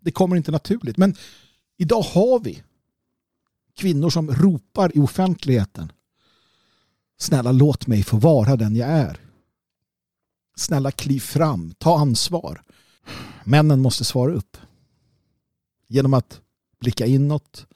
det 0.00 0.12
kommer 0.12 0.36
inte 0.36 0.50
naturligt. 0.50 0.96
Men 0.96 1.16
idag 1.76 2.02
har 2.02 2.40
vi 2.40 2.62
kvinnor 3.74 4.10
som 4.10 4.34
ropar 4.34 4.96
i 4.96 5.00
offentligheten. 5.00 5.92
Snälla 7.20 7.52
låt 7.52 7.86
mig 7.86 8.02
få 8.02 8.16
vara 8.16 8.56
den 8.56 8.76
jag 8.76 8.88
är. 8.88 9.20
Snälla 10.56 10.90
kliv 10.90 11.20
fram, 11.20 11.74
ta 11.78 11.98
ansvar. 11.98 12.62
Männen 13.44 13.80
måste 13.80 14.04
svara 14.04 14.32
upp. 14.32 14.56
Genom 15.86 16.14
att 16.14 16.40
blicka 16.78 17.06
inåt. 17.06 17.66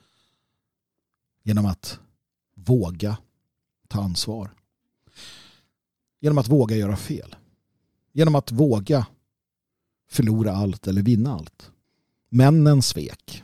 Genom 1.42 1.66
att 1.66 1.98
våga 2.54 3.16
ta 3.88 4.02
ansvar. 4.02 4.50
Genom 6.20 6.38
att 6.38 6.48
våga 6.48 6.76
göra 6.76 6.96
fel. 6.96 7.36
Genom 8.12 8.34
att 8.34 8.52
våga 8.52 9.06
förlora 10.10 10.52
allt 10.52 10.86
eller 10.86 11.02
vinna 11.02 11.34
allt. 11.34 11.70
Männen 12.28 12.82
svek 12.82 13.42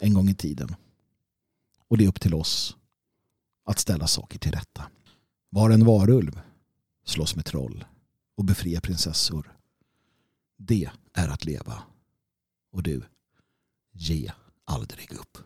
en 0.00 0.14
gång 0.14 0.28
i 0.28 0.34
tiden. 0.34 0.74
Och 1.88 1.98
det 1.98 2.04
är 2.04 2.08
upp 2.08 2.20
till 2.20 2.34
oss 2.34 2.76
att 3.64 3.78
ställa 3.78 4.06
saker 4.06 4.38
till 4.38 4.52
rätta. 4.52 4.82
Var 5.50 5.70
en 5.70 5.84
varulv, 5.84 6.40
slåss 7.04 7.36
med 7.36 7.44
troll 7.44 7.84
och 8.36 8.44
befria 8.44 8.80
prinsessor. 8.80 9.56
Det 10.56 10.90
är 11.12 11.28
att 11.28 11.44
leva. 11.44 11.82
Och 12.72 12.82
du, 12.82 13.02
ge 13.92 14.32
aldrig 14.64 15.12
upp. 15.12 15.38